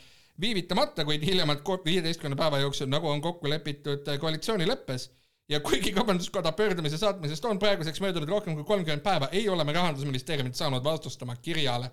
viivitamata, 0.40 1.04
kuid 1.04 1.24
hiljemalt 1.26 1.64
viieteistkümne 1.84 2.36
päeva 2.36 2.58
jooksul, 2.58 2.86
nagu 2.88 3.08
on 3.08 3.20
kokku 3.20 3.50
lepitud 3.50 4.06
koalitsioonileppes 4.20 5.10
ja 5.48 5.60
kuigi 5.60 5.92
Kaubanduskoda 5.92 6.52
pöördumise 6.52 6.98
saatmisest 6.98 7.44
on 7.44 7.58
praeguseks 7.58 8.00
möödunud 8.00 8.28
rohkem 8.28 8.54
kui 8.54 8.64
kolmkümmend 8.64 9.02
päeva, 9.02 9.28
ei 9.32 9.48
ole 9.48 9.64
me 9.64 9.72
rahandusministeeriumilt 9.72 10.54
saanud 10.54 10.84
vastust 10.84 11.22
oma 11.22 11.36
kirjale. 11.36 11.90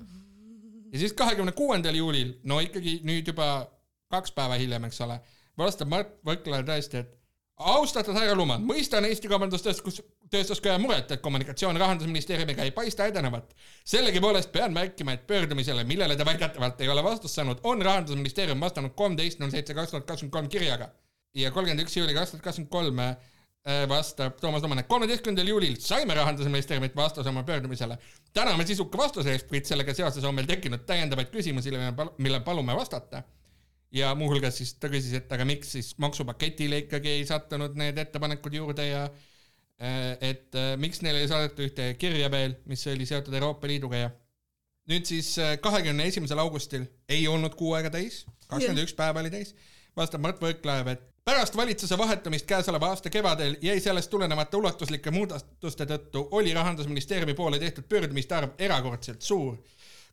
ja 0.91 0.99
siis 0.99 1.13
kahekümne 1.13 1.51
kuuendal 1.51 1.95
juulil, 1.95 2.33
no 2.43 2.59
ikkagi 2.59 2.99
nüüd 3.03 3.27
juba 3.27 3.69
kaks 4.09 4.31
päeva 4.31 4.57
hiljem, 4.57 4.85
eks 4.85 5.01
ole, 5.01 5.19
vastab 5.57 5.89
Mart 5.89 6.15
Võrklaev 6.25 6.65
tõesti, 6.65 7.03
et 7.03 7.18
austatud 7.59 8.15
härra 8.15 8.35
Luman, 8.37 8.63
mõistan 8.63 9.03
Eesti 9.07 9.27
Kaubandus-Tööstus, 9.27 9.99
tööstuskoja 10.31 10.77
muret, 10.79 11.11
et 11.11 11.21
kommunikatsioon 11.21 11.77
Rahandusministeeriumiga 11.79 12.63
ei 12.63 12.71
paista 12.71 13.07
edenevat. 13.09 13.55
sellegipoolest 13.83 14.51
pean 14.51 14.73
märkima, 14.73 15.11
et 15.13 15.27
pöördumisele, 15.27 15.83
millele 15.83 16.15
te 16.15 16.25
väidetavalt 16.25 16.81
ei 16.81 16.89
ole 16.89 17.03
vastust 17.03 17.35
saanud, 17.35 17.59
on 17.63 17.81
Rahandusministeerium 17.81 18.59
vastanud 18.59 18.95
kolmteist 18.95 19.39
null 19.39 19.51
seitse 19.51 19.73
kaks 19.73 19.91
tuhat 19.91 20.05
kakskümmend 20.05 20.33
kolm 20.33 20.47
kirjaga 20.49 20.89
ja 21.35 21.51
kolmkümmend 21.51 21.83
üks 21.83 21.97
juuli 21.97 22.13
kaks 22.13 22.31
tuhat 22.31 22.43
kakskümmend 22.43 22.71
kolm 22.71 23.03
vastab 23.89 24.39
Toomas 24.39 24.63
Luman, 24.63 24.79
et 24.79 24.87
kolmeteistkümnendal 24.87 25.51
juulil 25.51 25.75
saime 25.83 26.15
Rahandusministeeriumilt 26.15 26.95
vastuse 26.95 27.29
oma 27.29 27.43
pöördumisele. 27.43 27.97
täname 28.33 28.65
sisuka 28.65 28.97
vastuse 28.97 29.31
eest, 29.31 29.47
kuid 29.47 29.65
sellega 29.65 29.93
seoses 29.93 30.23
on 30.23 30.35
meil 30.35 30.47
tekkinud 30.47 30.87
täiendavaid 30.87 31.27
küsimusi, 31.27 31.75
mille 32.17 32.39
palume 32.39 32.75
vastata 32.75 33.23
ja 33.91 34.13
muuhulgas 34.15 34.59
siis 34.61 34.75
ta 34.77 34.89
küsis, 34.91 35.15
et 35.17 35.31
aga 35.33 35.45
miks 35.49 35.73
siis 35.77 35.91
maksupaketile 35.97 36.83
ikkagi 36.85 37.15
ei 37.17 37.25
sattunud 37.25 37.77
need 37.79 37.97
ettepanekud 37.97 38.53
juurde 38.53 38.87
ja 38.87 39.03
äh, 39.05 40.15
et 40.31 40.55
äh, 40.55 40.75
miks 40.77 41.01
neile 41.05 41.23
ei 41.23 41.31
saadetud 41.31 41.65
ühte 41.65 41.93
kirja 42.01 42.31
veel, 42.31 42.57
mis 42.69 42.85
oli 42.91 43.07
seotud 43.09 43.33
Euroopa 43.33 43.69
Liiduga 43.69 44.03
ja 44.05 44.11
nüüd 44.89 45.05
siis 45.05 45.35
kahekümne 45.61 46.07
esimesel 46.09 46.41
augustil 46.41 46.87
ei 47.09 47.27
olnud 47.29 47.53
kuu 47.57 47.75
aega 47.77 47.91
täis, 47.93 48.23
kakskümmend 48.47 48.87
üks 48.87 48.95
päeva 48.97 49.21
oli 49.21 49.29
täis, 49.33 49.53
vastab 49.97 50.23
Mart 50.23 50.41
Võrklaev, 50.41 50.89
et 50.93 51.09
pärast 51.29 51.55
valitsuse 51.55 51.97
vahetumist 51.97 52.45
käesoleva 52.49 52.87
aasta 52.89 53.09
kevadel 53.13 53.55
jäi 53.61 53.79
sellest 53.79 54.09
tulenevate 54.09 54.57
ulatuslike 54.57 55.11
muudatuste 55.11 55.85
tõttu 55.85 56.23
oli 56.31 56.53
rahandusministeeriumi 56.57 57.35
poole 57.37 57.59
tehtud 57.59 57.85
pöördumiste 57.89 58.35
arv 58.35 58.55
erakordselt 58.57 59.21
suur. 59.21 59.57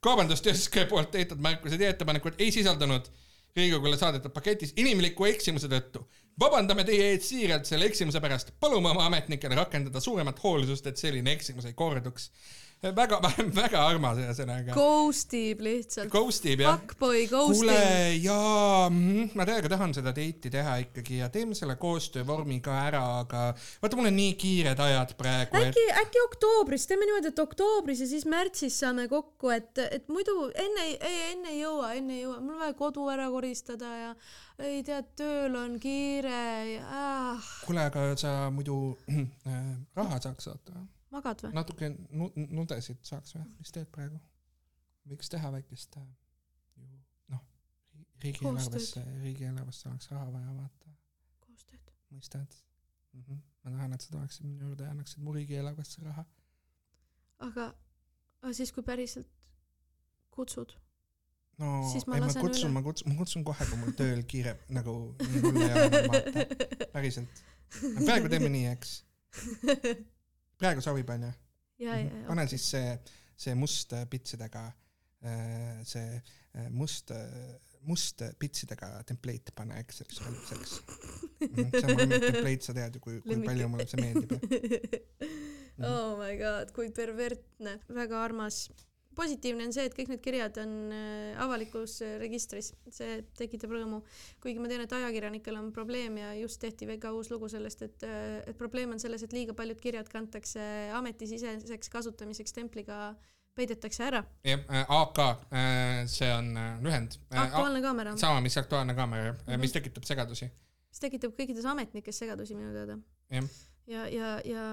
kaubandus-tööstuskoja 0.01 0.87
poolt 0.87 1.11
tehtud 1.11 1.41
märkused 1.41 1.81
ja 1.81 1.89
ettepanekud 1.89 2.35
ei 2.39 2.53
sisaldunud 2.53 3.09
Riigikogule 3.57 3.97
saadetud 3.97 4.35
paketis 4.37 4.75
inimliku 4.77 5.25
eksimuse 5.31 5.69
tõttu. 5.73 6.05
vabandame 6.41 6.85
teie 6.85 7.13
ees 7.15 7.29
siiralt 7.31 7.65
selle 7.65 7.87
eksimuse 7.89 8.21
pärast, 8.21 8.51
palume 8.61 8.91
oma 8.91 9.07
ametnikele 9.09 9.57
rakendada 9.57 10.01
suuremat 10.01 10.43
hoolsust, 10.43 10.87
et 10.87 11.01
selline 11.01 11.33
eksimus 11.33 11.65
ei 11.65 11.73
korduks. 11.73 12.31
Väga, 12.83 13.19
väga 13.61 13.83
armas 13.89 14.19
ühesõnaga. 14.21 14.75
Ghost 14.77 15.33
ib 15.37 15.63
lihtsalt. 15.65 16.11
Ghost 16.13 16.47
ib 16.49 16.63
jah. 16.63 16.77
Fuckboy 16.77 17.27
ghost 17.31 17.61
kuule 17.61 17.77
jaa, 18.23 18.89
ma 18.91 19.47
täiega 19.49 19.71
tahan 19.73 19.95
seda 19.97 20.13
date'i 20.17 20.53
teha 20.53 20.77
ikkagi 20.85 21.21
ja 21.23 21.31
teeme 21.33 21.57
selle 21.59 21.79
koostöövormi 21.81 22.61
ka 22.65 22.77
ära, 22.87 23.03
aga 23.23 23.45
vaata, 23.83 23.99
mul 23.99 24.11
on 24.11 24.19
nii 24.19 24.35
kiired 24.41 24.81
ajad 24.87 25.15
praegu, 25.19 25.57
et 25.61 25.71
äkki, 25.73 25.87
äkki 26.03 26.25
oktoobris, 26.27 26.87
teeme 26.91 27.09
niimoodi, 27.09 27.33
et 27.33 27.45
oktoobris 27.47 28.03
ja 28.05 28.11
siis 28.11 28.27
märtsis 28.31 28.81
saame 28.83 29.09
kokku, 29.13 29.53
et, 29.55 29.73
et 29.87 30.11
muidu 30.13 30.51
enne, 30.53 30.89
ei, 30.91 31.23
enne 31.33 31.55
ei 31.55 31.63
jõua, 31.63 31.95
enne 31.99 32.19
ei 32.19 32.27
jõua, 32.27 32.41
mul 32.43 32.59
on 32.59 32.67
vaja 32.67 32.77
kodu 32.79 33.07
ära 33.13 33.31
koristada 33.33 33.95
ja 34.03 34.11
ei 34.63 34.83
tead, 34.87 35.09
tööl 35.19 35.57
on 35.59 35.79
kiire 35.81 36.43
ja 36.77 36.85
äh, 37.33 37.49
kuule, 37.67 37.89
aga 37.91 38.11
sa 38.21 38.37
muidu 38.55 38.97
äh, 39.51 39.73
raha 39.97 40.21
saaks 40.23 40.51
saata? 40.51 40.85
Magad 41.17 41.45
või? 41.45 41.53
natuke 41.57 41.91
nu- 41.93 42.33
nudesid 42.37 43.03
saaks 43.07 43.37
või, 43.37 43.45
mis 43.61 43.75
teed 43.75 43.91
praegu? 43.95 44.21
võiks 45.11 45.31
teha 45.33 45.51
väikest 45.55 45.99
äh, 46.01 46.07
ju 46.81 46.87
noh, 47.35 47.43
riigieelarvesse, 48.25 49.03
riigieelarvesse 49.23 49.89
oleks 49.91 50.11
raha 50.13 50.31
vaja 50.35 50.55
vaata, 50.57 50.95
koostööd. 51.45 51.93
mõistad 52.15 52.57
mm? 53.13 53.23
-hmm. 53.23 53.45
ma 53.65 53.77
tahan, 53.77 53.93
et 53.97 54.07
sa 54.07 54.15
tuleksid 54.15 54.49
minu 54.49 54.71
juurde 54.71 54.89
ja 54.89 54.95
annaksid 54.97 55.23
mu 55.23 55.37
riigieelarvesse 55.37 56.03
raha. 56.05 56.27
aga, 57.39 57.71
aga 58.43 58.53
siis, 58.53 58.73
kui 58.73 58.83
päriselt 58.83 59.31
kutsud, 60.31 60.75
no 61.63 61.71
Siis 61.93 62.07
ma 62.07 62.19
ei 62.19 62.27
ma 62.27 62.35
kutsun, 62.35 62.73
ma 62.73 62.83
kutsun, 62.83 63.13
ma 63.13 63.19
kutsun 63.23 63.45
kohe, 63.45 63.69
kui 63.71 63.79
mul 63.81 63.95
tööl 63.97 64.25
kiire 64.29 64.59
nagu 64.69 64.97
nii 65.23 65.45
hull 65.45 65.63
ei 65.63 65.71
ole 65.73 66.03
vaata, 66.11 66.45
päriselt. 66.97 67.43
praegu 68.05 68.29
teeme 68.33 68.53
nii, 68.53 68.67
eks. 68.75 68.99
praegu 70.61 70.85
sobib, 70.85 71.11
onju. 71.15 71.33
ja, 71.83 71.99
ja, 71.99 72.05
ja. 72.05 72.25
pane 72.29 72.47
siis 72.51 72.71
see, 72.73 72.97
see 73.37 73.55
must 73.59 73.93
äh, 73.97 74.07
pitsidega, 74.11 74.67
see 75.85 76.05
äh, 76.15 76.69
must, 76.71 77.11
must 77.89 78.23
pitsidega 78.39 78.91
template 79.09 79.55
pane 79.57 79.79
Excelisse 79.83 80.25
valitseks. 80.25 80.77
see 81.41 81.85
on 81.85 82.03
mul 82.03 82.19
template, 82.29 82.63
sa 82.65 82.75
tead 82.77 82.99
ju, 82.99 83.03
kui, 83.03 83.21
kui 83.25 83.35
Lemmik. 83.35 83.51
palju 83.51 83.71
mulle 83.73 83.89
see 83.91 84.03
meeldib. 84.03 84.37
oh 85.91 86.17
my 86.21 86.35
god, 86.41 86.73
kui 86.77 86.91
pervertne, 86.95 87.79
väga 87.93 88.23
armas. 88.25 88.67
Positiivne 89.17 89.67
on 89.67 89.73
see, 89.75 89.87
et 89.89 89.95
kõik 89.97 90.11
need 90.13 90.23
kirjad 90.25 90.59
on 90.63 90.75
äh, 90.95 91.37
avalikus 91.43 91.99
äh, 92.05 92.17
registris, 92.23 92.73
see 92.93 93.23
tekitab 93.39 93.73
rõõmu. 93.73 94.03
kuigi 94.43 94.61
ma 94.63 94.69
tean, 94.71 94.85
et 94.85 94.93
ajakirjanikel 94.93 95.57
on 95.59 95.71
probleem 95.77 96.19
ja 96.21 96.35
just 96.39 96.61
tehti 96.61 96.87
väga 96.89 97.13
uus 97.17 97.31
lugu 97.33 97.49
sellest, 97.53 97.83
et, 97.83 98.05
et 98.47 98.59
probleem 98.59 98.93
on 98.93 99.01
selles, 99.03 99.25
et 99.25 99.33
liiga 99.33 99.57
paljud 99.57 99.81
kirjad 99.81 100.09
kantakse 100.13 100.61
ametisiseseks 100.97 101.89
kasutamiseks 101.93 102.53
templiga 102.53 103.15
peidetakse 103.57 104.05
ära. 104.05 104.21
jah, 104.45 104.61
AK, 104.93 105.21
see 106.13 106.29
on 106.33 106.53
äh, 106.61 106.75
lühend. 106.85 107.17
aktuaalne 107.31 107.81
kaamera, 107.83 108.17
sama, 108.21 108.41
mis 108.45 108.57
Aktuaalne 108.61 108.95
kaamera, 108.95 109.33
Mhm. 109.47 109.61
mis 109.61 109.73
tekitab 109.73 110.05
segadusi. 110.05 110.51
mis 110.91 111.01
tekitab 111.01 111.33
kõikides 111.39 111.65
ametnikes 111.73 112.19
segadusi 112.19 112.55
minu 112.55 112.73
teada. 112.77 112.99
jah, 113.31 113.49
ja, 113.87 114.07
ja, 114.11 114.33
ja 114.45 114.65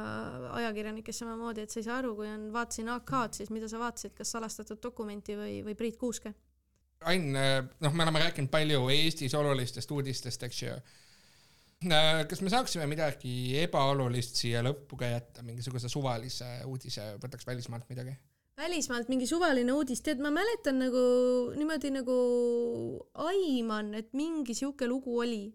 ajakirjanikes 0.59 1.21
samamoodi, 1.23 1.65
et 1.65 1.73
sa 1.73 1.79
ei 1.79 1.85
saa 1.87 1.99
aru, 2.01 2.15
kui 2.17 2.27
on, 2.29 2.49
vaatasin 2.53 2.89
AK-d, 2.95 3.39
siis 3.39 3.53
mida 3.53 3.69
sa 3.71 3.81
vaatasid, 3.81 4.15
kas 4.17 4.33
salastatud 4.35 4.81
dokumenti 4.83 5.37
või, 5.37 5.61
või 5.67 5.77
Priit 5.79 5.99
Kuuske? 6.01 6.33
Ain, 7.09 7.31
noh, 7.33 7.93
me 7.93 8.05
oleme 8.05 8.21
rääkinud 8.23 8.51
palju 8.51 8.85
Eestis 8.93 9.33
olulistest 9.35 9.91
uudistest, 9.91 10.43
eks 10.47 10.61
ju. 10.63 10.75
kas 12.29 12.41
me 12.41 12.51
saaksime 12.51 12.85
midagi 12.87 13.57
ebaolulist 13.59 14.39
siia 14.39 14.61
lõppu 14.63 14.99
ka 15.01 15.09
jätta, 15.11 15.43
mingisuguse 15.43 15.91
suvalise 15.91 16.61
uudise, 16.69 17.15
võtaks 17.23 17.47
välismaalt 17.47 17.89
midagi? 17.91 18.15
välismaalt 18.57 19.09
mingi 19.09 19.27
suvaline 19.27 19.73
uudis, 19.73 20.01
tead, 20.05 20.21
ma 20.21 20.29
mäletan 20.33 20.77
nagu 20.81 21.03
niimoodi 21.57 21.89
nagu 21.93 22.17
aiman, 23.25 23.93
et 23.97 24.13
mingi 24.13 24.53
sihuke 24.57 24.87
lugu 24.87 25.17
oli. 25.19 25.47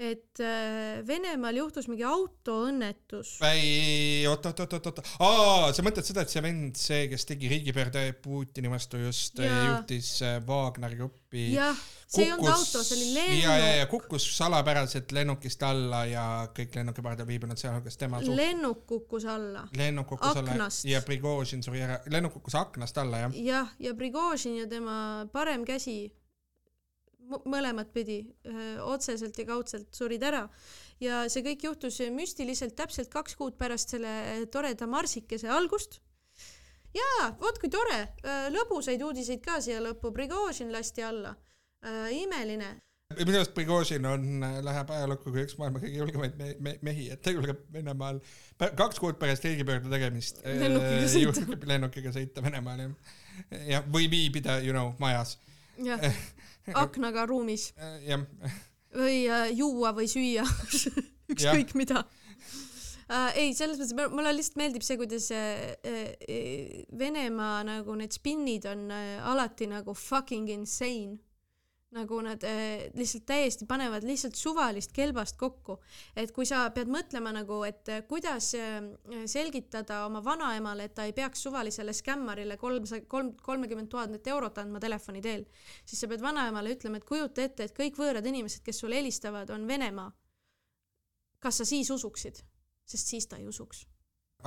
Et 0.00 0.40
äh, 0.40 1.02
Venemaal 1.06 1.58
juhtus 1.60 1.84
mingi 1.90 2.04
autoõnnetus. 2.08 3.34
ei, 3.44 4.24
oot, 4.30 4.46
oot, 4.48 4.62
oot, 4.64 4.72
oot, 4.78 4.86
oot, 4.88 5.00
aa, 5.26 5.72
sa 5.76 5.84
mõtled 5.84 6.06
seda, 6.06 6.24
et 6.24 6.32
see 6.32 6.40
vend, 6.44 6.78
see, 6.80 7.02
kes 7.12 7.26
tegi 7.28 7.50
riigipöörde 7.52 8.06
Putini 8.24 8.70
vastu 8.72 9.00
just 9.02 9.38
Jaa. 9.44 9.58
juhtis 9.66 10.14
äh, 10.24 10.38
Wagneri 10.48 10.96
gruppi. 10.96 11.50
jah, 11.52 11.76
see 12.08 12.24
ei 12.24 12.32
olnud 12.32 12.48
auto, 12.48 12.80
see 12.86 12.96
oli 12.96 13.10
ja, 13.42 13.52
ja, 13.52 13.56
ja 13.58 13.74
lennuk, 13.74 13.90
kukkus 13.92 14.24
salapäraselt 14.38 15.12
lennukist 15.12 15.62
alla 15.68 16.04
ja 16.08 16.24
kõik 16.56 16.78
lennukipardal 16.80 17.28
viibinud, 17.28 17.60
sealhulgas 17.60 18.00
tema 18.00 18.22
suht- 18.24 18.38
lennuk 18.40 18.86
kukkus 18.88 19.28
alla. 19.28 19.66
lennuk 19.76 20.08
kukkus 20.14 20.40
alla 20.40 20.56
Aknast. 20.56 20.86
ja 20.88 21.02
Prigožin 21.04 21.60
suri 21.66 21.84
ära, 21.84 22.00
lennuk 22.08 22.38
kukkus 22.38 22.56
aknast 22.56 22.98
alla 23.04 23.26
jah. 23.26 23.36
jah, 23.50 23.76
ja 23.78 23.92
Prigožin 24.00 24.56
ja 24.62 24.66
tema 24.70 25.28
parem 25.32 25.68
käsi 25.68 25.98
mõlemat 27.48 27.92
pidi 27.94 28.20
otseselt 28.84 29.38
ja 29.38 29.46
kaudselt 29.48 29.88
surid 29.94 30.22
ära. 30.26 30.46
Ja 31.00 31.24
see 31.32 31.44
kõik 31.44 31.64
juhtus 31.64 32.00
müstiliselt 32.12 32.76
täpselt 32.76 33.08
kaks 33.12 33.36
kuud 33.40 33.56
pärast 33.60 33.94
selle 33.94 34.10
äh, 34.10 34.44
toreda 34.52 34.88
marsikese 34.90 35.48
algust. 35.48 36.00
Jaa 36.94 37.30
vot 37.40 37.58
kui 37.62 37.70
tore! 37.70 38.00
Lõbusaid 38.50 39.02
uudiseid 39.06 39.40
ka 39.44 39.60
siia 39.62 39.78
lõppu. 39.80 40.10
Prigožin 40.12 40.72
lasti 40.74 41.04
alla. 41.06 41.36
Imeline. 42.10 42.74
Minu 43.18 43.38
arust 43.40 43.54
Prigožin 43.54 44.04
on, 44.06 44.26
läheb 44.62 44.90
ajalukku 44.94 45.32
kui 45.32 45.42
üks 45.42 45.56
maailma 45.58 45.80
kõige 45.82 45.98
julgemaid 45.98 46.36
me 46.38 46.50
me 46.62 46.74
mehi, 46.86 47.08
et 47.10 47.22
ta 47.22 47.32
julgeb 47.34 47.62
Venemaal 47.74 48.20
kaks 48.78 49.00
kuud 49.02 49.18
pärast 49.18 49.46
riigipöörde 49.46 49.90
tegemist 49.90 50.38
äh, 50.44 50.58
Lennukiga 50.60 51.08
sõita. 51.08 51.24
julgeb 51.24 51.66
lennukiga 51.72 52.12
sõita 52.14 52.44
Venemaal 52.44 52.84
jah. 52.84 52.92
ja, 53.72 53.82
või 53.96 54.06
viibida, 54.12 54.60
you 54.62 54.74
know, 54.76 54.92
majas. 55.02 55.38
jah 55.78 56.04
aknaga 56.74 57.26
ruumis. 57.26 57.70
Jah, 58.06 58.24
või 59.00 59.24
äh, 59.30 59.50
juua 59.54 59.92
või 59.96 60.08
süüa 60.10 60.44
ükskõik 61.32 61.74
mida. 61.78 62.04
Äh, 63.10 63.38
ei 63.42 63.54
selles 63.58 63.78
mõttes 63.78 64.12
mulle 64.14 64.34
lihtsalt 64.34 64.58
meeldib 64.60 64.84
see 64.86 64.98
kuidas 65.00 65.30
äh, 65.34 65.74
äh, 65.82 66.84
Venemaa 66.98 67.64
nagu 67.66 67.96
need 67.98 68.14
spinnid 68.14 68.66
on 68.70 68.88
äh, 68.94 69.18
alati 69.26 69.70
nagu 69.70 69.94
fucking 69.94 70.50
insane 70.54 71.18
nagu 71.90 72.20
nad 72.22 72.44
äh, 72.46 72.86
lihtsalt 72.94 73.24
täiesti 73.26 73.66
panevad 73.66 74.04
lihtsalt 74.06 74.38
suvalist 74.38 74.92
kelbast 74.94 75.36
kokku. 75.40 75.80
Et 76.16 76.30
kui 76.34 76.46
sa 76.46 76.62
pead 76.74 76.90
mõtlema 76.92 77.32
nagu 77.34 77.62
et 77.66 77.90
äh, 77.90 78.04
kuidas 78.08 78.52
äh, 78.54 78.78
selgitada 79.26 80.04
oma 80.06 80.22
vanaemale 80.24 80.86
et 80.86 80.94
ta 80.94 81.08
ei 81.08 81.14
peaks 81.16 81.42
suvalisele 81.46 81.94
skämmarile 81.96 82.56
kolmsa- 82.60 83.02
kolm 83.10 83.34
kolmekümmend 83.42 83.90
tuhandet 83.90 84.30
eurot 84.30 84.62
andma 84.62 84.80
telefoni 84.80 85.22
teel 85.24 85.44
siis 85.84 85.98
sa 86.00 86.08
pead 86.10 86.22
vanaemale 86.22 86.76
ütlema 86.76 87.00
et 87.00 87.08
kujuta 87.08 87.42
ette 87.42 87.66
et 87.66 87.76
kõik 87.76 87.98
võõrad 87.98 88.26
inimesed 88.26 88.62
kes 88.62 88.84
sulle 88.84 89.00
helistavad 89.00 89.50
on 89.50 89.66
Venemaa. 89.66 90.10
Kas 91.40 91.58
sa 91.58 91.64
siis 91.64 91.90
usuksid? 91.90 92.42
Sest 92.86 93.10
siis 93.10 93.26
ta 93.26 93.38
ei 93.40 93.46
usuks. 93.48 93.86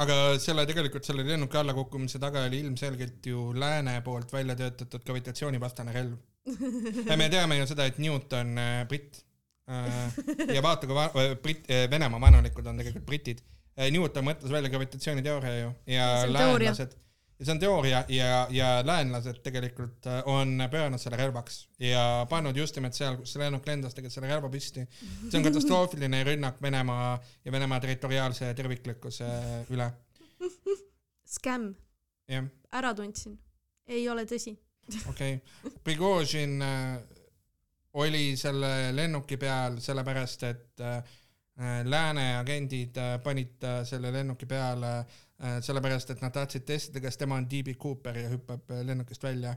Aga 0.03 0.39
selle 0.41 0.65
tegelikult 0.69 1.05
selle 1.05 1.25
lennuki 1.27 1.57
allakukkumise 1.59 2.19
taga 2.21 2.47
oli 2.47 2.63
ilmselgelt 2.63 3.25
ju 3.29 3.51
lääne 3.53 3.99
poolt 4.05 4.31
välja 4.33 4.55
töötatud 4.57 5.03
gravitatsioonivastane 5.05 5.93
relv. 5.93 6.15
me 7.19 7.29
teame 7.31 7.57
ju 7.59 7.67
seda, 7.69 7.85
et 7.87 7.99
Newt 8.03 8.33
on 8.35 8.57
äh, 8.59 8.81
britt 8.89 9.21
äh, 9.69 10.17
ja 10.55 10.63
vaata, 10.63 10.89
kui 10.89 10.97
va- 10.97 11.11
äh, 11.13 11.85
Venemaa 11.91 12.21
vaenulikud 12.21 12.67
on 12.67 12.81
tegelikult 12.81 13.07
britid. 13.07 13.43
Newton 13.73 14.27
mõtles 14.27 14.51
välja 14.53 14.69
gravitatsiooniteooria 14.69 15.53
ju 15.57 15.69
ja 15.89 16.03
teooria. 16.21 16.33
läänlased, 16.69 16.91
ja 17.39 17.45
see 17.47 17.53
on 17.55 17.61
teooria 17.63 18.03
ja, 18.13 18.27
ja 18.53 18.67
läänlased 18.85 19.39
tegelikult 19.41 20.05
on 20.29 20.61
pööranud 20.69 21.01
selle 21.01 21.17
relvaks 21.17 21.55
ja 21.81 22.03
pannud 22.29 22.59
just 22.59 22.77
nimelt 22.77 22.93
seal, 22.93 23.17
kus 23.17 23.33
lennuk 23.41 23.65
lendas, 23.65 23.95
tegelikult 23.97 24.13
selle 24.19 24.29
relva 24.29 24.51
püsti. 24.53 24.85
see 25.23 25.39
on 25.39 25.47
katastroofiline 25.47 26.19
rünnak 26.27 26.61
Venemaa 26.61 27.15
ja 27.17 27.55
Venemaa 27.55 27.81
territoriaalse 27.81 28.51
terviklikkuse 28.59 29.31
üle, 29.73 29.89
skämm 31.33 31.71
jah 32.29 32.45
ära 32.77 32.93
tundsin 32.93 33.39
ei 33.89 34.05
ole 34.09 34.27
tõsi 34.29 34.53
okei 35.09 35.35
okay., 35.35 35.71
Prigožin 35.83 36.61
äh, 36.61 37.01
oli 37.93 38.37
selle 38.37 38.95
lennuki 38.95 39.37
peal 39.37 39.77
sellepärast, 39.81 40.43
et 40.43 40.81
äh, 40.81 41.03
lääne 41.85 42.37
agendid 42.39 42.97
äh, 42.97 43.17
panid 43.23 43.63
äh, 43.63 43.83
selle 43.85 44.11
lennuki 44.13 44.45
peale 44.49 44.93
äh, 44.99 45.59
sellepärast, 45.61 46.09
et 46.09 46.23
nad 46.23 46.33
tahtsid 46.33 46.65
testida, 46.65 47.03
kas 47.03 47.17
tema 47.17 47.37
on 47.37 47.47
DB 47.49 47.77
Cooper 47.79 48.17
ja 48.17 48.31
hüppab 48.33 48.71
äh, 48.71 48.81
lennukist 48.85 49.23
välja 49.23 49.55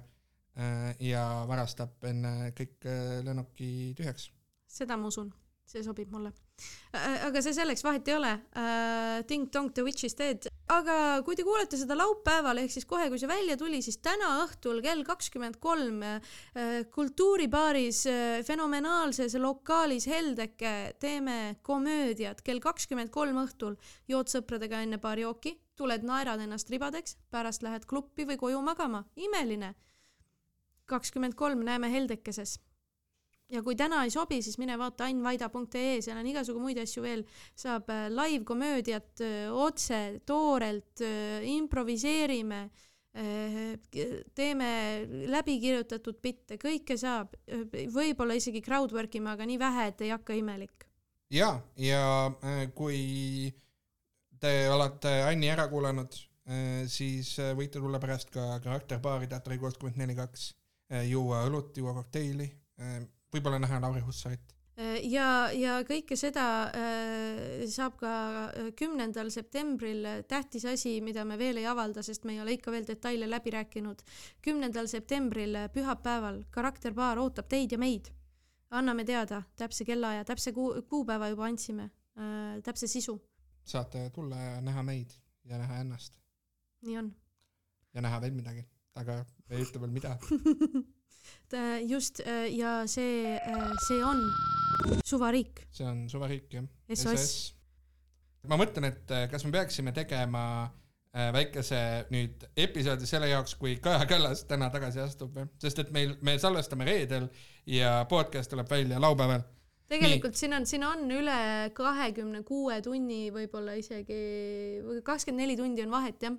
äh, 0.57 0.93
ja 1.01 1.25
varastab 1.49 2.05
enne 2.05 2.53
kõik 2.57 2.85
äh, 2.85 3.19
lennuki 3.25 3.95
tühjaks. 3.97 4.31
seda 4.69 4.97
ma 5.01 5.09
usun 5.09 5.33
see 5.67 5.83
sobib 5.83 6.11
mulle 6.13 6.31
aga 7.27 7.41
see 7.43 7.55
selleks 7.57 7.83
vahet 7.85 8.09
ei 8.09 8.15
ole 8.15 8.33
Ding 9.29 9.49
Dong 9.53 9.73
The 9.75 9.83
Witch 9.83 10.05
is 10.05 10.15
Dead 10.15 10.47
aga 10.73 11.23
kui 11.27 11.37
te 11.39 11.45
kuulete 11.47 11.79
seda 11.79 11.95
laupäeval 11.99 12.59
ehk 12.59 12.73
siis 12.75 12.87
kohe 12.89 13.07
kui 13.11 13.21
see 13.23 13.31
välja 13.31 13.57
tuli 13.59 13.79
siis 13.85 14.01
täna 14.03 14.33
õhtul 14.43 14.81
kell 14.85 15.05
kakskümmend 15.07 15.61
kolm 15.63 16.03
äh, 16.03 16.19
kultuuribaaris 16.95 18.03
äh, 18.11 18.41
fenomenaalses 18.47 19.37
lokaalis 19.41 20.09
Heldeke 20.11 20.97
teeme 21.01 21.57
komöödiat. 21.63 22.43
Kell 22.43 22.63
kakskümmend 22.63 23.13
kolm 23.15 23.39
õhtul 23.45 23.79
jood 24.11 24.33
sõpradega 24.33 24.83
enne 24.83 24.99
paari 25.03 25.27
jooki 25.27 25.57
tuled 25.77 26.07
naerad 26.09 26.41
ennast 26.43 26.71
ribadeks 26.73 27.19
pärast 27.31 27.63
lähed 27.63 27.87
kluppi 27.87 28.27
või 28.27 28.39
koju 28.41 28.63
magama. 28.65 29.05
Imeline! 29.17 29.75
Kakskümmend 30.87 31.35
kolm 31.35 31.65
näeme 31.67 31.91
Heldekeses 31.91 32.61
ja 33.53 33.63
kui 33.63 33.77
täna 33.79 34.03
ei 34.05 34.13
sobi, 34.13 34.41
siis 34.43 34.59
mine 34.61 34.77
vaata 34.79 35.07
annvaida.ee, 35.11 36.01
seal 36.05 36.19
on 36.19 36.31
igasugu 36.31 36.63
muid 36.63 36.81
asju 36.83 37.05
veel, 37.05 37.23
saab 37.59 37.91
äh, 37.95 38.09
live-komöödiat 38.13 39.23
äh, 39.25 39.55
otse, 39.55 40.21
toorelt, 40.27 41.05
äh, 41.05 41.47
improviseerime, 41.57 42.67
teeme 44.37 44.67
läbikirjutatud 45.33 46.19
bitte, 46.21 46.59
kõike 46.61 46.99
saab, 47.01 47.31
võib-olla 47.95 48.35
isegi 48.37 48.61
crowdwork 48.61 49.17
ime, 49.17 49.31
aga 49.33 49.47
nii 49.49 49.57
vähe, 49.57 49.87
et 49.89 50.03
ei 50.05 50.11
hakka 50.13 50.37
imelik. 50.37 50.85
ja, 51.33 51.49
ja 51.81 52.03
kui 52.77 53.49
te 54.37 54.53
olete 54.69 55.15
Anni 55.31 55.49
ära 55.49 55.65
kuulanud, 55.73 56.21
siis 56.93 57.33
võite 57.57 57.81
tulla 57.81 57.97
pärast 58.05 58.29
ka 58.37 58.59
karakterbaari 58.69 59.33
Teatri 59.33 59.57
kuuskümmend 59.65 59.97
neli 60.05 60.21
kaks, 60.21 60.51
juua 61.09 61.47
õlut, 61.49 61.73
juua 61.81 61.97
kokteili, 61.97 62.51
võib-olla 63.37 63.61
näha 63.63 63.81
Lauri 63.85 64.03
Hussarit 64.05 64.57
ja, 64.77 65.49
ja 65.57 65.77
kõike 65.89 66.17
seda 66.21 66.47
äh, 66.69 67.65
saab 67.71 67.97
ka 68.01 68.13
kümnendal 68.79 69.31
septembril, 69.33 70.05
tähtis 70.29 70.67
asi, 70.69 70.99
mida 71.05 71.25
me 71.25 71.39
veel 71.41 71.61
ei 71.63 71.67
avalda, 71.69 72.05
sest 72.05 72.27
me 72.29 72.37
ei 72.37 72.43
ole 72.43 72.57
ikka 72.57 72.75
veel 72.75 72.87
detaile 72.89 73.29
läbi 73.31 73.55
rääkinud. 73.55 74.05
kümnendal 74.45 74.89
septembril, 74.89 75.57
pühapäeval, 75.73 76.43
karakterbaar 76.51 77.19
ootab 77.19 77.49
teid 77.49 77.73
ja 77.73 77.79
meid. 77.79 78.13
anname 78.71 79.05
teada 79.05 79.43
täpse 79.57 79.85
kellaaja, 79.85 80.25
täpse 80.25 80.53
kuu, 80.53 80.83
kuupäeva 80.89 81.29
juba 81.29 81.47
andsime 81.47 81.91
äh,, 82.19 82.61
täpse 82.63 82.87
sisu. 82.87 83.21
saate 83.65 84.11
tulla 84.11 84.37
ja 84.37 84.61
näha 84.61 84.83
meid 84.83 85.11
ja 85.45 85.59
näha 85.59 85.81
ennast. 85.81 86.13
nii 86.83 86.99
on. 86.99 87.15
ja 87.95 88.03
näha 88.03 88.21
veel 88.21 88.35
midagi, 88.35 88.67
aga 88.95 89.25
ei 89.51 89.63
ütle 89.63 89.81
veel 89.81 89.91
mida 89.91 90.19
just 91.87 92.21
ja 92.51 92.81
see, 92.91 93.37
see 93.87 94.01
on 94.05 94.23
suvariik. 95.05 95.67
see 95.71 95.87
on 95.87 96.09
suvariik 96.11 96.51
jah. 96.59 96.67
SOS. 96.95 97.55
ma 98.51 98.59
mõtlen, 98.59 98.91
et 98.91 99.15
kas 99.31 99.47
me 99.47 99.55
peaksime 99.55 99.95
tegema 99.95 100.43
väikese 101.33 101.79
nüüd 102.13 102.45
episoodi 102.61 103.09
selle 103.09 103.31
jaoks, 103.31 103.55
kui 103.57 103.77
Kaja 103.83 104.05
Kallas 104.09 104.45
täna 104.49 104.69
tagasi 104.73 105.01
astub, 105.01 105.39
sest 105.63 105.81
et 105.81 105.93
meil, 105.95 106.17
me 106.27 106.37
salvestame 106.39 106.85
reedel 106.89 107.31
ja 107.73 108.03
podcast 108.11 108.53
tuleb 108.53 108.69
välja 108.71 109.01
laupäeval. 109.01 109.47
tegelikult 109.89 110.35
Nii. 110.35 110.41
siin 110.43 110.55
on, 110.59 110.67
siin 110.67 110.85
on 110.85 111.11
üle 111.11 111.71
kahekümne 111.75 112.43
kuue 112.45 112.81
tunni, 112.83 113.31
võib-olla 113.33 113.79
isegi 113.79 114.21
kakskümmend 115.07 115.45
neli 115.45 115.57
tundi 115.57 115.87
on 115.87 115.95
vahet 115.95 116.23
jah. 116.23 116.37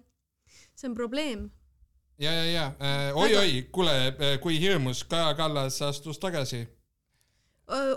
see 0.76 0.90
on 0.90 0.96
probleem 0.96 1.48
ja, 2.20 2.32
ja, 2.32 2.46
ja 2.46 2.66
äh, 2.82 3.18
oi-oi, 3.18 3.68
kuule, 3.72 3.94
kui 4.42 4.60
hirmus, 4.60 5.04
Kaja 5.04 5.34
Kallas 5.38 5.82
astus 5.82 6.20
tagasi, 6.20 6.66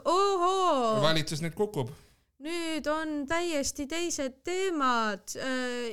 ohoo, 0.05 1.03
valitsus 1.03 1.43
nüüd 1.45 1.55
kukub 1.59 1.93
nüüd 2.41 2.87
on 2.89 3.25
täiesti 3.29 3.87
teised 3.89 4.41
teemad. 4.45 5.35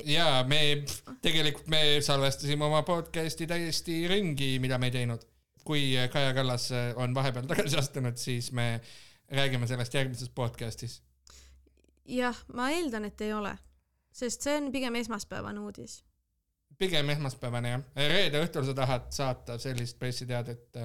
ja 0.08 0.44
me 0.48 0.84
tegelikult 1.22 1.68
me 1.68 1.82
salvestasime 2.04 2.64
oma 2.64 2.82
podcast'i 2.86 3.46
täiesti 3.48 4.06
ringi, 4.08 4.56
mida 4.62 4.78
me 4.78 4.88
ei 4.88 4.96
teinud. 5.00 5.26
kui 5.64 5.92
Kaja 6.12 6.32
Kallas 6.34 6.70
on 6.96 7.14
vahepeal 7.14 7.46
tagasi 7.46 7.76
astunud, 7.76 8.16
siis 8.16 8.52
me 8.52 8.80
räägime 9.28 9.66
sellest 9.66 9.94
järgmises 9.94 10.30
podcast'is. 10.32 11.02
jah, 12.04 12.36
ma 12.54 12.70
eeldan, 12.70 13.04
et 13.04 13.20
ei 13.20 13.32
ole, 13.32 13.52
sest 14.12 14.42
see 14.42 14.56
on 14.56 14.72
pigem 14.72 14.94
esmaspäevane 14.94 15.60
uudis. 15.60 16.02
Pigem 16.78 17.10
esmaspäevane 17.14 17.72
jah. 17.74 17.84
reede 17.96 18.42
õhtul 18.44 18.66
sa 18.68 18.74
tahad 18.76 19.08
saata 19.14 19.58
sellist 19.58 19.98
pressiteadet, 19.98 20.78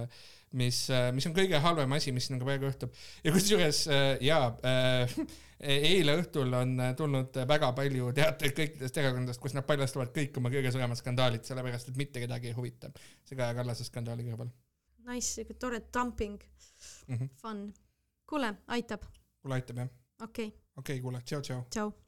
mis, 0.57 0.79
mis 1.13 1.27
on 1.29 1.35
kõige 1.37 1.59
halvem 1.61 1.95
asi, 1.97 2.13
mis 2.15 2.27
sinuga 2.29 2.47
praegu 2.49 2.69
juhtub. 2.69 2.93
ja 3.23 3.33
kusjuures 3.35 3.83
jaa 4.25 4.47
äh, 4.65 5.15
eile 5.93 6.17
õhtul 6.19 6.53
on 6.57 6.75
tulnud 6.97 7.39
väga 7.47 7.71
palju 7.77 8.11
teateid 8.17 8.57
kõikidest 8.57 8.99
erakondadest, 8.99 9.41
kus 9.41 9.55
nad 9.55 9.65
paljastavad 9.67 10.11
kõik 10.15 10.37
oma 10.41 10.51
kõige 10.53 10.73
suuremad 10.73 10.99
skandaalid, 10.99 11.45
sellepärast 11.47 11.93
et 11.93 12.01
mitte 12.01 12.23
kedagi 12.23 12.51
ei 12.51 12.57
huvita 12.57 12.91
see 13.23 13.37
Kaja 13.37 13.53
Kallase 13.57 13.87
skandaali 13.87 14.27
kõrval 14.27 14.51
Nice, 15.03 15.33
siuke 15.35 15.53
tore 15.59 15.81
dumping 15.93 16.39
mm. 17.07 17.15
-hmm. 17.15 17.29
fun. 17.41 17.73
kuule, 18.29 18.53
aitab, 18.67 19.03
kuule, 19.41 19.55
aitab 19.55 19.77
jah. 19.77 19.89
okei 20.21 20.47
okay., 20.47 20.59
okei 20.77 20.95
okay,, 20.95 21.01
kuule, 21.01 21.21
tšau-tšau. 21.21 21.65
tšau. 21.69 22.02